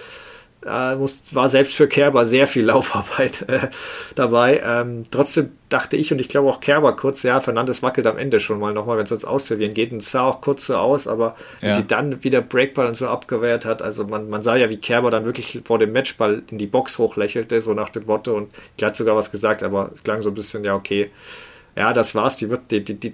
äh, 0.66 0.96
muss, 0.96 1.24
war 1.34 1.48
selbst 1.48 1.76
für 1.76 1.88
Kerber 1.88 2.26
sehr 2.26 2.48
viel 2.48 2.66
Laufarbeit 2.66 3.48
äh, 3.48 3.70
dabei. 4.16 4.62
Ähm, 4.64 5.04
trotzdem 5.10 5.52
dachte 5.70 5.96
ich 5.98 6.12
und 6.12 6.20
ich 6.20 6.30
glaube 6.30 6.50
auch 6.50 6.60
Kerber 6.60 6.96
kurz, 6.96 7.24
ja, 7.24 7.40
Fernandes 7.40 7.82
wackelt 7.82 8.08
am 8.08 8.18
Ende 8.18 8.40
schon 8.40 8.60
mal 8.60 8.74
nochmal, 8.74 8.98
wenn 8.98 9.04
es 9.04 9.10
jetzt 9.10 9.26
ausservieren 9.26 9.74
geht. 9.74 9.92
Und 9.92 10.00
es 10.00 10.12
sah 10.12 10.24
auch 10.24 10.42
kurz 10.42 10.68
so 10.68 10.76
aus, 10.76 11.08
aber 11.08 11.36
ja. 11.62 11.76
sie 11.76 11.88
dann 11.88 12.24
wieder 12.24 12.42
Breakball 12.42 12.88
und 12.88 12.96
so 12.96 13.08
abgewehrt 13.08 13.66
hat, 13.66 13.82
also 13.82 14.06
man, 14.06 14.30
man 14.30 14.44
sah 14.44 14.56
ja, 14.56 14.70
wie 14.70 14.78
Kerber 14.78 15.12
dann 15.12 15.26
wirklich 15.26 15.62
vor 15.64 15.80
dem 15.80 15.94
Matchball 15.94 16.44
in 16.50 16.58
die 16.58 16.68
Box 16.68 16.98
hochlächelte, 16.98 17.62
so 17.62 17.74
nach 17.74 17.90
dem 17.90 18.06
Motto 18.06 18.36
und 18.36 18.52
die 18.80 18.86
hat 18.86 18.96
sogar 18.96 19.16
was 19.16 19.32
gesagt, 19.32 19.64
aber 19.64 19.92
es 19.94 20.04
klang 20.04 20.22
so 20.22 20.30
ein 20.30 20.36
bisschen, 20.36 20.64
ja, 20.64 20.76
okay, 20.76 21.12
ja, 21.76 21.94
das 21.94 22.16
war's, 22.16 22.36
die 22.36 22.50
wird, 22.50 22.72
die, 22.72 22.84
die, 22.84 22.96
die, 22.96 23.14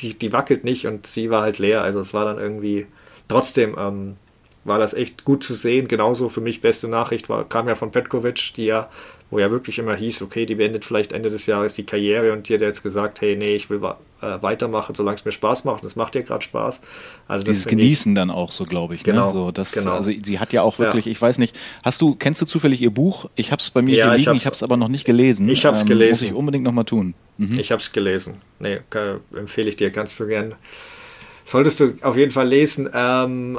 die, 0.00 0.18
die 0.18 0.32
wackelt 0.32 0.64
nicht 0.64 0.86
und 0.86 1.06
sie 1.06 1.30
war 1.30 1.42
halt 1.42 1.58
leer, 1.58 1.82
also 1.82 2.00
es 2.00 2.12
war 2.12 2.24
dann 2.24 2.38
irgendwie 2.38 2.86
trotzdem, 3.28 3.76
ähm, 3.78 4.16
war 4.64 4.78
das 4.78 4.94
echt 4.94 5.24
gut 5.24 5.42
zu 5.42 5.54
sehen. 5.54 5.88
Genauso 5.88 6.28
für 6.28 6.40
mich 6.40 6.60
beste 6.60 6.88
Nachricht 6.88 7.28
war, 7.28 7.48
kam 7.48 7.68
ja 7.68 7.74
von 7.74 7.90
Petkovic, 7.90 8.54
die 8.56 8.64
ja, 8.64 8.88
wo 9.30 9.38
ja 9.38 9.50
wirklich 9.50 9.78
immer 9.78 9.96
hieß, 9.96 10.22
okay, 10.22 10.46
die 10.46 10.54
beendet 10.54 10.84
vielleicht 10.84 11.12
Ende 11.12 11.30
des 11.30 11.46
Jahres 11.46 11.74
die 11.74 11.84
Karriere 11.84 12.32
und 12.32 12.48
die 12.48 12.54
hat 12.54 12.60
jetzt 12.60 12.82
gesagt, 12.82 13.20
hey, 13.20 13.34
nee, 13.36 13.54
ich 13.56 13.70
will 13.70 13.80
äh, 14.20 14.42
weitermachen, 14.42 14.94
solange 14.94 15.16
es 15.16 15.24
mir 15.24 15.32
Spaß 15.32 15.64
macht. 15.64 15.82
Das 15.82 15.96
macht 15.96 16.14
ihr 16.14 16.22
gerade 16.22 16.42
Spaß. 16.42 16.80
Also 17.26 17.44
Dieses 17.44 17.66
Genießen 17.66 18.12
ich, 18.12 18.16
dann 18.16 18.30
auch 18.30 18.52
so, 18.52 18.64
glaube 18.64 18.94
ich. 18.94 19.00
Ne? 19.04 19.12
Genau, 19.12 19.24
ne? 19.24 19.32
so, 19.32 19.50
das, 19.50 19.72
genau. 19.72 19.92
Also 19.92 20.12
sie 20.12 20.38
hat 20.38 20.52
ja 20.52 20.62
auch 20.62 20.78
wirklich, 20.78 21.06
ja. 21.06 21.12
ich 21.12 21.20
weiß 21.20 21.38
nicht, 21.38 21.58
hast 21.82 22.00
du, 22.00 22.14
kennst 22.14 22.40
du 22.40 22.46
zufällig 22.46 22.80
ihr 22.82 22.90
Buch? 22.90 23.28
Ich 23.34 23.50
habe 23.50 23.60
es 23.60 23.70
bei 23.70 23.82
mir 23.82 23.96
ja, 23.96 24.10
hier 24.10 24.18
liegen, 24.18 24.36
ich 24.36 24.46
habe 24.46 24.54
es 24.54 24.62
aber 24.62 24.76
noch 24.76 24.88
nicht 24.88 25.04
gelesen. 25.04 25.48
Ich 25.48 25.64
habe 25.64 25.76
es 25.76 25.82
ähm, 25.82 25.88
gelesen. 25.88 26.10
Muss 26.10 26.22
ich 26.22 26.34
unbedingt 26.34 26.64
nochmal 26.64 26.84
tun. 26.84 27.14
Mhm. 27.38 27.58
Ich 27.58 27.72
habe 27.72 27.82
es 27.82 27.90
gelesen. 27.90 28.36
Nee, 28.60 28.80
kann, 28.90 29.20
empfehle 29.34 29.68
ich 29.68 29.76
dir, 29.76 29.90
kannst 29.90 30.20
du 30.20 30.26
gern. 30.26 30.54
Solltest 31.44 31.80
du 31.80 31.94
auf 32.02 32.16
jeden 32.16 32.30
Fall 32.30 32.48
lesen. 32.48 32.88
Ähm, 32.94 33.58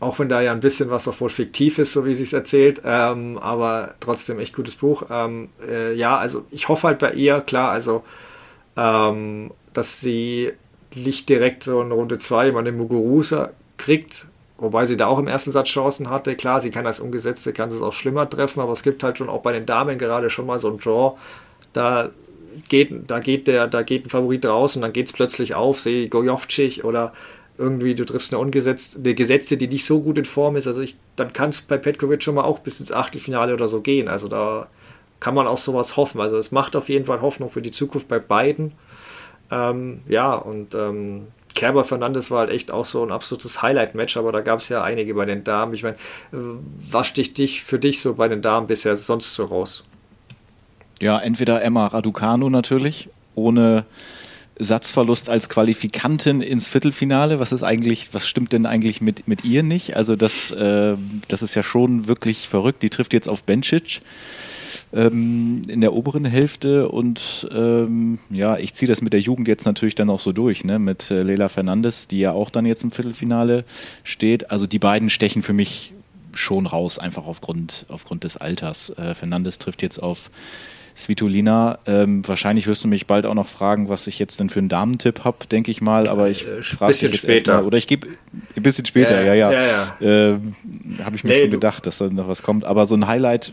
auch 0.00 0.18
wenn 0.18 0.30
da 0.30 0.40
ja 0.40 0.52
ein 0.52 0.60
bisschen 0.60 0.90
was 0.90 1.06
auch 1.06 1.20
wohl 1.20 1.28
fiktiv 1.28 1.78
ist, 1.78 1.92
so 1.92 2.08
wie 2.08 2.14
sie 2.14 2.22
es 2.22 2.32
erzählt, 2.32 2.80
ähm, 2.84 3.38
aber 3.38 3.94
trotzdem 4.00 4.38
echt 4.38 4.56
gutes 4.56 4.74
Buch. 4.74 5.04
Ähm, 5.10 5.50
äh, 5.66 5.94
ja, 5.94 6.16
also 6.16 6.44
ich 6.50 6.68
hoffe 6.68 6.88
halt 6.88 6.98
bei 6.98 7.12
ihr, 7.12 7.42
klar, 7.42 7.70
also 7.70 8.02
ähm, 8.76 9.52
dass 9.74 10.00
sie 10.00 10.52
nicht 10.94 11.28
direkt 11.28 11.64
so 11.64 11.82
in 11.82 11.92
Runde 11.92 12.18
2 12.18 12.48
immer 12.48 12.62
den 12.62 12.78
Muguruza 12.78 13.50
kriegt, 13.76 14.26
wobei 14.56 14.86
sie 14.86 14.96
da 14.96 15.06
auch 15.06 15.18
im 15.18 15.28
ersten 15.28 15.52
Satz 15.52 15.68
Chancen 15.68 16.08
hatte. 16.08 16.34
Klar, 16.34 16.60
sie 16.60 16.70
kann 16.70 16.86
als 16.86 17.00
Umgesetzte, 17.00 17.52
kann 17.52 17.68
es 17.68 17.82
auch 17.82 17.92
schlimmer 17.92 18.28
treffen, 18.28 18.60
aber 18.60 18.72
es 18.72 18.82
gibt 18.82 19.02
halt 19.04 19.18
schon 19.18 19.28
auch 19.28 19.42
bei 19.42 19.52
den 19.52 19.66
Damen 19.66 19.98
gerade 19.98 20.30
schon 20.30 20.46
mal 20.46 20.58
so 20.58 20.70
ein 20.70 20.78
Draw, 20.78 21.16
da 21.74 22.10
geht, 22.68 22.90
da 23.06 23.20
geht 23.20 23.46
der, 23.46 23.66
da 23.66 23.82
geht 23.82 24.06
ein 24.06 24.10
Favorit 24.10 24.46
raus 24.46 24.76
und 24.76 24.82
dann 24.82 24.92
geht 24.92 25.06
es 25.06 25.12
plötzlich 25.12 25.54
auf, 25.54 25.80
sehe 25.80 26.08
Gojovcic 26.08 26.84
oder 26.84 27.12
irgendwie, 27.60 27.94
du 27.94 28.04
triffst 28.04 28.32
eine 28.32 28.40
ungesetzte, 28.40 28.98
eine 28.98 29.14
Gesetzte, 29.14 29.56
die 29.56 29.68
nicht 29.68 29.84
so 29.84 30.00
gut 30.00 30.18
in 30.18 30.24
Form 30.24 30.56
ist, 30.56 30.66
also 30.66 30.80
ich, 30.80 30.96
dann 31.16 31.32
kann 31.32 31.50
es 31.50 31.60
bei 31.60 31.76
Petkovic 31.76 32.22
schon 32.22 32.34
mal 32.34 32.44
auch 32.44 32.60
bis 32.60 32.80
ins 32.80 32.90
Achtelfinale 32.90 33.52
oder 33.52 33.68
so 33.68 33.82
gehen. 33.82 34.08
Also 34.08 34.28
da 34.28 34.66
kann 35.20 35.34
man 35.34 35.46
auch 35.46 35.58
sowas 35.58 35.96
hoffen. 35.96 36.20
Also 36.20 36.38
es 36.38 36.50
macht 36.50 36.74
auf 36.74 36.88
jeden 36.88 37.04
Fall 37.04 37.20
Hoffnung 37.20 37.50
für 37.50 37.62
die 37.62 37.70
Zukunft 37.70 38.08
bei 38.08 38.18
beiden. 38.18 38.72
Ähm, 39.50 40.00
ja, 40.08 40.34
und 40.34 40.74
ähm, 40.74 41.26
Kerber 41.54 41.84
Fernandes 41.84 42.30
war 42.30 42.40
halt 42.40 42.50
echt 42.50 42.72
auch 42.72 42.84
so 42.86 43.04
ein 43.04 43.12
absolutes 43.12 43.60
Highlight-Match, 43.60 44.16
aber 44.16 44.32
da 44.32 44.40
gab 44.40 44.60
es 44.60 44.68
ja 44.70 44.82
einige 44.82 45.14
bei 45.14 45.26
den 45.26 45.44
Damen. 45.44 45.74
Ich 45.74 45.82
meine, 45.82 45.96
was 46.30 47.06
sticht 47.06 47.36
dich 47.36 47.62
für 47.62 47.78
dich 47.78 48.00
so 48.00 48.14
bei 48.14 48.28
den 48.28 48.40
Damen 48.40 48.66
bisher 48.66 48.96
sonst 48.96 49.34
so 49.34 49.44
raus? 49.44 49.84
Ja, 51.00 51.18
entweder 51.18 51.62
Emma 51.62 51.86
Raducanu 51.88 52.48
natürlich, 52.48 53.10
ohne 53.34 53.84
Satzverlust 54.60 55.30
als 55.30 55.48
Qualifikantin 55.48 56.42
ins 56.42 56.68
Viertelfinale. 56.68 57.40
Was 57.40 57.52
ist 57.52 57.62
eigentlich, 57.62 58.12
was 58.12 58.28
stimmt 58.28 58.52
denn 58.52 58.66
eigentlich 58.66 59.00
mit, 59.00 59.26
mit 59.26 59.44
ihr 59.44 59.62
nicht? 59.62 59.96
Also 59.96 60.16
das, 60.16 60.52
äh, 60.52 60.96
das 61.28 61.42
ist 61.42 61.54
ja 61.54 61.62
schon 61.62 62.06
wirklich 62.06 62.46
verrückt. 62.46 62.82
Die 62.82 62.90
trifft 62.90 63.12
jetzt 63.14 63.28
auf 63.28 63.44
Bencic 63.44 64.00
ähm, 64.92 65.62
in 65.68 65.80
der 65.80 65.94
oberen 65.94 66.24
Hälfte 66.24 66.88
und 66.88 67.48
ähm, 67.52 68.18
ja, 68.28 68.58
ich 68.58 68.74
ziehe 68.74 68.88
das 68.88 69.02
mit 69.02 69.12
der 69.12 69.20
Jugend 69.20 69.48
jetzt 69.48 69.64
natürlich 69.64 69.94
dann 69.94 70.10
auch 70.10 70.20
so 70.20 70.32
durch, 70.32 70.64
ne? 70.64 70.78
Mit 70.78 71.10
äh, 71.10 71.22
Leila 71.22 71.48
Fernandes, 71.48 72.08
die 72.08 72.20
ja 72.20 72.32
auch 72.32 72.50
dann 72.50 72.66
jetzt 72.66 72.84
im 72.84 72.92
Viertelfinale 72.92 73.64
steht. 74.04 74.50
Also 74.50 74.66
die 74.66 74.78
beiden 74.78 75.10
stechen 75.10 75.42
für 75.42 75.52
mich 75.52 75.92
schon 76.32 76.66
raus, 76.66 76.98
einfach 76.98 77.26
aufgrund, 77.26 77.86
aufgrund 77.88 78.24
des 78.24 78.36
Alters. 78.36 78.90
Äh, 78.90 79.14
Fernandes 79.14 79.58
trifft 79.58 79.82
jetzt 79.82 80.02
auf 80.02 80.30
Svitolina, 80.96 81.78
ähm, 81.86 82.26
wahrscheinlich 82.26 82.66
wirst 82.66 82.84
du 82.84 82.88
mich 82.88 83.06
bald 83.06 83.26
auch 83.26 83.34
noch 83.34 83.48
fragen, 83.48 83.88
was 83.88 84.06
ich 84.06 84.18
jetzt 84.18 84.40
denn 84.40 84.50
für 84.50 84.58
einen 84.58 84.68
Damentipp 84.68 85.24
habe, 85.24 85.46
denke 85.50 85.70
ich 85.70 85.80
mal, 85.80 86.08
aber 86.08 86.28
ich 86.28 86.46
äh, 86.46 86.62
frage 86.62 86.92
dich 86.92 87.02
jetzt 87.02 87.18
später. 87.18 87.56
Mal, 87.56 87.64
oder 87.64 87.78
ich 87.78 87.86
gebe 87.86 88.08
ein 88.56 88.62
bisschen 88.62 88.86
später, 88.86 89.22
ja, 89.22 89.34
ja. 89.34 89.50
ja. 89.52 89.60
ja, 89.60 89.96
ja. 90.00 90.32
Äh, 90.34 90.38
habe 91.04 91.16
ich 91.16 91.24
mir 91.24 91.30
nee, 91.30 91.40
schon 91.42 91.50
gedacht, 91.50 91.86
dass 91.86 91.98
da 91.98 92.08
noch 92.08 92.28
was 92.28 92.42
kommt. 92.42 92.64
Aber 92.64 92.86
so 92.86 92.94
ein 92.94 93.06
Highlight 93.06 93.52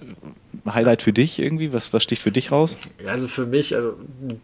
Highlight 0.74 1.02
für 1.02 1.14
dich 1.14 1.40
irgendwie? 1.40 1.74
Was, 1.74 1.94
was 1.94 2.04
sticht 2.04 2.22
für 2.22 2.32
dich 2.32 2.52
raus? 2.52 2.78
Also 3.06 3.28
für 3.28 3.46
mich, 3.46 3.76
also 3.76 3.94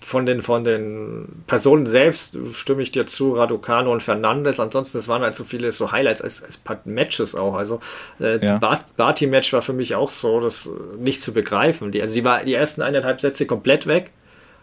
von 0.01 0.25
den, 0.25 0.41
von 0.41 0.63
den 0.63 1.43
Personen 1.47 1.86
selbst 1.86 2.38
stimme 2.53 2.81
ich 2.81 2.91
dir 2.91 3.05
zu, 3.05 3.33
Raducano 3.33 3.91
und 3.91 4.01
Fernandes. 4.01 4.59
Ansonsten, 4.59 4.97
es 4.97 5.07
waren 5.07 5.21
halt 5.21 5.36
so 5.36 5.43
viele 5.43 5.71
so 5.71 5.91
Highlights 5.91 6.21
als, 6.21 6.43
als 6.43 6.62
Matches 6.86 7.36
auch. 7.36 7.55
Also 7.55 7.79
äh, 8.19 8.43
ja. 8.43 8.59
Barty-Match 8.97 9.53
war 9.53 9.62
für 9.62 9.73
mich 9.73 9.95
auch 9.95 10.09
so, 10.09 10.39
das 10.39 10.69
nicht 10.97 11.21
zu 11.21 11.33
begreifen. 11.33 11.91
Die, 11.91 12.01
also 12.01 12.13
die 12.13 12.23
war 12.23 12.43
die 12.43 12.53
ersten 12.53 12.81
eineinhalb 12.81 13.21
Sätze 13.21 13.45
komplett 13.45 13.88
weg. 13.88 14.12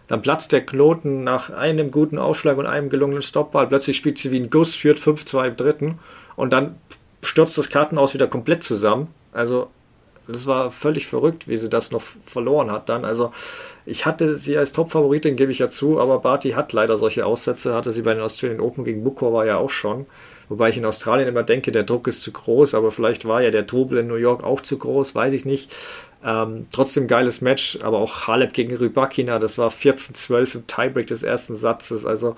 Dann 0.08 0.22
platzt 0.22 0.50
der 0.50 0.66
Knoten 0.66 1.22
nach 1.22 1.50
einem 1.50 1.92
guten 1.92 2.18
Ausschlag 2.18 2.58
und 2.58 2.66
einem 2.66 2.90
gelungenen 2.90 3.22
Stoppball. 3.22 3.68
Plötzlich 3.68 3.96
spielt 3.96 4.18
sie 4.18 4.32
wie 4.32 4.40
ein 4.40 4.50
Guss, 4.50 4.74
führt 4.74 4.98
5-2 4.98 5.46
im 5.46 5.56
dritten. 5.56 5.98
Und 6.34 6.52
dann 6.52 6.74
stürzt 7.22 7.56
das 7.58 7.70
Kartenhaus 7.70 8.14
wieder 8.14 8.26
komplett 8.26 8.62
zusammen. 8.62 9.08
Also 9.32 9.70
das 10.30 10.46
war 10.46 10.70
völlig 10.70 11.06
verrückt, 11.06 11.48
wie 11.48 11.56
sie 11.56 11.68
das 11.68 11.90
noch 11.90 12.02
verloren 12.02 12.70
hat 12.70 12.88
dann. 12.88 13.04
Also 13.04 13.32
ich 13.86 14.06
hatte 14.06 14.34
sie 14.34 14.56
als 14.56 14.72
Top-Favoritin, 14.72 15.36
gebe 15.36 15.52
ich 15.52 15.58
ja 15.58 15.68
zu, 15.68 16.00
aber 16.00 16.18
Barty 16.18 16.52
hat 16.52 16.72
leider 16.72 16.96
solche 16.96 17.26
Aussätze, 17.26 17.74
hatte 17.74 17.92
sie 17.92 18.02
bei 18.02 18.14
den 18.14 18.22
Australian 18.22 18.60
Open 18.60 18.84
gegen 18.84 19.04
Bukova 19.04 19.44
ja 19.44 19.58
auch 19.58 19.70
schon. 19.70 20.06
Wobei 20.48 20.68
ich 20.68 20.76
in 20.76 20.84
Australien 20.84 21.28
immer 21.28 21.44
denke, 21.44 21.70
der 21.70 21.84
Druck 21.84 22.08
ist 22.08 22.22
zu 22.22 22.32
groß, 22.32 22.74
aber 22.74 22.90
vielleicht 22.90 23.24
war 23.24 23.40
ja 23.40 23.52
der 23.52 23.68
Trubel 23.68 23.98
in 23.98 24.08
New 24.08 24.16
York 24.16 24.42
auch 24.42 24.60
zu 24.60 24.78
groß, 24.78 25.14
weiß 25.14 25.32
ich 25.32 25.44
nicht. 25.44 25.70
Ähm, 26.24 26.66
trotzdem 26.72 27.06
geiles 27.06 27.40
Match, 27.40 27.78
aber 27.82 27.98
auch 27.98 28.26
Halep 28.26 28.52
gegen 28.52 28.76
Rybakina, 28.76 29.38
das 29.38 29.58
war 29.58 29.70
14-12 29.70 30.56
im 30.56 30.66
Tiebreak 30.66 31.06
des 31.06 31.22
ersten 31.22 31.54
Satzes. 31.54 32.04
Also 32.04 32.34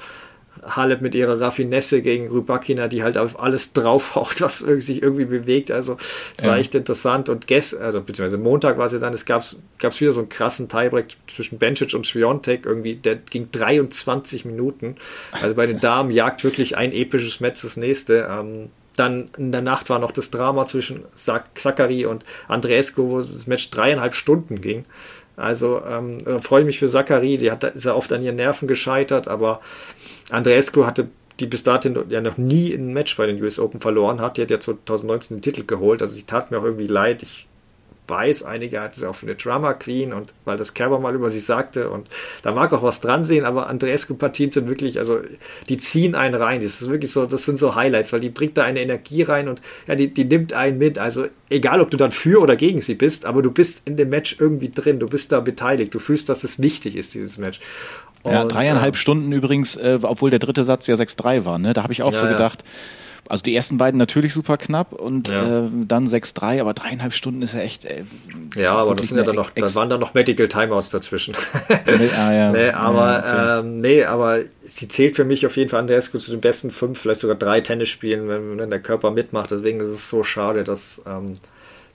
Halep 0.64 1.00
mit 1.00 1.14
ihrer 1.14 1.40
Raffinesse 1.40 2.02
gegen 2.02 2.28
Rybakina, 2.28 2.88
die 2.88 3.02
halt 3.02 3.18
auf 3.18 3.40
alles 3.40 3.72
draufhaut, 3.72 4.40
was 4.40 4.58
sich 4.58 5.02
irgendwie 5.02 5.24
bewegt. 5.24 5.70
Also 5.70 5.96
es 6.36 6.44
war 6.44 6.54
ja. 6.54 6.60
echt 6.60 6.74
interessant. 6.74 7.28
Und 7.28 7.46
gestern, 7.46 7.82
also 7.82 8.00
beziehungsweise 8.00 8.38
Montag 8.38 8.78
war 8.78 8.86
es 8.86 8.92
ja 8.92 8.98
dann, 8.98 9.12
es 9.12 9.26
gab 9.26 9.42
es 9.42 10.00
wieder 10.00 10.12
so 10.12 10.20
einen 10.20 10.28
krassen 10.28 10.68
Tiebreak 10.68 11.16
zwischen 11.26 11.58
Bencic 11.58 11.94
und 11.94 12.06
Sviontek, 12.06 12.66
irgendwie, 12.66 12.94
der 12.94 13.16
ging 13.16 13.48
23 13.50 14.44
Minuten. 14.44 14.96
Also 15.32 15.54
bei 15.54 15.66
den 15.66 15.80
Damen 15.80 16.10
jagt 16.12 16.44
wirklich 16.44 16.76
ein 16.76 16.92
episches 16.92 17.40
Match 17.40 17.62
das 17.62 17.76
nächste. 17.76 18.28
Ähm, 18.30 18.70
dann 18.96 19.30
in 19.38 19.52
der 19.52 19.62
Nacht 19.62 19.90
war 19.90 19.98
noch 19.98 20.10
das 20.10 20.30
Drama 20.30 20.66
zwischen 20.66 21.04
Zachary 21.14 22.04
und 22.06 22.24
Andreescu, 22.48 23.08
wo 23.08 23.22
das 23.22 23.46
Match 23.46 23.70
dreieinhalb 23.70 24.14
Stunden 24.14 24.60
ging. 24.60 24.84
Also 25.42 25.82
ähm, 25.84 26.18
freue 26.40 26.60
ich 26.60 26.66
mich 26.66 26.78
für 26.78 26.88
Zachary, 26.88 27.36
die 27.36 27.50
hat, 27.50 27.64
ist 27.64 27.84
ja 27.84 27.94
oft 27.94 28.12
an 28.12 28.22
ihren 28.22 28.36
Nerven 28.36 28.68
gescheitert, 28.68 29.28
aber 29.28 29.60
Andreescu 30.30 30.86
hatte 30.86 31.08
die 31.40 31.46
bis 31.46 31.62
dahin 31.62 31.98
ja 32.08 32.20
noch 32.20 32.36
nie 32.36 32.72
ein 32.72 32.92
Match 32.92 33.16
bei 33.16 33.26
den 33.26 33.42
US 33.42 33.58
Open 33.58 33.80
verloren 33.80 34.20
hat. 34.20 34.36
Die 34.36 34.42
hat 34.42 34.50
ja 34.50 34.60
2019 34.60 35.38
den 35.38 35.42
Titel 35.42 35.64
geholt. 35.64 36.02
Also 36.02 36.14
sie 36.14 36.24
tat 36.24 36.50
mir 36.50 36.58
auch 36.58 36.64
irgendwie 36.64 36.86
leid. 36.86 37.22
Ich 37.22 37.48
weiß, 38.12 38.42
einige 38.42 38.80
hatten 38.80 39.00
sie 39.00 39.08
auch 39.08 39.14
für 39.14 39.24
eine 39.24 39.36
Drama 39.36 39.72
Queen 39.72 40.12
und 40.12 40.34
weil 40.44 40.58
das 40.58 40.74
Kerber 40.74 41.00
mal 41.00 41.14
über 41.14 41.30
sie 41.30 41.40
sagte 41.40 41.88
und 41.88 42.08
da 42.42 42.52
mag 42.52 42.72
auch 42.74 42.82
was 42.82 43.00
dran 43.00 43.22
sehen, 43.22 43.46
aber 43.46 43.68
Andreescu-Partien 43.68 44.50
sind 44.50 44.68
wirklich, 44.68 44.98
also 44.98 45.20
die 45.70 45.78
ziehen 45.78 46.14
einen 46.14 46.34
rein. 46.34 46.60
Das 46.60 46.82
ist 46.82 46.90
wirklich 46.90 47.10
so, 47.10 47.24
das 47.24 47.44
sind 47.46 47.58
so 47.58 47.74
Highlights, 47.74 48.12
weil 48.12 48.20
die 48.20 48.28
bringt 48.28 48.58
da 48.58 48.64
eine 48.64 48.80
Energie 48.80 49.22
rein 49.22 49.48
und 49.48 49.62
ja, 49.86 49.94
die, 49.94 50.12
die 50.12 50.26
nimmt 50.26 50.52
einen 50.52 50.76
mit. 50.76 50.98
Also 50.98 51.26
egal, 51.48 51.80
ob 51.80 51.90
du 51.90 51.96
dann 51.96 52.12
für 52.12 52.40
oder 52.42 52.56
gegen 52.56 52.82
sie 52.82 52.94
bist, 52.94 53.24
aber 53.24 53.40
du 53.40 53.50
bist 53.50 53.82
in 53.86 53.96
dem 53.96 54.10
Match 54.10 54.36
irgendwie 54.38 54.68
drin, 54.68 55.00
du 55.00 55.08
bist 55.08 55.32
da 55.32 55.40
beteiligt, 55.40 55.94
du 55.94 55.98
fühlst, 55.98 56.28
dass 56.28 56.44
es 56.44 56.60
wichtig 56.60 56.96
ist, 56.96 57.14
dieses 57.14 57.38
Match. 57.38 57.60
Ja, 58.24 58.44
dreieinhalb 58.44 58.94
äh, 58.94 58.98
Stunden 58.98 59.32
übrigens, 59.32 59.76
äh, 59.76 59.98
obwohl 60.02 60.30
der 60.30 60.38
dritte 60.38 60.64
Satz 60.64 60.86
ja 60.86 60.94
6-3 60.94 61.44
war. 61.44 61.58
Ne? 61.58 61.72
Da 61.72 61.82
habe 61.82 61.92
ich 61.92 62.02
auch 62.02 62.12
ja, 62.12 62.18
so 62.18 62.26
gedacht, 62.28 62.62
also 63.28 63.42
die 63.42 63.54
ersten 63.54 63.78
beiden 63.78 63.98
natürlich 63.98 64.32
super 64.32 64.56
knapp 64.56 64.92
und 64.92 65.28
ja. 65.28 65.64
äh, 65.64 65.68
dann 65.86 66.06
6-3, 66.06 66.60
aber 66.60 66.74
dreieinhalb 66.74 67.12
Stunden 67.14 67.42
ist 67.42 67.54
ja 67.54 67.60
echt. 67.60 67.84
Äh, 67.84 68.02
ja, 68.56 68.74
aber 68.74 68.94
das 68.94 69.08
sind 69.08 69.18
ja 69.18 69.24
dann 69.24 69.36
noch, 69.36 69.50
da 69.50 69.74
waren 69.74 69.88
dann 69.88 70.00
noch 70.00 70.14
Medical 70.14 70.48
Timeouts 70.48 70.90
dazwischen. 70.90 71.34
nee, 71.68 72.08
ah, 72.18 72.32
ja. 72.32 72.52
nee, 72.52 72.70
aber 72.70 73.18
okay. 73.18 73.60
ähm, 73.60 73.80
nee, 73.80 74.04
aber 74.04 74.40
sie 74.64 74.88
zählt 74.88 75.14
für 75.14 75.24
mich 75.24 75.46
auf 75.46 75.56
jeden 75.56 75.70
Fall 75.70 75.80
an 75.80 75.86
der 75.86 76.00
zu 76.00 76.18
den 76.18 76.40
besten 76.40 76.70
fünf, 76.70 77.00
vielleicht 77.00 77.20
sogar 77.20 77.36
drei 77.36 77.60
Tennisspielen, 77.60 78.28
wenn, 78.28 78.58
wenn 78.58 78.70
der 78.70 78.80
Körper 78.80 79.10
mitmacht. 79.10 79.50
Deswegen 79.50 79.80
ist 79.80 79.88
es 79.88 80.08
so 80.08 80.24
schade, 80.24 80.64
dass 80.64 81.02
ähm, 81.06 81.38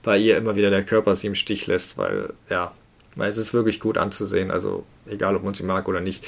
bei 0.02 0.16
ihr 0.16 0.36
immer 0.38 0.56
wieder 0.56 0.70
der 0.70 0.82
Körper 0.82 1.14
sie 1.14 1.26
im 1.26 1.34
Stich 1.34 1.66
lässt, 1.66 1.98
weil 1.98 2.30
ja, 2.48 2.72
weil 3.16 3.30
es 3.30 3.36
ist 3.36 3.52
wirklich 3.52 3.80
gut 3.80 3.98
anzusehen, 3.98 4.50
also 4.50 4.84
egal 5.06 5.36
ob 5.36 5.42
man 5.42 5.52
sie 5.52 5.64
mag 5.64 5.88
oder 5.88 6.00
nicht. 6.00 6.24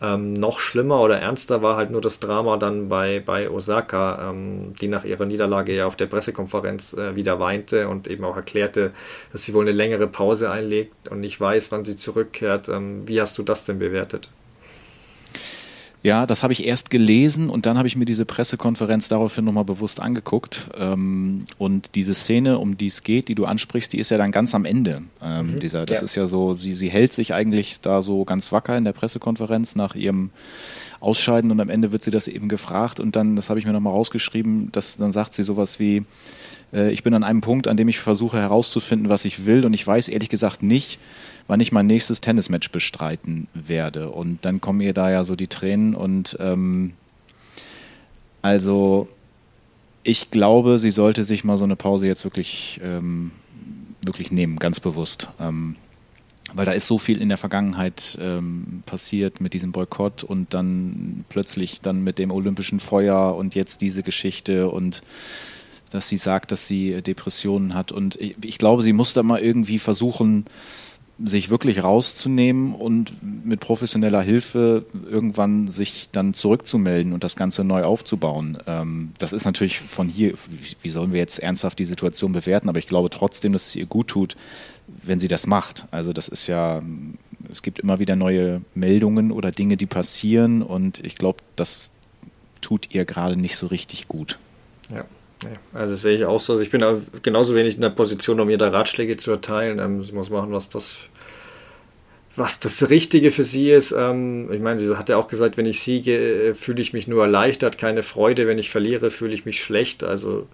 Ähm, 0.00 0.32
noch 0.32 0.60
schlimmer 0.60 1.00
oder 1.00 1.18
ernster 1.18 1.60
war 1.62 1.76
halt 1.76 1.90
nur 1.90 2.00
das 2.00 2.20
Drama 2.20 2.56
dann 2.56 2.88
bei, 2.88 3.20
bei 3.20 3.50
Osaka, 3.50 4.30
ähm, 4.30 4.74
die 4.80 4.86
nach 4.88 5.04
ihrer 5.04 5.26
Niederlage 5.26 5.74
ja 5.74 5.86
auf 5.86 5.96
der 5.96 6.06
Pressekonferenz 6.06 6.92
äh, 6.92 7.16
wieder 7.16 7.40
weinte 7.40 7.88
und 7.88 8.06
eben 8.08 8.24
auch 8.24 8.36
erklärte, 8.36 8.92
dass 9.32 9.44
sie 9.44 9.54
wohl 9.54 9.64
eine 9.64 9.72
längere 9.72 10.06
Pause 10.06 10.50
einlegt 10.50 11.08
und 11.08 11.20
nicht 11.20 11.40
weiß, 11.40 11.72
wann 11.72 11.84
sie 11.84 11.96
zurückkehrt. 11.96 12.68
Ähm, 12.68 13.08
wie 13.08 13.20
hast 13.20 13.36
du 13.38 13.42
das 13.42 13.64
denn 13.64 13.80
bewertet? 13.80 14.30
Ja, 16.02 16.26
das 16.26 16.42
habe 16.42 16.52
ich 16.52 16.64
erst 16.64 16.90
gelesen 16.90 17.50
und 17.50 17.66
dann 17.66 17.76
habe 17.76 17.88
ich 17.88 17.96
mir 17.96 18.04
diese 18.04 18.24
Pressekonferenz 18.24 19.08
daraufhin 19.08 19.44
nochmal 19.44 19.64
bewusst 19.64 20.00
angeguckt. 20.00 20.68
Ähm, 20.76 21.44
und 21.58 21.94
diese 21.96 22.14
Szene, 22.14 22.58
um 22.58 22.78
die 22.78 22.86
es 22.86 23.02
geht, 23.02 23.28
die 23.28 23.34
du 23.34 23.46
ansprichst, 23.46 23.92
die 23.92 23.98
ist 23.98 24.10
ja 24.10 24.18
dann 24.18 24.30
ganz 24.30 24.54
am 24.54 24.64
Ende. 24.64 25.02
Ähm, 25.20 25.52
mhm, 25.52 25.58
dieser, 25.58 25.86
das 25.86 26.00
ja. 26.00 26.04
ist 26.04 26.14
ja 26.14 26.26
so, 26.26 26.54
sie, 26.54 26.74
sie 26.74 26.88
hält 26.88 27.12
sich 27.12 27.34
eigentlich 27.34 27.80
da 27.80 28.00
so 28.00 28.24
ganz 28.24 28.52
wacker 28.52 28.76
in 28.76 28.84
der 28.84 28.92
Pressekonferenz 28.92 29.74
nach 29.74 29.96
ihrem 29.96 30.30
Ausscheiden 31.00 31.50
und 31.50 31.60
am 31.60 31.68
Ende 31.68 31.92
wird 31.92 32.02
sie 32.02 32.10
das 32.10 32.28
eben 32.28 32.48
gefragt 32.48 33.00
und 33.00 33.14
dann, 33.14 33.36
das 33.36 33.50
habe 33.50 33.60
ich 33.60 33.66
mir 33.66 33.72
nochmal 33.72 33.94
rausgeschrieben, 33.94 34.70
dass, 34.72 34.96
dann 34.96 35.12
sagt 35.12 35.32
sie 35.32 35.42
sowas 35.42 35.78
wie, 35.78 36.04
äh, 36.72 36.90
ich 36.90 37.02
bin 37.02 37.14
an 37.14 37.24
einem 37.24 37.40
Punkt, 37.40 37.68
an 37.68 37.76
dem 37.76 37.88
ich 37.88 37.98
versuche 37.98 38.38
herauszufinden, 38.38 39.08
was 39.08 39.24
ich 39.24 39.46
will 39.46 39.64
und 39.64 39.72
ich 39.72 39.86
weiß 39.86 40.08
ehrlich 40.08 40.28
gesagt 40.28 40.62
nicht, 40.62 40.98
wann 41.46 41.60
ich 41.60 41.72
mein 41.72 41.86
nächstes 41.86 42.20
Tennismatch 42.20 42.70
bestreiten 42.70 43.48
werde. 43.54 44.10
Und 44.10 44.44
dann 44.44 44.60
kommen 44.60 44.80
ihr 44.80 44.92
da 44.92 45.10
ja 45.10 45.24
so 45.24 45.34
die 45.36 45.48
Tränen 45.48 45.94
und 45.94 46.36
ähm, 46.40 46.92
also 48.42 49.08
ich 50.02 50.30
glaube, 50.30 50.78
sie 50.78 50.90
sollte 50.90 51.24
sich 51.24 51.44
mal 51.44 51.58
so 51.58 51.64
eine 51.64 51.76
Pause 51.76 52.06
jetzt 52.06 52.24
wirklich, 52.24 52.80
ähm, 52.82 53.32
wirklich 54.02 54.30
nehmen, 54.30 54.58
ganz 54.58 54.80
bewusst. 54.80 55.28
Ähm, 55.40 55.76
weil 56.54 56.64
da 56.64 56.72
ist 56.72 56.86
so 56.86 56.96
viel 56.96 57.20
in 57.20 57.28
der 57.28 57.36
Vergangenheit 57.36 58.18
ähm, 58.22 58.82
passiert 58.86 59.40
mit 59.40 59.52
diesem 59.52 59.72
Boykott 59.72 60.24
und 60.24 60.54
dann 60.54 61.24
plötzlich 61.28 61.82
dann 61.82 62.02
mit 62.02 62.18
dem 62.18 62.30
olympischen 62.30 62.80
Feuer 62.80 63.36
und 63.36 63.54
jetzt 63.54 63.82
diese 63.82 64.02
Geschichte 64.02 64.70
und 64.70 65.02
dass 65.90 66.08
sie 66.08 66.16
sagt, 66.16 66.52
dass 66.52 66.66
sie 66.66 67.02
Depressionen 67.02 67.74
hat. 67.74 67.92
Und 67.92 68.16
ich, 68.16 68.36
ich 68.42 68.58
glaube, 68.58 68.82
sie 68.82 68.92
muss 68.92 69.14
da 69.14 69.22
mal 69.22 69.40
irgendwie 69.40 69.78
versuchen, 69.78 70.46
sich 71.24 71.50
wirklich 71.50 71.82
rauszunehmen 71.82 72.74
und 72.74 73.12
mit 73.44 73.58
professioneller 73.58 74.22
Hilfe 74.22 74.86
irgendwann 75.10 75.66
sich 75.66 76.08
dann 76.12 76.32
zurückzumelden 76.32 77.12
und 77.12 77.24
das 77.24 77.34
Ganze 77.34 77.64
neu 77.64 77.82
aufzubauen. 77.82 78.58
Ähm, 78.66 79.12
das 79.18 79.32
ist 79.32 79.44
natürlich 79.44 79.80
von 79.80 80.08
hier, 80.08 80.34
wie 80.80 80.90
sollen 80.90 81.12
wir 81.12 81.18
jetzt 81.18 81.40
ernsthaft 81.40 81.78
die 81.80 81.86
Situation 81.86 82.32
bewerten, 82.32 82.68
aber 82.68 82.78
ich 82.78 82.86
glaube 82.86 83.10
trotzdem, 83.10 83.52
dass 83.52 83.68
es 83.68 83.76
ihr 83.76 83.86
gut 83.86 84.08
tut, 84.08 84.36
wenn 84.86 85.18
sie 85.18 85.26
das 85.26 85.48
macht. 85.48 85.86
Also 85.90 86.12
das 86.12 86.28
ist 86.28 86.46
ja, 86.46 86.82
es 87.50 87.62
gibt 87.62 87.80
immer 87.80 87.98
wieder 87.98 88.14
neue 88.14 88.62
Meldungen 88.74 89.32
oder 89.32 89.50
Dinge, 89.50 89.76
die 89.76 89.86
passieren 89.86 90.62
und 90.62 91.04
ich 91.04 91.16
glaube, 91.16 91.38
das 91.56 91.90
tut 92.60 92.94
ihr 92.94 93.04
gerade 93.04 93.36
nicht 93.36 93.56
so 93.56 93.66
richtig 93.66 94.06
gut. 94.06 94.38
Ja. 94.94 95.04
Also 95.72 95.94
das 95.94 96.02
sehe 96.02 96.16
ich 96.16 96.24
auch 96.24 96.40
so. 96.40 96.54
Also 96.54 96.62
ich 96.62 96.70
bin 96.70 96.84
genauso 97.22 97.54
wenig 97.54 97.76
in 97.76 97.82
der 97.82 97.90
Position, 97.90 98.40
um 98.40 98.50
ihr 98.50 98.58
da 98.58 98.68
Ratschläge 98.68 99.16
zu 99.16 99.30
erteilen. 99.30 99.78
Ähm, 99.78 100.02
sie 100.02 100.12
muss 100.12 100.30
machen, 100.30 100.52
was 100.52 100.68
das, 100.68 100.98
was 102.36 102.60
das 102.60 102.90
Richtige 102.90 103.30
für 103.30 103.44
sie 103.44 103.70
ist. 103.70 103.92
Ähm, 103.92 104.52
ich 104.52 104.60
meine, 104.60 104.80
sie 104.80 104.96
hat 104.96 105.08
ja 105.08 105.16
auch 105.16 105.28
gesagt, 105.28 105.56
wenn 105.56 105.66
ich 105.66 105.80
siege, 105.80 106.48
äh, 106.48 106.54
fühle 106.54 106.80
ich 106.80 106.92
mich 106.92 107.06
nur 107.06 107.22
erleichtert, 107.22 107.78
keine 107.78 108.02
Freude. 108.02 108.46
Wenn 108.46 108.58
ich 108.58 108.70
verliere, 108.70 109.10
fühle 109.10 109.34
ich 109.34 109.44
mich 109.44 109.62
schlecht. 109.62 110.02
Also 110.02 110.46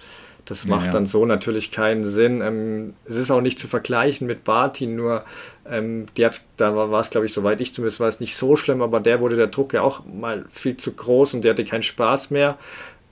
das 0.45 0.67
macht 0.67 0.83
ja, 0.83 0.87
ja. 0.87 0.93
dann 0.93 1.07
so 1.07 1.25
natürlich 1.25 1.73
keinen 1.73 2.05
Sinn. 2.05 2.43
Ähm, 2.43 2.95
es 3.07 3.17
ist 3.17 3.31
auch 3.31 3.41
nicht 3.41 3.59
zu 3.59 3.67
vergleichen 3.67 4.27
mit 4.27 4.45
Barty, 4.45 4.87
nur 4.87 5.25
ähm, 5.67 6.07
die 6.17 6.27
hat, 6.27 6.43
da 6.59 6.77
war, 6.77 6.91
war 6.91 7.01
es, 7.01 7.11
glaube 7.11 7.27
ich, 7.27 7.33
soweit 7.33 7.61
ich 7.61 7.73
zumindest 7.73 8.01
war 8.01 8.09
es 8.09 8.21
nicht 8.21 8.37
so 8.37 8.55
schlimm, 8.57 8.83
aber 8.83 9.01
der 9.01 9.21
wurde 9.21 9.37
der 9.37 9.47
Druck 9.47 9.73
ja 9.73 9.81
auch 9.81 10.05
mal 10.05 10.45
viel 10.51 10.77
zu 10.77 10.93
groß 10.93 11.35
und 11.35 11.45
der 11.45 11.53
hatte 11.53 11.65
keinen 11.65 11.83
Spaß 11.83 12.31
mehr. 12.31 12.59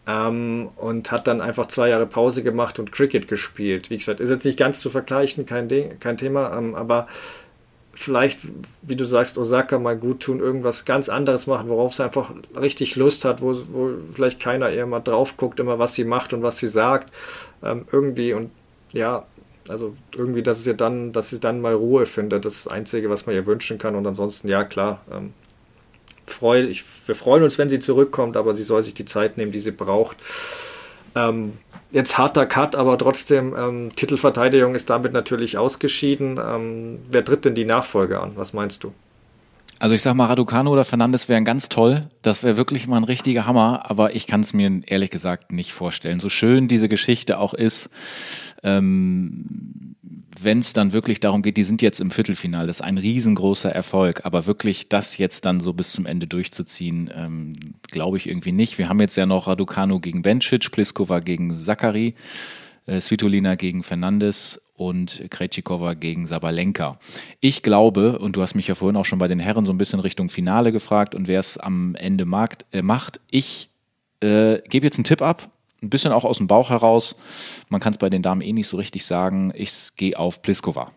Ähm, 0.07 0.71
und 0.77 1.13
hat 1.13 1.27
dann 1.29 1.41
einfach 1.41 1.67
zwei 1.69 1.89
Jahre 1.89 2.07
Pause 2.07 2.43
gemacht 2.43 2.79
und 2.81 2.91
Cricket 2.93 3.29
gespielt. 3.29 3.89
Wie 3.91 3.97
gesagt, 3.99 4.21
ist 4.21 4.31
jetzt 4.31 4.45
nicht 4.45 4.59
ganz 4.59 4.81
zu 4.81 4.91
vergleichen, 4.91 5.47
kein, 5.47 5.69
Ding, 5.69 5.99
kein 6.01 6.17
Thema, 6.17 6.57
ähm, 6.57 6.75
aber 6.75 7.07
vielleicht, 7.95 8.41
wie 8.83 8.97
du 8.97 9.05
sagst, 9.05 9.39
Osaka 9.39 9.79
mal 9.79 9.97
gut 9.97 10.21
tun, 10.21 10.41
irgendwas 10.41 10.85
ganz 10.85 11.09
anderes 11.09 11.47
machen, 11.47 11.69
worauf 11.69 11.95
sie 11.95 12.03
einfach 12.05 12.33
richtig 12.59 12.97
Lust 12.97 13.25
hat, 13.25 13.43
wo, 13.43 13.55
wo 13.71 13.91
vielleicht 14.13 14.41
keiner 14.41 14.71
eher 14.71 14.87
mal 14.87 15.01
drauf 15.01 15.37
guckt, 15.37 15.61
immer 15.61 15.79
was 15.79 15.95
sie 15.95 16.05
macht 16.05 16.33
und 16.33 16.43
was 16.43 16.59
sie 16.59 16.69
sagt. 16.69 17.13
Ähm, 17.63 17.87
irgendwie 17.93 18.33
und 18.33 18.51
ja, 18.93 19.27
Also 19.69 19.95
irgendwie, 20.17 20.43
dass 20.43 20.65
sie 20.65 20.75
dann, 20.75 21.13
dass 21.13 21.31
sie 21.31 21.39
dann 21.41 21.61
mal 21.61 21.75
Ruhe 21.75 22.07
findet, 22.07 22.45
das 22.45 22.57
ist 22.57 22.67
das 22.67 22.73
Einzige, 22.73 23.11
was 23.11 23.27
man 23.27 23.35
ihr 23.37 23.47
wünschen 23.47 23.79
kann. 23.79 23.95
Und 23.95 24.07
ansonsten, 24.07 24.49
ja 24.49 24.65
klar, 24.65 25.01
ähm, 25.11 25.33
freu, 26.27 26.61
ich, 26.61 26.85
wir 27.07 27.15
freuen 27.15 27.43
uns, 27.43 27.59
wenn 27.59 27.69
sie 27.69 27.79
zurückkommt, 27.79 28.37
aber 28.37 28.53
sie 28.55 28.63
soll 28.63 28.83
sich 28.83 28.95
die 28.95 29.05
Zeit 29.05 29.37
nehmen, 29.37 29.53
die 29.53 29.61
sie 29.61 29.73
braucht. 29.73 30.17
Ähm, 31.15 31.53
jetzt 31.91 32.17
harter 32.17 32.47
Cut, 32.47 32.75
aber 32.75 32.97
trotzdem, 32.97 33.55
ähm, 33.57 33.91
Titelverteidigung 33.95 34.75
ist 34.75 34.89
damit 34.89 35.13
natürlich 35.13 35.59
ausgeschieden. 35.59 36.41
Ähm, 36.43 37.01
wer 37.11 37.25
tritt 37.25 37.45
denn 37.45 37.55
die 37.55 37.65
Nachfolge 37.65 38.21
an? 38.21 38.33
Was 38.37 38.53
meinst 38.53 38.83
du? 38.85 38.93
Also 39.79 39.97
ich 39.97 40.03
sag 40.03 40.15
mal, 40.15 40.27
Raducano 40.27 40.71
oder 40.71 40.85
Fernandes 40.85 41.29
wären 41.29 41.45
ganz 41.45 41.69
toll. 41.69 42.07
Das 42.23 42.45
wäre 42.45 42.57
wirklich 42.57 42.87
mal 42.87 42.99
ein 42.99 43.05
richtiger 43.05 43.47
Hammer, 43.47 43.91
aber 43.91 44.15
ich 44.15 44.29
kann 44.29 44.41
es 44.41 44.53
mir 44.53 44.71
ehrlich 44.87 45.11
gesagt 45.11 45.51
nicht 45.51 45.73
vorstellen. 45.73 46.21
So 46.21 46.29
schön 46.29 46.69
diese 46.69 46.89
Geschichte 46.89 47.39
auch 47.39 47.53
ist, 47.53 47.91
ähm, 48.63 49.92
wenn 50.45 50.59
es 50.59 50.73
dann 50.73 50.93
wirklich 50.93 51.21
darum 51.21 51.43
geht, 51.43 51.57
die 51.57 51.65
sind 51.65 51.83
jetzt 51.83 52.01
im 52.01 52.11
Viertelfinale, 52.11 52.67
das 52.67 52.81
ist 52.81 52.87
ein 52.87 52.99
riesengroßer 52.99 53.71
Erfolg, 53.71 54.25
aber 54.25 54.47
wirklich 54.47 54.89
das 54.89 55.19
jetzt 55.19 55.45
dann 55.45 55.61
so 55.61 55.73
bis 55.73 55.93
zum 55.93 56.07
Ende 56.07 56.27
durchzuziehen, 56.27 57.11
ähm, 57.15 57.55
glaube 57.91 58.17
ich 58.17 58.29
irgendwie 58.29 58.53
nicht. 58.53 58.79
Wir 58.79 58.89
haben 58.89 59.01
jetzt 59.01 59.17
ja 59.17 59.27
noch 59.27 59.47
Raducano 59.47 60.01
gegen 60.01 60.23
Bencic, 60.23 60.71
Pliskova 60.71 61.21
gegen 61.21 61.55
Zachary, 61.55 62.15
äh, 62.87 63.01
Svitolina 63.01 63.55
gegen 63.55 63.83
Fernandes 63.83 64.61
und 64.75 65.23
Krejcikova 65.31 65.95
gegen 65.95 66.27
Sabalenka. 66.27 66.99
Ich 67.41 67.63
glaube, 67.63 68.19
und 68.19 68.37
du 68.37 68.43
hast 68.43 68.55
mich 68.55 68.69
ja 68.69 68.75
vorhin 68.75 68.97
auch 68.97 69.05
schon 69.05 69.19
bei 69.19 69.29
den 69.29 69.39
Herren 69.39 69.65
so 69.65 69.73
ein 69.73 69.79
bisschen 69.79 70.01
Richtung 70.01 70.29
Finale 70.29 70.73
gefragt 70.73 71.15
und 71.15 71.29
wer 71.29 71.41
es 71.41 71.59
am 71.59 71.95
Ende 71.95 72.25
mag, 72.25 72.57
äh, 72.73 72.83
macht, 72.83 73.21
ich 73.31 73.71
äh, 74.21 74.59
gebe 74.69 74.87
jetzt 74.87 74.99
einen 74.99 75.05
Tipp 75.05 75.23
ab, 75.23 75.51
ein 75.83 75.91
bisschen 75.91 76.13
auch 76.13 76.25
aus 76.25 76.39
dem 76.39 76.47
Bauch 76.47 76.71
heraus. 76.71 77.17
Man 77.69 77.81
kann 77.81 77.93
es 77.93 77.99
bei 77.99 78.11
den 78.11 78.23
Damen 78.23 78.41
eh 78.41 78.53
nicht 78.53 78.69
so 78.69 78.77
richtig 78.77 79.05
sagen. 79.05 79.53
Ich 79.55 79.91
gehe 79.97 80.19
auf 80.19 80.43
Pliskova. 80.43 80.91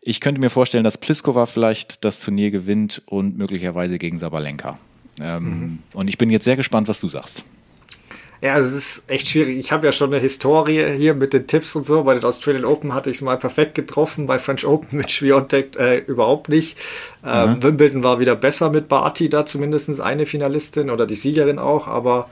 Ich 0.00 0.20
könnte 0.20 0.40
mir 0.40 0.50
vorstellen, 0.50 0.84
dass 0.84 0.98
Pliskova 0.98 1.46
vielleicht 1.46 2.04
das 2.04 2.20
Turnier 2.20 2.50
gewinnt 2.50 3.02
und 3.06 3.36
möglicherweise 3.38 3.98
gegen 3.98 4.18
Sabalenka. 4.18 4.78
Ähm, 5.20 5.44
mhm. 5.44 5.78
Und 5.94 6.08
ich 6.08 6.18
bin 6.18 6.30
jetzt 6.30 6.44
sehr 6.44 6.56
gespannt, 6.56 6.88
was 6.88 7.00
du 7.00 7.08
sagst. 7.08 7.44
Ja, 8.42 8.52
also 8.54 8.68
es 8.68 8.74
ist 8.98 9.10
echt 9.10 9.28
schwierig. 9.28 9.58
Ich 9.58 9.72
habe 9.72 9.86
ja 9.86 9.92
schon 9.92 10.12
eine 10.12 10.20
Historie 10.20 10.96
hier 10.98 11.14
mit 11.14 11.32
den 11.32 11.46
Tipps 11.46 11.74
und 11.74 11.86
so. 11.86 12.04
Bei 12.04 12.14
den 12.14 12.24
Australian 12.24 12.64
Open 12.64 12.92
hatte 12.92 13.10
ich 13.10 13.16
es 13.16 13.22
mal 13.22 13.38
perfekt 13.38 13.74
getroffen, 13.74 14.26
bei 14.26 14.38
French 14.38 14.66
Open 14.66 14.98
mit 14.98 15.10
Schwiontek 15.10 15.76
äh, 15.76 15.98
überhaupt 15.98 16.48
nicht. 16.48 16.76
Ähm, 17.24 17.54
mhm. 17.54 17.62
Wimbledon 17.62 18.04
war 18.04 18.20
wieder 18.20 18.36
besser 18.36 18.70
mit 18.70 18.88
Barty, 18.88 19.28
da 19.28 19.46
zumindest 19.46 20.00
eine 20.00 20.26
Finalistin 20.26 20.90
oder 20.90 21.06
die 21.06 21.14
Siegerin 21.14 21.58
auch, 21.58 21.88
aber 21.88 22.28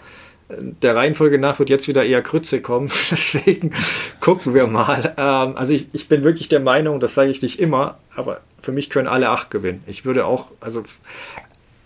der 0.49 0.95
Reihenfolge 0.95 1.39
nach 1.39 1.59
wird 1.59 1.71
jetzt 1.71 1.89
wieder 1.89 2.05
eher 2.05 2.23
Krütze 2.23 2.61
kommen. 2.61 2.89
Deswegen 3.11 3.73
gucken 4.21 4.55
wir 4.55 4.67
mal. 4.67 5.15
Ähm, 5.17 5.57
also 5.57 5.73
ich, 5.73 5.89
ich 5.93 6.09
bin 6.09 6.25
wirklich 6.25 6.49
der 6.49 6.61
Meinung, 6.61 7.01
das 7.01 7.15
sage 7.15 7.31
ich 7.31 7.43
nicht 7.43 7.59
immer, 7.61 7.99
aber 8.15 8.41
für 8.63 8.73
mich 8.73 8.91
können 8.91 9.09
alle 9.09 9.31
acht 9.31 9.51
gewinnen. 9.51 9.83
Ich 9.87 10.05
würde 10.05 10.27
auch, 10.27 10.49
also 10.61 10.83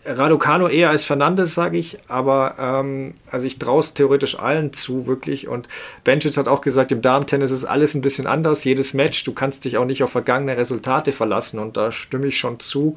Raducano 0.08 0.68
eher 0.68 0.88
als 0.88 1.04
Fernandes, 1.04 1.54
sage 1.54 1.76
ich, 1.76 1.98
aber 2.08 2.56
ähm, 2.58 3.14
also 3.30 3.46
ich 3.46 3.58
traue 3.58 3.80
es 3.80 3.92
theoretisch 3.92 4.38
allen 4.38 4.72
zu, 4.72 5.06
wirklich. 5.06 5.48
Und 5.48 5.68
Benčić 6.04 6.36
hat 6.36 6.48
auch 6.48 6.62
gesagt, 6.62 6.92
im 6.92 7.02
Darmtennis 7.02 7.50
ist 7.50 7.64
alles 7.64 7.94
ein 7.94 8.00
bisschen 8.00 8.26
anders. 8.26 8.64
Jedes 8.64 8.94
Match, 8.94 9.24
du 9.24 9.32
kannst 9.34 9.64
dich 9.64 9.76
auch 9.76 9.84
nicht 9.84 10.02
auf 10.02 10.10
vergangene 10.10 10.56
Resultate 10.56 11.12
verlassen 11.12 11.58
und 11.58 11.76
da 11.76 11.92
stimme 11.92 12.28
ich 12.28 12.38
schon 12.38 12.58
zu. 12.58 12.96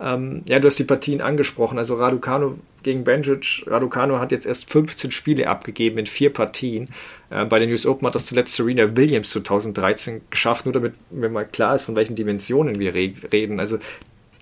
Ähm, 0.00 0.42
ja, 0.48 0.58
du 0.58 0.68
hast 0.68 0.78
die 0.78 0.84
Partien 0.84 1.20
angesprochen. 1.20 1.78
Also 1.78 1.96
Raducano 1.96 2.58
gegen 2.82 3.04
Benčić. 3.04 3.70
Raducano 3.70 4.18
hat 4.18 4.32
jetzt 4.32 4.46
erst 4.46 4.70
15 4.70 5.10
Spiele 5.10 5.48
abgegeben 5.48 5.98
in 5.98 6.06
vier 6.06 6.32
Partien. 6.32 6.88
Äh, 7.28 7.44
bei 7.44 7.58
den 7.58 7.70
US 7.70 7.86
Open 7.86 8.06
hat 8.06 8.14
das 8.14 8.26
zuletzt 8.26 8.54
Serena 8.54 8.96
Williams 8.96 9.30
2013 9.30 10.22
geschafft, 10.30 10.64
nur 10.64 10.72
damit 10.72 10.94
mir 11.10 11.28
mal 11.28 11.44
klar 11.44 11.74
ist, 11.74 11.82
von 11.82 11.96
welchen 11.96 12.16
Dimensionen 12.16 12.78
wir 12.78 12.94
reden. 12.94 13.60
Also 13.60 13.78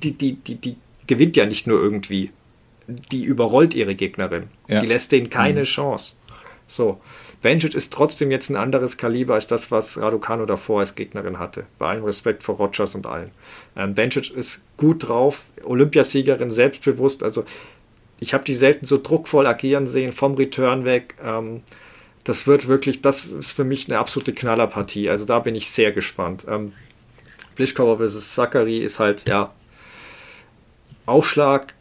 die, 0.03 0.13
die, 0.13 0.35
die, 0.35 0.57
die 0.57 0.77
gewinnt 1.07 1.37
ja 1.37 1.47
nicht 1.47 1.67
nur 1.67 1.81
irgendwie. 1.81 2.31
Die 2.87 3.25
überrollt 3.25 3.75
ihre 3.75 3.95
Gegnerin. 3.95 4.47
Ja. 4.69 4.81
Die 4.81 4.87
lässt 4.87 5.13
denen 5.13 5.31
keine 5.31 5.61
mhm. 5.61 5.65
Chance. 5.65 6.15
So. 6.67 7.01
Benjic 7.41 7.75
ist 7.75 7.93
trotzdem 7.93 8.31
jetzt 8.31 8.49
ein 8.49 8.57
anderes 8.57 8.97
Kaliber 8.97 9.35
als 9.35 9.47
das, 9.47 9.71
was 9.71 9.99
Raducano 9.99 10.47
davor 10.47 10.81
als 10.81 10.95
Gegnerin 10.95 11.39
hatte. 11.39 11.65
Bei 11.79 11.89
allem 11.89 12.05
Respekt 12.05 12.43
vor 12.43 12.57
Rogers 12.57 12.95
und 12.95 13.07
allen. 13.07 13.31
Ähm, 13.77 13.95
Benjic 13.95 14.31
ist 14.31 14.63
gut 14.79 15.09
drauf, 15.09 15.43
Olympiasiegerin, 15.63 16.49
selbstbewusst. 16.49 17.23
Also 17.23 17.45
ich 18.19 18.33
habe 18.33 18.45
die 18.45 18.55
selten 18.55 18.87
so 18.87 18.99
druckvoll 18.99 19.47
agieren 19.47 19.87
sehen, 19.87 20.13
vom 20.13 20.35
Return 20.35 20.87
weg. 20.87 21.17
Ähm, 21.23 21.61
das 22.25 22.47
wird 22.47 22.67
wirklich, 22.69 23.03
das 23.03 23.27
ist 23.27 23.53
für 23.53 23.65
mich 23.65 23.91
eine 23.91 23.99
absolute 23.99 24.33
Knallerpartie. 24.33 25.11
Also 25.11 25.27
da 25.27 25.41
bin 25.41 25.55
ich 25.55 25.71
sehr 25.71 25.93
gespannt. 25.93 26.47
Ähm, 26.49 26.73
Pliskova 27.57 28.03
vs. 28.03 28.35
Zachary 28.35 28.79
ist 28.79 28.99
halt, 28.99 29.29
ja, 29.29 29.53
Aufschlag, 31.07 31.75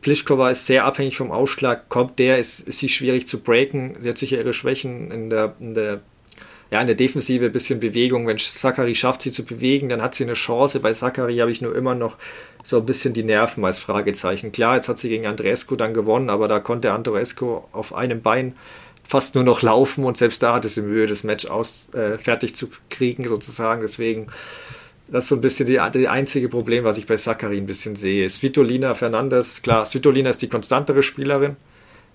Pliskova 0.00 0.50
ist 0.50 0.66
sehr 0.66 0.84
abhängig 0.84 1.16
vom 1.16 1.30
Ausschlag. 1.30 1.88
Kommt 1.88 2.18
der, 2.18 2.38
ist, 2.38 2.60
ist 2.60 2.78
sie 2.78 2.88
schwierig 2.88 3.26
zu 3.26 3.40
breaken. 3.40 3.96
Sie 4.00 4.08
hat 4.08 4.18
sicher 4.18 4.38
ihre 4.38 4.52
Schwächen 4.52 5.10
in 5.10 5.30
der, 5.30 5.54
in 5.60 5.74
der, 5.74 6.00
ja, 6.70 6.80
in 6.80 6.86
der 6.86 6.96
Defensive, 6.96 7.46
ein 7.46 7.52
bisschen 7.52 7.80
Bewegung. 7.80 8.26
Wenn 8.26 8.38
Sakari 8.38 8.94
schafft, 8.94 9.22
sie 9.22 9.32
zu 9.32 9.44
bewegen, 9.44 9.88
dann 9.88 10.02
hat 10.02 10.14
sie 10.14 10.24
eine 10.24 10.34
Chance. 10.34 10.80
Bei 10.80 10.92
Sakari 10.92 11.36
habe 11.38 11.50
ich 11.50 11.62
nur 11.62 11.74
immer 11.74 11.94
noch 11.94 12.16
so 12.62 12.78
ein 12.78 12.86
bisschen 12.86 13.14
die 13.14 13.24
Nerven 13.24 13.64
als 13.64 13.78
Fragezeichen. 13.78 14.52
Klar, 14.52 14.76
jetzt 14.76 14.88
hat 14.88 14.98
sie 14.98 15.08
gegen 15.08 15.26
Andreescu 15.26 15.76
dann 15.76 15.94
gewonnen, 15.94 16.28
aber 16.28 16.48
da 16.48 16.60
konnte 16.60 16.92
Andreescu 16.92 17.62
auf 17.72 17.94
einem 17.94 18.20
Bein 18.20 18.54
fast 19.08 19.34
nur 19.34 19.44
noch 19.44 19.62
laufen 19.62 20.04
und 20.04 20.18
selbst 20.18 20.42
da 20.42 20.54
hatte 20.54 20.68
sie 20.68 20.82
Mühe, 20.82 21.06
das 21.06 21.24
Match 21.24 21.46
aus, 21.46 21.88
äh, 21.94 22.18
fertig 22.18 22.54
zu 22.54 22.68
kriegen, 22.90 23.26
sozusagen. 23.26 23.80
Deswegen 23.80 24.26
das 25.10 25.24
ist 25.24 25.28
so 25.28 25.36
ein 25.36 25.40
bisschen 25.40 25.66
die, 25.66 25.80
die 25.94 26.08
einzige 26.08 26.48
Problem, 26.48 26.84
was 26.84 26.98
ich 26.98 27.06
bei 27.06 27.16
Zachary 27.16 27.56
ein 27.56 27.66
bisschen 27.66 27.96
sehe. 27.96 28.28
Svitolina 28.28 28.94
Fernandes, 28.94 29.62
klar, 29.62 29.86
Svitolina 29.86 30.30
ist 30.30 30.42
die 30.42 30.48
konstantere 30.48 31.02
Spielerin. 31.02 31.56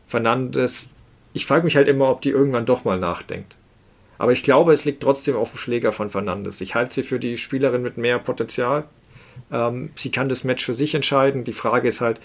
Fernandes, 0.07 0.89
ich 1.33 1.45
frage 1.45 1.63
mich 1.63 1.75
halt 1.75 1.87
immer, 1.87 2.09
ob 2.09 2.21
die 2.21 2.29
irgendwann 2.29 2.65
doch 2.65 2.83
mal 2.85 2.99
nachdenkt. 2.99 3.55
Aber 4.19 4.31
ich 4.31 4.43
glaube, 4.43 4.73
es 4.73 4.85
liegt 4.85 5.01
trotzdem 5.01 5.35
auf 5.35 5.51
dem 5.51 5.57
Schläger 5.57 5.91
von 5.91 6.09
Fernandes. 6.09 6.61
Ich 6.61 6.75
halte 6.75 6.93
sie 6.93 7.03
für 7.03 7.19
die 7.19 7.37
Spielerin 7.37 7.81
mit 7.81 7.97
mehr 7.97 8.19
Potenzial. 8.19 8.83
Ähm, 9.51 9.89
sie 9.95 10.11
kann 10.11 10.29
das 10.29 10.43
Match 10.43 10.63
für 10.63 10.75
sich 10.75 10.93
entscheiden. 10.93 11.43
Die 11.43 11.53
Frage 11.53 11.87
ist 11.87 11.99
halt, 11.99 12.19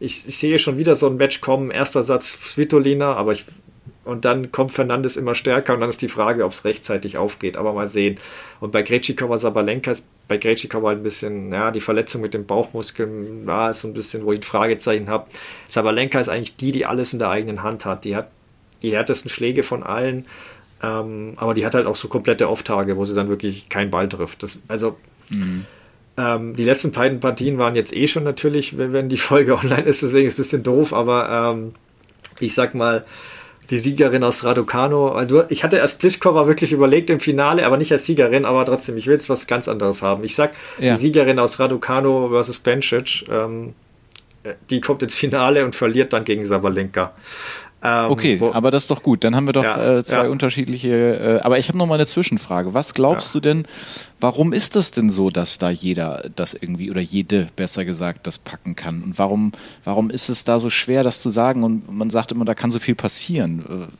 ich, 0.00 0.26
ich 0.26 0.38
sehe 0.38 0.58
schon 0.58 0.78
wieder 0.78 0.94
so 0.94 1.06
ein 1.06 1.16
Match 1.16 1.42
kommen. 1.42 1.70
Erster 1.70 2.02
Satz 2.02 2.32
Svitolina, 2.54 3.14
aber 3.14 3.32
ich 3.32 3.44
und 4.04 4.24
dann 4.24 4.52
kommt 4.52 4.70
Fernandes 4.72 5.16
immer 5.16 5.34
stärker 5.34 5.74
und 5.74 5.80
dann 5.80 5.88
ist 5.88 6.02
die 6.02 6.08
Frage, 6.08 6.44
ob 6.44 6.52
es 6.52 6.64
rechtzeitig 6.64 7.16
aufgeht. 7.16 7.56
Aber 7.56 7.72
mal 7.72 7.86
sehen. 7.86 8.18
Und 8.60 8.70
bei 8.70 8.82
Grechikova 8.82 9.38
Sabalenka 9.38 9.90
ist 9.90 10.06
bei 10.28 10.36
Grechikova 10.36 10.90
ein 10.90 11.02
bisschen, 11.02 11.52
ja, 11.52 11.70
die 11.70 11.80
Verletzung 11.80 12.20
mit 12.20 12.34
den 12.34 12.46
Bauchmuskeln, 12.46 13.46
ja, 13.46 13.70
ist 13.70 13.80
so 13.80 13.88
ein 13.88 13.94
bisschen, 13.94 14.24
wo 14.24 14.32
ich 14.32 14.40
ein 14.40 14.44
Fragezeichen 14.44 15.08
habe. 15.08 15.26
Sabalenka 15.68 16.20
ist 16.20 16.28
eigentlich 16.28 16.56
die, 16.56 16.72
die 16.72 16.86
alles 16.86 17.12
in 17.12 17.18
der 17.18 17.30
eigenen 17.30 17.62
Hand 17.62 17.84
hat. 17.84 18.04
Die 18.04 18.14
hat 18.14 18.28
die 18.82 18.92
härtesten 18.92 19.30
Schläge 19.30 19.62
von 19.62 19.82
allen. 19.82 20.26
Ähm, 20.82 21.32
aber 21.36 21.54
die 21.54 21.64
hat 21.64 21.74
halt 21.74 21.86
auch 21.86 21.96
so 21.96 22.08
komplette 22.08 22.48
Off-Tage, 22.50 22.96
wo 22.96 23.04
sie 23.04 23.14
dann 23.14 23.28
wirklich 23.28 23.68
keinen 23.70 23.90
Ball 23.90 24.08
trifft. 24.08 24.42
Das, 24.42 24.60
also, 24.68 24.98
mhm. 25.30 25.64
ähm, 26.18 26.56
die 26.56 26.64
letzten 26.64 26.92
beiden 26.92 27.20
Partien 27.20 27.56
waren 27.56 27.74
jetzt 27.74 27.94
eh 27.94 28.06
schon 28.06 28.24
natürlich, 28.24 28.76
wenn, 28.76 28.92
wenn 28.92 29.08
die 29.08 29.16
Folge 29.16 29.54
online 29.58 29.82
ist, 29.82 30.02
deswegen 30.02 30.26
ist 30.26 30.34
es 30.34 30.38
ein 30.38 30.42
bisschen 30.42 30.62
doof, 30.62 30.92
aber 30.92 31.54
ähm, 31.54 31.74
ich 32.40 32.54
sag 32.54 32.74
mal, 32.74 33.04
die 33.70 33.78
Siegerin 33.78 34.24
aus 34.24 34.44
Raducano. 34.44 35.08
Also 35.08 35.44
ich 35.48 35.64
hatte 35.64 35.78
erst 35.78 35.98
Pliskova 35.98 36.46
wirklich 36.46 36.72
überlegt 36.72 37.10
im 37.10 37.20
Finale, 37.20 37.66
aber 37.66 37.76
nicht 37.76 37.92
als 37.92 38.04
Siegerin, 38.04 38.44
aber 38.44 38.64
trotzdem, 38.64 38.96
ich 38.96 39.06
will 39.06 39.14
jetzt 39.14 39.30
was 39.30 39.46
ganz 39.46 39.68
anderes 39.68 40.02
haben. 40.02 40.24
Ich 40.24 40.34
sag, 40.34 40.52
ja. 40.78 40.94
die 40.94 41.00
Siegerin 41.00 41.38
aus 41.38 41.58
Raducano 41.58 42.28
versus 42.30 42.58
Bencic, 42.58 43.24
ähm, 43.30 43.74
die 44.70 44.80
kommt 44.80 45.02
ins 45.02 45.14
Finale 45.14 45.64
und 45.64 45.74
verliert 45.74 46.12
dann 46.12 46.24
gegen 46.24 46.44
Sabalenka. 46.44 47.14
Ähm, 47.86 48.10
okay, 48.10 48.40
wo, 48.40 48.50
aber 48.50 48.70
das 48.70 48.84
ist 48.84 48.90
doch 48.90 49.02
gut. 49.02 49.24
Dann 49.24 49.36
haben 49.36 49.46
wir 49.46 49.52
doch 49.52 49.62
ja, 49.62 49.98
äh, 49.98 50.04
zwei 50.04 50.24
ja. 50.24 50.30
unterschiedliche. 50.30 51.40
Äh, 51.42 51.44
aber 51.44 51.58
ich 51.58 51.68
habe 51.68 51.76
noch 51.76 51.86
mal 51.86 51.96
eine 51.96 52.06
Zwischenfrage. 52.06 52.72
Was 52.72 52.94
glaubst 52.94 53.34
ja. 53.34 53.40
du 53.40 53.48
denn? 53.48 53.66
Warum 54.18 54.54
ist 54.54 54.74
das 54.74 54.90
denn 54.90 55.10
so, 55.10 55.28
dass 55.28 55.58
da 55.58 55.68
jeder 55.68 56.30
das 56.34 56.54
irgendwie 56.54 56.90
oder 56.90 57.02
jede 57.02 57.48
besser 57.56 57.84
gesagt 57.84 58.26
das 58.26 58.38
packen 58.38 58.74
kann? 58.74 59.02
Und 59.02 59.18
warum 59.18 59.52
warum 59.84 60.08
ist 60.08 60.30
es 60.30 60.44
da 60.44 60.58
so 60.58 60.70
schwer, 60.70 61.02
das 61.02 61.20
zu 61.20 61.28
sagen? 61.28 61.62
Und 61.62 61.92
man 61.92 62.08
sagt 62.08 62.32
immer, 62.32 62.46
da 62.46 62.54
kann 62.54 62.70
so 62.70 62.78
viel 62.78 62.94
passieren. 62.94 63.90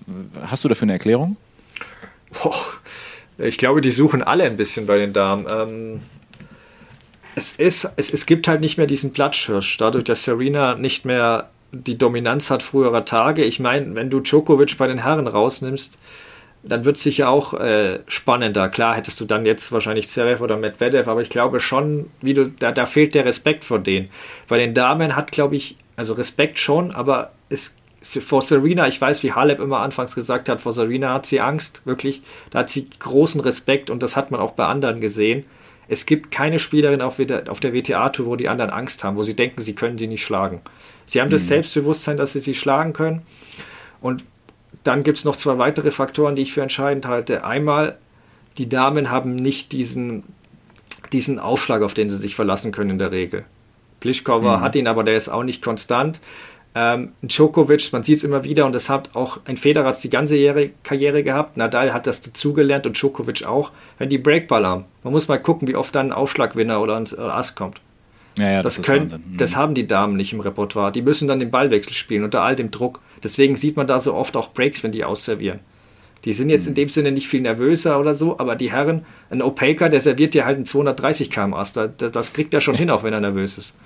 Äh, 0.40 0.46
hast 0.46 0.64
du 0.64 0.68
dafür 0.68 0.86
eine 0.86 0.94
Erklärung? 0.94 1.36
Boah, 2.42 2.54
ich 3.36 3.58
glaube, 3.58 3.82
die 3.82 3.90
suchen 3.90 4.22
alle 4.22 4.44
ein 4.44 4.56
bisschen 4.56 4.86
bei 4.86 4.96
den 4.96 5.12
Damen. 5.12 5.46
Ähm, 5.50 6.00
es, 7.34 7.52
ist, 7.52 7.86
es, 7.96 8.10
es 8.10 8.24
gibt 8.24 8.48
halt 8.48 8.62
nicht 8.62 8.78
mehr 8.78 8.86
diesen 8.86 9.12
Platzhirsch, 9.12 9.76
dadurch, 9.76 10.04
dass 10.04 10.24
Serena 10.24 10.74
nicht 10.74 11.04
mehr 11.04 11.50
die 11.74 11.98
Dominanz 11.98 12.50
hat 12.50 12.62
früherer 12.62 13.04
Tage. 13.04 13.44
Ich 13.44 13.60
meine, 13.60 13.94
wenn 13.94 14.10
du 14.10 14.20
Djokovic 14.20 14.78
bei 14.78 14.86
den 14.86 14.98
Herren 14.98 15.26
rausnimmst, 15.26 15.98
dann 16.62 16.84
wird 16.84 16.96
es 16.96 17.02
sicher 17.02 17.28
auch 17.28 17.54
äh, 17.54 18.00
spannender. 18.06 18.68
Klar 18.68 18.96
hättest 18.96 19.20
du 19.20 19.26
dann 19.26 19.44
jetzt 19.44 19.70
wahrscheinlich 19.70 20.08
Zverev 20.08 20.42
oder 20.42 20.56
Medvedev, 20.56 21.08
aber 21.08 21.20
ich 21.20 21.28
glaube 21.28 21.60
schon, 21.60 22.10
wie 22.22 22.34
du, 22.34 22.48
da, 22.48 22.72
da 22.72 22.86
fehlt 22.86 23.14
der 23.14 23.26
Respekt 23.26 23.64
vor 23.64 23.78
denen. 23.78 24.08
Bei 24.48 24.58
den 24.58 24.72
Damen 24.72 25.14
hat, 25.14 25.30
glaube 25.30 25.56
ich, 25.56 25.76
also 25.96 26.14
Respekt 26.14 26.58
schon, 26.58 26.94
aber 26.94 27.32
es, 27.50 27.74
vor 28.00 28.42
Serena, 28.42 28.86
ich 28.86 29.00
weiß, 29.00 29.22
wie 29.22 29.32
Halep 29.32 29.60
immer 29.60 29.80
anfangs 29.80 30.14
gesagt 30.14 30.48
hat, 30.48 30.60
vor 30.60 30.72
Serena 30.72 31.12
hat 31.12 31.26
sie 31.26 31.40
Angst, 31.40 31.82
wirklich. 31.84 32.22
Da 32.50 32.60
hat 32.60 32.70
sie 32.70 32.88
großen 32.98 33.40
Respekt 33.40 33.90
und 33.90 34.02
das 34.02 34.16
hat 34.16 34.30
man 34.30 34.40
auch 34.40 34.52
bei 34.52 34.64
anderen 34.64 35.00
gesehen. 35.00 35.44
Es 35.88 36.06
gibt 36.06 36.30
keine 36.30 36.58
Spielerin 36.58 37.02
auf, 37.02 37.18
auf 37.48 37.60
der 37.60 37.74
WTA-Tour, 37.74 38.26
wo 38.26 38.36
die 38.36 38.48
anderen 38.48 38.70
Angst 38.70 39.04
haben, 39.04 39.16
wo 39.16 39.22
sie 39.22 39.36
denken, 39.36 39.60
sie 39.60 39.74
können 39.74 39.98
sie 39.98 40.08
nicht 40.08 40.24
schlagen. 40.24 40.60
Sie 41.06 41.20
haben 41.20 41.28
mhm. 41.28 41.32
das 41.32 41.48
Selbstbewusstsein, 41.48 42.16
dass 42.16 42.32
sie 42.32 42.40
sie 42.40 42.54
schlagen 42.54 42.92
können. 42.92 43.22
Und 44.00 44.24
dann 44.82 45.02
gibt 45.02 45.18
es 45.18 45.24
noch 45.24 45.36
zwei 45.36 45.58
weitere 45.58 45.90
Faktoren, 45.90 46.36
die 46.36 46.42
ich 46.42 46.52
für 46.52 46.62
entscheidend 46.62 47.06
halte. 47.06 47.44
Einmal, 47.44 47.98
die 48.58 48.68
Damen 48.68 49.10
haben 49.10 49.34
nicht 49.34 49.72
diesen, 49.72 50.24
diesen 51.12 51.38
Aufschlag, 51.38 51.82
auf 51.82 51.94
den 51.94 52.10
sie 52.10 52.18
sich 52.18 52.34
verlassen 52.34 52.72
können 52.72 52.90
in 52.90 52.98
der 52.98 53.12
Regel. 53.12 53.44
Pliskova 54.00 54.58
mhm. 54.58 54.60
hat 54.60 54.76
ihn, 54.76 54.86
aber 54.86 55.04
der 55.04 55.16
ist 55.16 55.28
auch 55.28 55.42
nicht 55.42 55.62
konstant. 55.62 56.20
Ähm, 56.76 57.12
Djokovic, 57.22 57.92
man 57.92 58.02
sieht 58.02 58.16
es 58.16 58.24
immer 58.24 58.42
wieder 58.42 58.66
und 58.66 58.74
das 58.74 58.88
hat 58.88 59.14
auch 59.14 59.38
ein 59.44 59.56
Federer 59.56 59.92
die 59.92 60.10
ganze 60.10 60.36
Jahre, 60.36 60.70
Karriere 60.82 61.22
gehabt. 61.22 61.56
Nadal 61.56 61.92
hat 61.92 62.06
das 62.08 62.20
dazugelernt 62.20 62.86
und 62.86 63.00
Djokovic 63.00 63.44
auch, 63.44 63.70
wenn 63.98 64.08
die 64.08 64.18
Breakball 64.18 64.66
haben. 64.66 64.84
Man 65.04 65.12
muss 65.12 65.28
mal 65.28 65.38
gucken, 65.38 65.68
wie 65.68 65.76
oft 65.76 65.94
dann 65.94 66.08
ein 66.08 66.12
Aufschlagwinner 66.12 66.80
oder 66.80 66.96
ein 66.96 67.06
Ass 67.18 67.54
kommt. 67.54 67.80
Ja, 68.38 68.50
ja, 68.50 68.62
das, 68.62 68.76
das, 68.76 68.86
können, 68.86 69.06
mhm. 69.06 69.36
das 69.36 69.54
haben 69.54 69.74
die 69.74 69.86
Damen 69.86 70.16
nicht 70.16 70.32
im 70.32 70.40
Repertoire. 70.40 70.90
Die 70.90 71.02
müssen 71.02 71.28
dann 71.28 71.38
den 71.38 71.52
Ballwechsel 71.52 71.92
spielen 71.92 72.24
unter 72.24 72.42
all 72.42 72.56
dem 72.56 72.72
Druck. 72.72 73.00
Deswegen 73.22 73.54
sieht 73.54 73.76
man 73.76 73.86
da 73.86 74.00
so 74.00 74.14
oft 74.14 74.36
auch 74.36 74.52
Breaks, 74.52 74.82
wenn 74.82 74.90
die 74.90 75.04
ausservieren. 75.04 75.60
Die 76.24 76.32
sind 76.32 76.50
jetzt 76.50 76.64
mhm. 76.64 76.70
in 76.70 76.74
dem 76.74 76.88
Sinne 76.88 77.12
nicht 77.12 77.28
viel 77.28 77.42
nervöser 77.42 78.00
oder 78.00 78.14
so, 78.14 78.38
aber 78.40 78.56
die 78.56 78.72
Herren, 78.72 79.04
ein 79.30 79.42
Opaker, 79.42 79.88
der 79.88 80.00
serviert 80.00 80.34
dir 80.34 80.44
halt 80.44 80.56
einen 80.56 80.64
230 80.64 81.30
km 81.30 81.54
Ass. 81.54 81.72
Das, 81.72 81.90
das 81.96 82.32
kriegt 82.32 82.52
er 82.52 82.60
schon 82.60 82.74
hin, 82.76 82.90
auch 82.90 83.04
wenn 83.04 83.12
er 83.12 83.20
nervös 83.20 83.58
ist. 83.58 83.76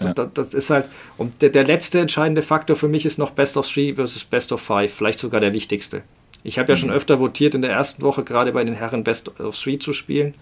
Ja. 0.00 0.12
Das, 0.12 0.32
das, 0.32 0.54
ist 0.54 0.70
halt, 0.70 0.88
und 1.16 1.42
der, 1.42 1.50
der, 1.50 1.64
letzte 1.64 1.98
entscheidende 1.98 2.42
Faktor 2.42 2.76
für 2.76 2.88
mich 2.88 3.04
ist 3.04 3.18
noch 3.18 3.30
Best 3.30 3.56
of 3.56 3.68
Three 3.68 3.94
versus 3.94 4.24
Best 4.24 4.52
of 4.52 4.60
Five, 4.60 4.92
vielleicht 4.92 5.18
sogar 5.18 5.40
der 5.40 5.52
wichtigste. 5.52 6.02
Ich 6.44 6.58
habe 6.58 6.72
ja 6.72 6.76
mhm. 6.76 6.80
schon 6.80 6.90
öfter 6.90 7.18
votiert, 7.18 7.54
in 7.54 7.62
der 7.62 7.72
ersten 7.72 8.02
Woche 8.02 8.22
gerade 8.22 8.52
bei 8.52 8.64
den 8.64 8.74
Herren 8.74 9.04
Best 9.04 9.38
of 9.40 9.56
Three 9.56 9.78
zu 9.78 9.92
spielen. 9.92 10.34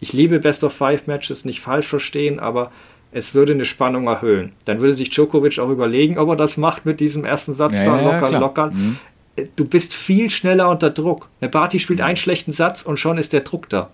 Ich 0.00 0.12
liebe 0.12 0.38
Best 0.40 0.64
of 0.64 0.72
Five 0.72 1.06
Matches, 1.06 1.44
nicht 1.44 1.60
falsch 1.60 1.86
verstehen, 1.86 2.40
aber 2.40 2.72
es 3.12 3.34
würde 3.34 3.52
eine 3.52 3.64
Spannung 3.64 4.06
erhöhen. 4.06 4.52
Dann 4.64 4.80
würde 4.80 4.94
sich 4.94 5.10
Djokovic 5.10 5.58
auch 5.58 5.70
überlegen, 5.70 6.18
ob 6.18 6.28
er 6.28 6.36
das 6.36 6.56
macht 6.56 6.86
mit 6.86 7.00
diesem 7.00 7.24
ersten 7.24 7.52
Satz 7.52 7.78
ja, 7.78 7.84
da 7.84 8.00
locker, 8.00 8.30
ja, 8.30 8.38
locker. 8.38 8.70
Mhm. 8.70 8.98
Du 9.56 9.64
bist 9.64 9.94
viel 9.94 10.30
schneller 10.30 10.68
unter 10.68 10.90
Druck. 10.90 11.28
Eine 11.40 11.50
Barty 11.50 11.80
spielt 11.80 12.00
mhm. 12.00 12.06
einen 12.06 12.16
schlechten 12.16 12.52
Satz 12.52 12.82
und 12.82 12.98
schon 12.98 13.18
ist 13.18 13.32
der 13.32 13.40
Druck 13.40 13.68
da. 13.68 13.90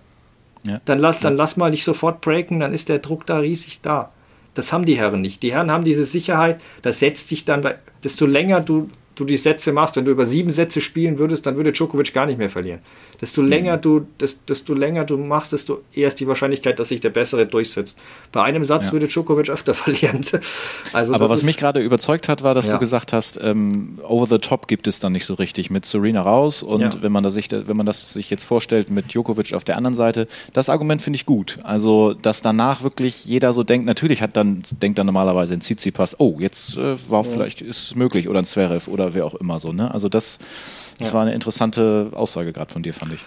Ja. 0.64 0.80
Dann, 0.84 0.98
lass, 0.98 1.20
dann 1.20 1.36
lass 1.36 1.56
mal 1.56 1.70
nicht 1.70 1.84
sofort 1.84 2.20
breaken, 2.20 2.60
dann 2.60 2.72
ist 2.72 2.88
der 2.88 2.98
Druck 2.98 3.26
da 3.26 3.38
riesig 3.38 3.80
da. 3.82 4.10
Das 4.56 4.72
haben 4.72 4.86
die 4.86 4.96
Herren 4.96 5.20
nicht. 5.20 5.42
Die 5.42 5.52
Herren 5.52 5.70
haben 5.70 5.84
diese 5.84 6.06
Sicherheit, 6.06 6.60
das 6.80 6.98
setzt 6.98 7.28
sich 7.28 7.44
dann, 7.44 7.62
desto 8.02 8.24
länger 8.24 8.62
du 8.62 8.90
du 9.16 9.24
die 9.24 9.36
Sätze 9.36 9.72
machst, 9.72 9.96
wenn 9.96 10.04
du 10.04 10.12
über 10.12 10.26
sieben 10.26 10.50
Sätze 10.50 10.80
spielen 10.80 11.18
würdest, 11.18 11.46
dann 11.46 11.56
würde 11.56 11.72
Djokovic 11.72 12.12
gar 12.12 12.26
nicht 12.26 12.38
mehr 12.38 12.50
verlieren. 12.50 12.80
Desto 13.20 13.42
mhm. 13.42 13.48
länger 13.48 13.76
du, 13.78 14.06
desto 14.48 14.74
länger 14.74 15.04
du 15.04 15.16
machst, 15.16 15.52
desto 15.52 15.80
eher 15.92 16.08
ist 16.08 16.20
die 16.20 16.26
Wahrscheinlichkeit, 16.28 16.78
dass 16.78 16.88
sich 16.88 17.00
der 17.00 17.10
Bessere 17.10 17.46
durchsetzt. 17.46 17.98
Bei 18.30 18.42
einem 18.42 18.64
Satz 18.64 18.86
ja. 18.86 18.92
würde 18.92 19.08
Djokovic 19.08 19.48
öfter 19.48 19.74
verlieren. 19.74 20.20
Also 20.92 21.14
Aber 21.14 21.30
was 21.30 21.42
mich 21.42 21.56
gerade 21.56 21.80
überzeugt 21.80 22.28
hat, 22.28 22.42
war, 22.42 22.54
dass 22.54 22.68
ja. 22.68 22.74
du 22.74 22.78
gesagt 22.78 23.12
hast, 23.12 23.40
ähm, 23.42 23.98
over 24.02 24.26
the 24.26 24.38
top 24.38 24.68
gibt 24.68 24.86
es 24.86 25.00
dann 25.00 25.12
nicht 25.12 25.24
so 25.24 25.34
richtig 25.34 25.70
mit 25.70 25.86
Serena 25.86 26.20
raus 26.20 26.62
und 26.62 26.80
ja. 26.80 26.90
wenn 27.00 27.12
man 27.12 27.24
das 27.24 27.32
sich, 27.32 27.50
wenn 27.50 27.76
man 27.76 27.86
das 27.86 28.12
sich 28.12 28.28
jetzt 28.28 28.44
vorstellt 28.44 28.90
mit 28.90 29.12
Djokovic 29.12 29.54
auf 29.54 29.64
der 29.64 29.76
anderen 29.76 29.94
Seite, 29.94 30.26
das 30.52 30.68
Argument 30.68 31.00
finde 31.00 31.16
ich 31.16 31.24
gut. 31.24 31.58
Also, 31.62 32.12
dass 32.12 32.42
danach 32.42 32.82
wirklich 32.82 33.24
jeder 33.24 33.52
so 33.54 33.62
denkt, 33.62 33.86
natürlich 33.86 34.20
hat 34.20 34.36
dann, 34.36 34.62
denkt 34.82 34.98
dann 34.98 35.06
normalerweise 35.06 35.54
ein 35.54 35.60
Tsitsipas, 35.60 36.20
oh, 36.20 36.36
jetzt 36.38 36.76
äh, 36.76 36.96
war 37.10 37.24
vielleicht, 37.24 37.62
ist 37.62 37.96
möglich 37.96 38.28
oder 38.28 38.40
ein 38.40 38.44
Zverev 38.44 38.90
oder 38.90 39.05
oder 39.06 39.14
wer 39.14 39.24
auch 39.24 39.34
immer 39.34 39.58
so. 39.60 39.72
Ne? 39.72 39.92
Also 39.92 40.08
das, 40.08 40.38
das 40.98 41.08
ja. 41.08 41.14
war 41.14 41.22
eine 41.22 41.34
interessante 41.34 42.10
Aussage 42.12 42.52
gerade 42.52 42.72
von 42.72 42.82
dir, 42.82 42.92
fand 42.92 43.12
ich. 43.12 43.24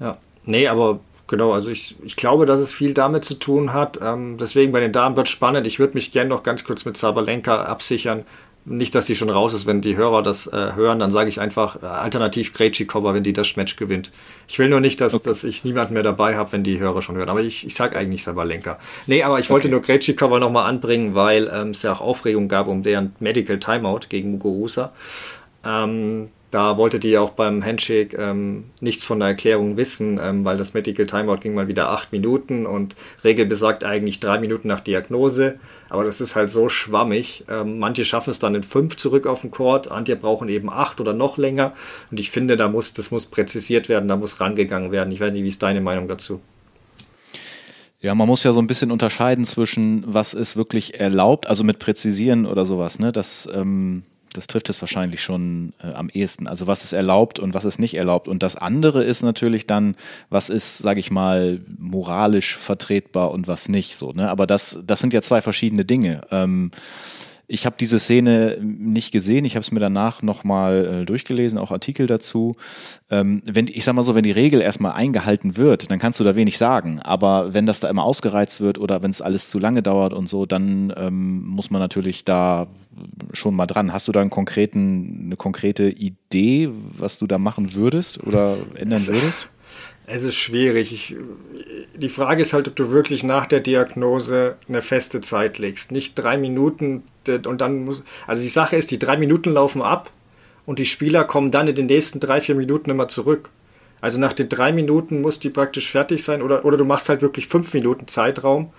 Ja, 0.00 0.18
nee, 0.44 0.66
aber 0.66 1.00
genau, 1.26 1.52
also 1.52 1.70
ich, 1.70 1.96
ich 2.02 2.16
glaube, 2.16 2.46
dass 2.46 2.60
es 2.60 2.72
viel 2.72 2.94
damit 2.94 3.24
zu 3.24 3.34
tun 3.34 3.72
hat. 3.72 3.98
Ähm, 4.02 4.36
deswegen 4.38 4.72
bei 4.72 4.80
den 4.80 4.92
Damen 4.92 5.16
wird 5.16 5.28
spannend. 5.28 5.66
Ich 5.66 5.78
würde 5.78 5.94
mich 5.94 6.12
gerne 6.12 6.28
noch 6.28 6.42
ganz 6.42 6.64
kurz 6.64 6.84
mit 6.84 6.96
Sabalenka 6.96 7.64
absichern. 7.64 8.24
Nicht, 8.64 8.94
dass 8.94 9.06
die 9.06 9.16
schon 9.16 9.28
raus 9.28 9.54
ist, 9.54 9.66
wenn 9.66 9.80
die 9.80 9.96
Hörer 9.96 10.22
das 10.22 10.46
äh, 10.46 10.74
hören, 10.74 11.00
dann 11.00 11.10
sage 11.10 11.28
ich 11.28 11.40
einfach 11.40 11.82
äh, 11.82 11.86
alternativ 11.86 12.54
Krejcikova, 12.54 13.12
wenn 13.12 13.24
die 13.24 13.32
das 13.32 13.56
Match 13.56 13.74
gewinnt. 13.74 14.12
Ich 14.46 14.60
will 14.60 14.68
nur 14.68 14.78
nicht, 14.80 15.00
dass, 15.00 15.14
okay. 15.14 15.24
dass 15.28 15.42
ich 15.42 15.64
niemanden 15.64 15.94
mehr 15.94 16.04
dabei 16.04 16.36
habe, 16.36 16.52
wenn 16.52 16.62
die 16.62 16.78
Hörer 16.78 17.02
schon 17.02 17.16
hören. 17.16 17.28
Aber 17.28 17.40
ich, 17.40 17.66
ich 17.66 17.74
sage 17.74 17.96
eigentlich 17.96 18.22
Sabalenka. 18.22 18.78
Nee, 19.08 19.24
aber 19.24 19.40
ich 19.40 19.50
wollte 19.50 19.66
okay. 19.66 19.72
nur 19.72 19.82
Krejcikova 19.82 20.38
nochmal 20.38 20.68
anbringen, 20.68 21.16
weil 21.16 21.50
ähm, 21.52 21.70
es 21.70 21.82
ja 21.82 21.92
auch 21.92 22.00
Aufregung 22.00 22.46
gab 22.46 22.68
um 22.68 22.84
deren 22.84 23.16
Medical 23.18 23.58
Timeout 23.58 24.02
gegen 24.08 24.30
Muguruza. 24.30 24.92
Ähm, 25.64 26.28
da 26.52 26.76
wollte 26.76 26.98
die 26.98 27.16
auch 27.16 27.30
beim 27.30 27.64
Handshake 27.64 28.14
ähm, 28.16 28.64
nichts 28.80 29.04
von 29.04 29.18
der 29.18 29.28
Erklärung 29.28 29.78
wissen, 29.78 30.20
ähm, 30.22 30.44
weil 30.44 30.58
das 30.58 30.74
Medical 30.74 31.06
Timeout 31.06 31.38
ging 31.38 31.54
mal 31.54 31.66
wieder 31.66 31.88
acht 31.88 32.12
Minuten 32.12 32.66
und 32.66 32.94
Regel 33.24 33.46
besagt 33.46 33.84
eigentlich 33.84 34.20
drei 34.20 34.38
Minuten 34.38 34.68
nach 34.68 34.80
Diagnose. 34.80 35.54
Aber 35.88 36.04
das 36.04 36.20
ist 36.20 36.36
halt 36.36 36.50
so 36.50 36.68
schwammig. 36.68 37.44
Ähm, 37.48 37.78
manche 37.78 38.04
schaffen 38.04 38.30
es 38.30 38.38
dann 38.38 38.54
in 38.54 38.62
fünf 38.62 38.96
zurück 38.96 39.26
auf 39.26 39.40
den 39.40 39.50
Court, 39.50 39.90
andere 39.90 40.16
brauchen 40.16 40.50
eben 40.50 40.68
acht 40.68 41.00
oder 41.00 41.14
noch 41.14 41.38
länger. 41.38 41.72
Und 42.10 42.20
ich 42.20 42.30
finde, 42.30 42.58
da 42.58 42.68
muss, 42.68 42.92
das 42.92 43.10
muss 43.10 43.24
präzisiert 43.24 43.88
werden, 43.88 44.08
da 44.08 44.16
muss 44.16 44.38
rangegangen 44.38 44.92
werden. 44.92 45.10
Ich 45.10 45.20
weiß 45.20 45.32
nicht, 45.32 45.44
wie 45.44 45.48
ist 45.48 45.62
deine 45.62 45.80
Meinung 45.80 46.06
dazu? 46.06 46.42
Ja, 48.02 48.14
man 48.14 48.28
muss 48.28 48.44
ja 48.44 48.52
so 48.52 48.60
ein 48.60 48.66
bisschen 48.66 48.90
unterscheiden 48.90 49.46
zwischen, 49.46 50.04
was 50.06 50.34
ist 50.34 50.58
wirklich 50.58 51.00
erlaubt, 51.00 51.46
also 51.46 51.64
mit 51.64 51.78
Präzisieren 51.78 52.44
oder 52.44 52.66
sowas, 52.66 52.98
ne? 52.98 53.10
Das 53.10 53.48
ähm, 53.54 54.02
das 54.32 54.46
trifft 54.46 54.70
es 54.70 54.80
wahrscheinlich 54.80 55.22
schon 55.22 55.72
äh, 55.82 55.92
am 55.92 56.08
ehesten. 56.08 56.46
Also 56.46 56.66
was 56.66 56.84
ist 56.84 56.92
erlaubt 56.92 57.38
und 57.38 57.54
was 57.54 57.64
ist 57.64 57.78
nicht 57.78 57.94
erlaubt. 57.94 58.28
Und 58.28 58.42
das 58.42 58.56
andere 58.56 59.04
ist 59.04 59.22
natürlich 59.22 59.66
dann, 59.66 59.96
was 60.30 60.50
ist, 60.50 60.78
sage 60.78 61.00
ich 61.00 61.10
mal, 61.10 61.60
moralisch 61.78 62.56
vertretbar 62.56 63.30
und 63.30 63.48
was 63.48 63.68
nicht. 63.68 63.96
So, 63.96 64.12
ne? 64.12 64.30
Aber 64.30 64.46
das, 64.46 64.78
das 64.86 65.00
sind 65.00 65.12
ja 65.12 65.22
zwei 65.22 65.40
verschiedene 65.40 65.84
Dinge. 65.84 66.22
Ähm, 66.30 66.70
ich 67.52 67.66
habe 67.66 67.76
diese 67.78 67.98
Szene 67.98 68.56
nicht 68.62 69.12
gesehen, 69.12 69.44
ich 69.44 69.56
habe 69.56 69.62
es 69.62 69.72
mir 69.72 69.80
danach 69.80 70.22
nochmal 70.22 71.02
äh, 71.02 71.04
durchgelesen, 71.04 71.58
auch 71.58 71.70
Artikel 71.70 72.06
dazu. 72.06 72.54
Ähm, 73.10 73.42
wenn, 73.44 73.68
ich 73.68 73.84
sag 73.84 73.94
mal 73.94 74.02
so, 74.02 74.14
wenn 74.14 74.22
die 74.22 74.30
Regel 74.30 74.62
erstmal 74.62 74.92
eingehalten 74.92 75.58
wird, 75.58 75.90
dann 75.90 75.98
kannst 75.98 76.18
du 76.18 76.24
da 76.24 76.34
wenig 76.34 76.56
sagen. 76.56 77.00
Aber 77.00 77.52
wenn 77.52 77.66
das 77.66 77.80
da 77.80 77.90
immer 77.90 78.04
ausgereizt 78.04 78.62
wird 78.62 78.78
oder 78.78 79.02
wenn 79.02 79.10
es 79.10 79.20
alles 79.20 79.50
zu 79.50 79.58
lange 79.58 79.82
dauert 79.82 80.14
und 80.14 80.30
so, 80.30 80.46
dann 80.46 80.94
ähm, 80.96 81.44
muss 81.44 81.70
man 81.70 81.80
natürlich 81.80 82.24
da 82.24 82.68
schon 83.34 83.54
mal 83.54 83.66
dran. 83.66 83.92
Hast 83.92 84.08
du 84.08 84.12
da 84.12 84.22
einen 84.22 84.30
konkreten, 84.30 85.24
eine 85.26 85.36
konkrete 85.36 85.90
Idee, 85.90 86.70
was 86.72 87.18
du 87.18 87.26
da 87.26 87.36
machen 87.36 87.74
würdest 87.74 88.24
oder 88.24 88.56
ändern 88.76 89.06
würdest? 89.06 89.50
Es 90.14 90.22
ist 90.22 90.34
schwierig. 90.34 90.92
Ich, 90.92 91.16
die 91.94 92.10
Frage 92.10 92.42
ist 92.42 92.52
halt, 92.52 92.68
ob 92.68 92.76
du 92.76 92.90
wirklich 92.90 93.24
nach 93.24 93.46
der 93.46 93.60
Diagnose 93.60 94.56
eine 94.68 94.82
feste 94.82 95.22
Zeit 95.22 95.56
legst. 95.56 95.90
Nicht 95.90 96.16
drei 96.16 96.36
Minuten 96.36 97.02
und 97.46 97.62
dann 97.62 97.86
muss. 97.86 98.02
Also 98.26 98.42
die 98.42 98.48
Sache 98.48 98.76
ist, 98.76 98.90
die 98.90 98.98
drei 98.98 99.16
Minuten 99.16 99.52
laufen 99.52 99.80
ab 99.80 100.10
und 100.66 100.78
die 100.78 100.84
Spieler 100.84 101.24
kommen 101.24 101.50
dann 101.50 101.66
in 101.66 101.76
den 101.76 101.86
nächsten 101.86 102.20
drei, 102.20 102.42
vier 102.42 102.56
Minuten 102.56 102.90
immer 102.90 103.08
zurück. 103.08 103.48
Also 104.02 104.20
nach 104.20 104.34
den 104.34 104.50
drei 104.50 104.70
Minuten 104.70 105.22
muss 105.22 105.40
die 105.40 105.48
praktisch 105.48 105.90
fertig 105.90 106.22
sein 106.22 106.42
oder, 106.42 106.66
oder 106.66 106.76
du 106.76 106.84
machst 106.84 107.08
halt 107.08 107.22
wirklich 107.22 107.46
fünf 107.46 107.72
Minuten 107.72 108.06
Zeitraum 108.06 108.70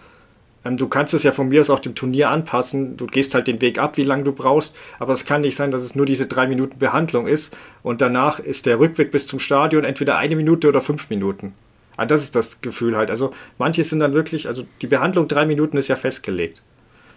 du 0.63 0.87
kannst 0.87 1.13
es 1.13 1.23
ja 1.23 1.31
von 1.31 1.49
mir 1.49 1.61
aus 1.61 1.69
auch 1.69 1.79
dem 1.79 1.93
Turnier 1.93 2.29
anpassen. 2.29 2.95
Du 2.95 3.05
gehst 3.05 3.35
halt 3.35 3.47
den 3.47 3.61
Weg 3.61 3.77
ab, 3.79 3.97
wie 3.97 4.03
lange 4.03 4.23
du 4.23 4.31
brauchst. 4.31 4.75
Aber 4.97 5.13
es 5.13 5.25
kann 5.25 5.41
nicht 5.41 5.55
sein, 5.55 5.71
dass 5.71 5.83
es 5.83 5.95
nur 5.95 6.05
diese 6.05 6.25
drei 6.25 6.47
Minuten 6.47 6.79
Behandlung 6.79 7.27
ist 7.27 7.55
und 7.83 8.01
danach 8.01 8.39
ist 8.39 8.65
der 8.65 8.79
Rückweg 8.79 9.11
bis 9.11 9.27
zum 9.27 9.39
Stadion 9.39 9.83
entweder 9.83 10.17
eine 10.17 10.35
Minute 10.35 10.69
oder 10.69 10.81
fünf 10.81 11.09
Minuten. 11.09 11.53
Ah, 11.97 12.05
das 12.05 12.23
ist 12.23 12.35
das 12.35 12.61
Gefühl 12.61 12.95
halt. 12.95 13.11
Also 13.11 13.33
manche 13.57 13.83
sind 13.83 13.99
dann 13.99 14.13
wirklich, 14.13 14.47
also 14.47 14.63
die 14.81 14.87
Behandlung 14.87 15.27
drei 15.27 15.45
Minuten 15.45 15.77
ist 15.77 15.89
ja 15.89 15.95
festgelegt. 15.95 16.61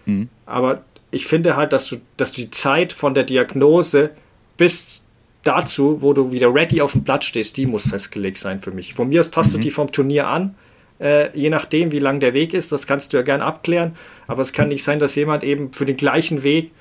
Mhm. 0.05 0.29
Aber 0.45 0.83
ich 1.09 1.25
finde 1.25 1.55
halt, 1.55 1.73
dass 1.73 1.87
du, 1.87 1.97
dass 2.17 2.33
du 2.33 2.41
die 2.41 2.51
Zeit 2.51 2.93
von 2.93 3.13
der 3.13 3.23
Diagnose 3.23 4.11
bis 4.57 5.03
dazu, 5.43 6.01
wo 6.01 6.13
du 6.13 6.31
wieder 6.31 6.53
ready 6.53 6.81
auf 6.81 6.91
dem 6.91 7.05
Platz 7.05 7.25
stehst, 7.25 7.57
die 7.57 7.65
muss 7.65 7.87
festgelegt 7.87 8.37
sein 8.37 8.59
für 8.61 8.71
mich. 8.71 8.93
Von 8.93 9.09
mir 9.09 9.21
aus 9.21 9.29
passt 9.29 9.53
mhm. 9.53 9.57
du 9.57 9.63
die 9.63 9.71
vom 9.71 9.91
Turnier 9.91 10.27
an 10.27 10.55
äh, 10.99 11.35
je 11.37 11.49
nachdem, 11.49 11.91
wie 11.91 11.99
lang 11.99 12.19
der 12.19 12.33
Weg 12.33 12.53
ist. 12.53 12.71
Das 12.71 12.87
kannst 12.87 13.13
du 13.13 13.17
ja 13.17 13.23
gern 13.23 13.41
abklären. 13.41 13.95
Aber 14.27 14.41
es 14.41 14.53
kann 14.53 14.69
nicht 14.69 14.83
sein, 14.83 14.99
dass 14.99 15.15
jemand 15.15 15.43
eben 15.43 15.73
für 15.73 15.85
den 15.85 15.97
gleichen 15.97 16.43
Weg 16.43 16.71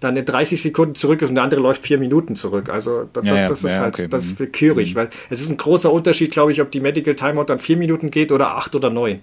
dann 0.00 0.16
in 0.16 0.24
30 0.24 0.60
Sekunden 0.60 0.94
zurück 0.94 1.22
ist 1.22 1.30
und 1.30 1.36
der 1.36 1.44
andere 1.44 1.60
läuft 1.60 1.82
vier 1.82 1.98
Minuten 1.98 2.36
zurück. 2.36 2.68
Also 2.68 3.08
das, 3.12 3.24
ja, 3.24 3.48
das 3.48 3.64
ist 3.64 3.76
ja, 3.76 3.80
halt, 3.80 3.94
okay. 3.94 4.08
das 4.08 4.26
ist 4.26 4.38
willkürlich, 4.38 4.94
mhm. 4.94 4.98
weil 4.98 5.10
es 5.30 5.40
ist 5.40 5.50
ein 5.50 5.56
großer 5.56 5.90
Unterschied, 5.90 6.30
glaube 6.30 6.52
ich, 6.52 6.60
ob 6.60 6.70
die 6.70 6.80
Medical 6.80 7.14
Timeout 7.14 7.44
dann 7.44 7.58
vier 7.58 7.76
Minuten 7.76 8.10
geht 8.10 8.30
oder 8.30 8.56
acht 8.56 8.74
oder 8.74 8.90
neun. 8.90 9.20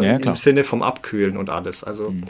Ja, 0.00 0.16
Im 0.16 0.34
Sinne 0.34 0.64
vom 0.64 0.82
Abkühlen 0.82 1.36
und 1.36 1.50
alles. 1.50 1.84
Also 1.84 2.10
mhm. 2.10 2.24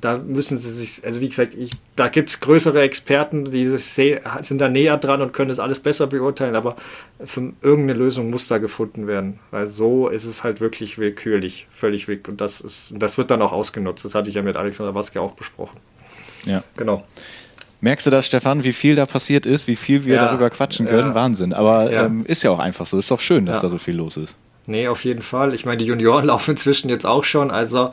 da 0.00 0.18
müssen 0.18 0.58
sie 0.58 0.70
sich, 0.70 1.04
also 1.04 1.20
wie 1.20 1.28
gesagt, 1.28 1.54
ich, 1.54 1.70
da 1.94 2.08
gibt 2.08 2.30
es 2.30 2.40
größere 2.40 2.82
Experten, 2.82 3.50
die 3.50 3.66
sind 3.66 4.58
da 4.58 4.68
näher 4.68 4.96
dran 4.96 5.22
und 5.22 5.32
können 5.32 5.48
das 5.48 5.58
alles 5.58 5.80
besser 5.80 6.06
beurteilen, 6.06 6.56
aber 6.56 6.76
für 7.24 7.52
irgendeine 7.62 7.98
Lösung 7.98 8.30
muss 8.30 8.48
da 8.48 8.58
gefunden 8.58 9.06
werden. 9.06 9.38
Weil 9.50 9.66
so 9.66 10.08
ist 10.08 10.24
es 10.24 10.44
halt 10.44 10.60
wirklich 10.60 10.98
willkürlich, 10.98 11.66
völlig 11.70 12.08
willkürlich. 12.08 12.28
Und 12.28 12.40
das 12.40 12.60
ist, 12.60 12.94
das 12.96 13.18
wird 13.18 13.30
dann 13.30 13.42
auch 13.42 13.52
ausgenutzt. 13.52 14.04
Das 14.04 14.14
hatte 14.14 14.28
ich 14.28 14.34
ja 14.34 14.42
mit 14.42 14.56
Alexander 14.56 14.94
Waske 14.94 15.20
auch 15.20 15.32
besprochen. 15.32 15.78
Ja. 16.44 16.62
Genau. 16.76 17.04
Merkst 17.80 18.06
du 18.06 18.10
das, 18.10 18.26
Stefan, 18.26 18.64
wie 18.64 18.72
viel 18.72 18.94
da 18.94 19.06
passiert 19.06 19.44
ist, 19.46 19.68
wie 19.68 19.76
viel 19.76 20.04
wir 20.06 20.16
ja, 20.16 20.26
darüber 20.26 20.48
quatschen 20.50 20.86
können? 20.86 21.08
Ja. 21.08 21.14
Wahnsinn. 21.14 21.52
Aber 21.52 21.92
ja. 21.92 22.06
ähm, 22.06 22.24
ist 22.24 22.42
ja 22.42 22.50
auch 22.50 22.58
einfach 22.58 22.86
so. 22.86 22.98
Ist 22.98 23.10
doch 23.10 23.20
schön, 23.20 23.46
dass 23.46 23.60
da 23.60 23.68
so 23.68 23.78
viel 23.78 23.96
los 23.96 24.16
ist. 24.16 24.38
Nee, 24.66 24.88
auf 24.88 25.04
jeden 25.04 25.22
Fall. 25.22 25.54
Ich 25.54 25.64
meine, 25.64 25.78
die 25.78 25.86
Junioren 25.86 26.24
laufen 26.26 26.52
inzwischen 26.52 26.88
jetzt 26.88 27.06
auch 27.06 27.24
schon. 27.24 27.50
Also 27.50 27.90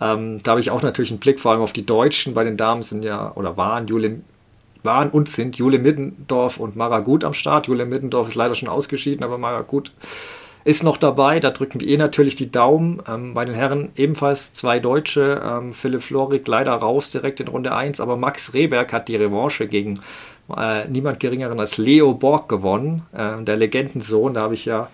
ähm, 0.00 0.38
da 0.42 0.52
habe 0.52 0.60
ich 0.60 0.70
auch 0.70 0.82
natürlich 0.82 1.10
einen 1.10 1.20
Blick 1.20 1.38
vor 1.38 1.52
allem 1.52 1.60
auf 1.60 1.72
die 1.72 1.86
Deutschen. 1.86 2.34
Bei 2.34 2.44
den 2.44 2.56
Damen 2.56 2.82
sind 2.82 3.02
ja 3.02 3.32
oder 3.34 3.56
waren 3.56 3.86
Jule, 3.86 4.20
waren 4.82 5.10
und 5.10 5.28
sind 5.28 5.56
Jule 5.56 5.78
Middendorf 5.78 6.58
und 6.58 6.76
Mara 6.76 7.00
Gut 7.00 7.24
am 7.24 7.34
Start. 7.34 7.68
Jule 7.68 7.84
Middendorf 7.84 8.28
ist 8.28 8.34
leider 8.34 8.54
schon 8.54 8.68
ausgeschieden, 8.68 9.24
aber 9.24 9.38
Mara 9.38 9.62
Gut 9.62 9.92
ist 10.64 10.82
noch 10.82 10.96
dabei. 10.96 11.40
Da 11.40 11.50
drücken 11.50 11.80
wir 11.80 11.88
eh 11.88 11.98
natürlich 11.98 12.36
die 12.36 12.50
Daumen. 12.50 13.02
Ähm, 13.06 13.34
bei 13.34 13.44
den 13.44 13.54
Herren 13.54 13.90
ebenfalls 13.96 14.54
zwei 14.54 14.80
Deutsche. 14.80 15.42
Ähm, 15.44 15.74
Philipp 15.74 16.02
Florik 16.02 16.48
leider 16.48 16.72
raus 16.72 17.10
direkt 17.10 17.40
in 17.40 17.48
Runde 17.48 17.74
1, 17.74 18.00
aber 18.00 18.16
Max 18.16 18.54
Rehberg 18.54 18.92
hat 18.94 19.08
die 19.08 19.16
Revanche 19.16 19.68
gegen 19.68 20.00
äh, 20.56 20.88
niemand 20.88 21.20
geringeren 21.20 21.60
als 21.60 21.76
Leo 21.76 22.14
Borg 22.14 22.48
gewonnen, 22.48 23.02
äh, 23.12 23.42
der 23.42 23.56
Legendensohn. 23.58 24.34
Da 24.34 24.40
habe 24.42 24.54
ich 24.54 24.64
ja 24.64 24.88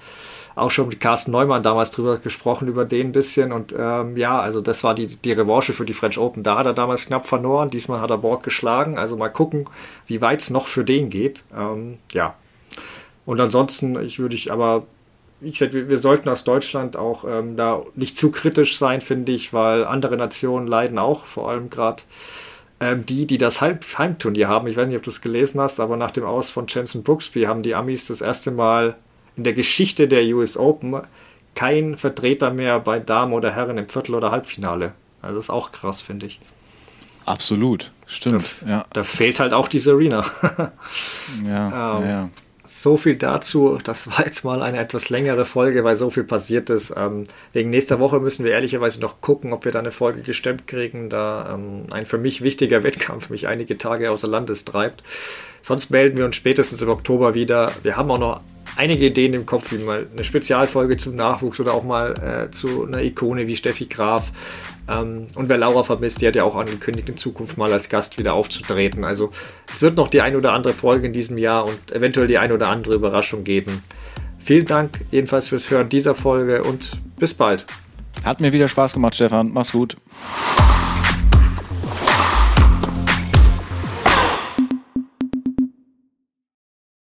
auch 0.55 0.71
schon 0.71 0.89
mit 0.89 1.01
Carsten 1.01 1.31
Neumann 1.31 1.63
damals 1.63 1.91
drüber 1.91 2.19
gesprochen, 2.19 2.69
über 2.69 2.85
den 2.85 3.09
ein 3.09 3.13
bisschen. 3.13 3.53
Und 3.53 3.75
ähm, 3.77 4.17
ja, 4.17 4.41
also 4.41 4.61
das 4.61 4.85
war 4.85 4.95
die, 4.95 5.07
die 5.07 5.33
Revanche 5.33 5.73
für 5.73 5.85
die 5.85 5.95
French 5.95 6.19
Open. 6.19 6.43
Da 6.43 6.59
hat 6.59 6.67
er 6.67 6.75
damals 6.75 7.07
knapp 7.07 7.27
verloren. 7.27 7.71
Diesmal 7.71 8.01
hat 8.01 8.11
er 8.11 8.19
Borg 8.19 8.43
geschlagen. 8.43 8.99
Also 8.99 9.17
mal 9.17 9.29
gucken, 9.29 9.67
wie 10.07 10.21
weit 10.21 10.41
es 10.41 10.51
noch 10.51 10.67
für 10.67 10.85
den 10.85 11.11
geht. 11.11 11.45
Ähm, 11.57 11.99
ja. 12.13 12.35
Und 13.27 13.41
ansonsten, 13.41 14.01
ich 14.01 14.19
würde 14.19 14.35
ich 14.35 14.53
aber 14.53 14.85
wie 15.41 15.51
gesagt, 15.51 15.73
wir, 15.73 15.89
wir, 15.89 15.99
sollten 15.99 16.29
aus 16.29 16.45
Deutschland 16.45 16.97
auch 16.97 17.25
ähm, 17.25 17.57
da 17.57 17.83
nicht 17.95 18.17
zu 18.17 18.31
kritisch 18.31 18.77
sein, 18.77 19.01
finde 19.01 19.33
ich, 19.33 19.53
weil 19.53 19.85
andere 19.85 20.17
Nationen 20.17 20.67
leiden 20.67 20.99
auch, 20.99 21.25
vor 21.25 21.49
allem 21.51 21.71
gerade 21.71 22.03
ähm, 22.81 23.07
die, 23.07 23.27
die 23.27 23.39
das 23.39 23.61
Heim 23.61 23.79
Heimturnier 23.97 24.49
haben. 24.49 24.67
Ich 24.67 24.77
weiß 24.77 24.89
nicht, 24.89 24.97
ob 24.97 25.03
du 25.03 25.11
es 25.11 25.21
gelesen 25.21 25.61
hast, 25.61 25.81
aber 25.81 25.97
nach 25.97 26.11
dem 26.11 26.25
Aus 26.25 26.51
von 26.51 26.67
Jensen 26.69 27.03
Brooksby 27.03 27.43
haben 27.43 27.63
die 27.63 27.75
Amis 27.75 28.07
das 28.07 28.21
erste 28.21 28.51
Mal 28.51 28.97
in 29.37 29.45
der 29.45 29.53
Geschichte 29.53 30.09
der 30.09 30.25
US 30.35 30.57
Open 30.57 31.03
kein 31.55 31.97
Vertreter 31.97 32.51
mehr 32.53 32.81
bei 32.81 32.99
Damen 32.99 33.33
oder 33.33 33.53
Herren 33.53 33.79
im 33.79 33.89
Viertel- 33.89 34.15
oder 34.15 34.31
Halbfinale. 34.31 34.93
Also 35.23 35.37
das 35.37 35.45
ist 35.45 35.51
auch 35.51 35.73
krass, 35.73 36.01
finde 36.01 36.27
ich. 36.27 36.41
Absolut, 37.27 37.93
stimmt. 38.07 38.57
Da, 38.63 38.69
ja. 38.69 38.85
da 38.93 39.03
fehlt 39.03 39.41
halt 39.41 39.53
auch 39.53 39.69
die 39.69 39.79
Serena. 39.79 40.25
ja, 41.47 41.99
ähm, 41.99 42.09
ja. 42.09 42.29
So 42.73 42.97
viel 42.97 43.17
dazu. 43.17 43.79
Das 43.83 44.07
war 44.07 44.25
jetzt 44.25 44.45
mal 44.45 44.63
eine 44.63 44.79
etwas 44.79 45.11
längere 45.11 45.45
Folge, 45.45 45.83
weil 45.83 45.97
so 45.97 46.09
viel 46.09 46.23
passiert 46.23 46.71
ist. 46.71 46.95
Ähm, 46.97 47.25
wegen 47.53 47.69
nächster 47.69 47.99
Woche 47.99 48.21
müssen 48.21 48.45
wir 48.45 48.53
ehrlicherweise 48.53 49.01
noch 49.01 49.21
gucken, 49.21 49.53
ob 49.53 49.65
wir 49.65 49.73
da 49.73 49.81
eine 49.81 49.91
Folge 49.91 50.23
gestemmt 50.23 50.69
kriegen, 50.69 51.11
da 51.11 51.55
ähm, 51.55 51.87
ein 51.91 52.07
für 52.07 52.19
mich 52.19 52.43
wichtiger 52.43 52.83
Wettkampf 52.85 53.29
mich 53.29 53.49
einige 53.49 53.77
Tage 53.77 54.11
außer 54.11 54.29
Landes 54.29 54.65
treibt. 54.65 55.03
Sonst 55.63 55.91
melden 55.91 56.17
wir 56.17 56.25
uns 56.25 56.37
spätestens 56.37 56.81
im 56.81 56.89
Oktober 56.89 57.35
wieder. 57.35 57.73
Wir 57.83 57.97
haben 57.97 58.11
auch 58.11 58.19
noch 58.19 58.41
einige 58.77 59.07
Ideen 59.07 59.35
im 59.35 59.47
Kopf, 59.47 59.73
wie 59.73 59.79
mal 59.79 60.07
eine 60.13 60.25
Spezialfolge 60.25 60.97
zum 60.97 61.15
Nachwuchs 61.15 61.61
oder 61.61 61.75
auch 61.75 61.85
mal 61.85 62.49
äh, 62.49 62.51
zu 62.51 62.87
einer 62.87 63.03
Ikone 63.03 63.47
wie 63.47 63.57
Steffi 63.57 63.87
Graf. 63.87 64.33
Ähm, 64.89 65.27
und 65.35 65.49
wer 65.49 65.59
Laura 65.59 65.83
vermisst, 65.83 66.21
die 66.21 66.27
hat 66.27 66.37
ja 66.37 66.45
auch 66.45 66.57
angekündigt, 66.57 67.09
in 67.09 67.17
Zukunft 67.17 67.59
mal 67.59 67.73
als 67.73 67.89
Gast 67.89 68.19
wieder 68.19 68.35
aufzutreten. 68.35 69.05
Also 69.05 69.31
es 69.73 69.83
wird 69.83 69.97
noch 69.97 70.09
die 70.09 70.21
ein 70.21 70.37
oder 70.37 70.53
andere 70.53 70.73
Folge 70.73 71.07
in 71.07 71.13
diesem 71.13 71.39
Jahr 71.39 71.67
und 71.67 71.93
eventuell 71.93 72.27
die 72.27 72.39
ein 72.39 72.53
oder 72.53 72.69
andere 72.69 72.95
Überraschung 72.95 73.45
geben. 73.45 73.83
Vielen 74.39 74.65
Dank 74.65 75.01
jedenfalls 75.11 75.49
fürs 75.49 75.71
Hören 75.71 75.89
dieser 75.89 76.15
Folge 76.15 76.63
und 76.63 76.93
bis 77.19 77.35
bald. 77.35 77.67
Hat 78.25 78.41
mir 78.41 78.53
wieder 78.53 78.69
Spaß 78.69 78.95
gemacht, 78.95 79.15
Stefan. 79.15 79.51
Mach's 79.53 79.73
gut. 79.73 79.97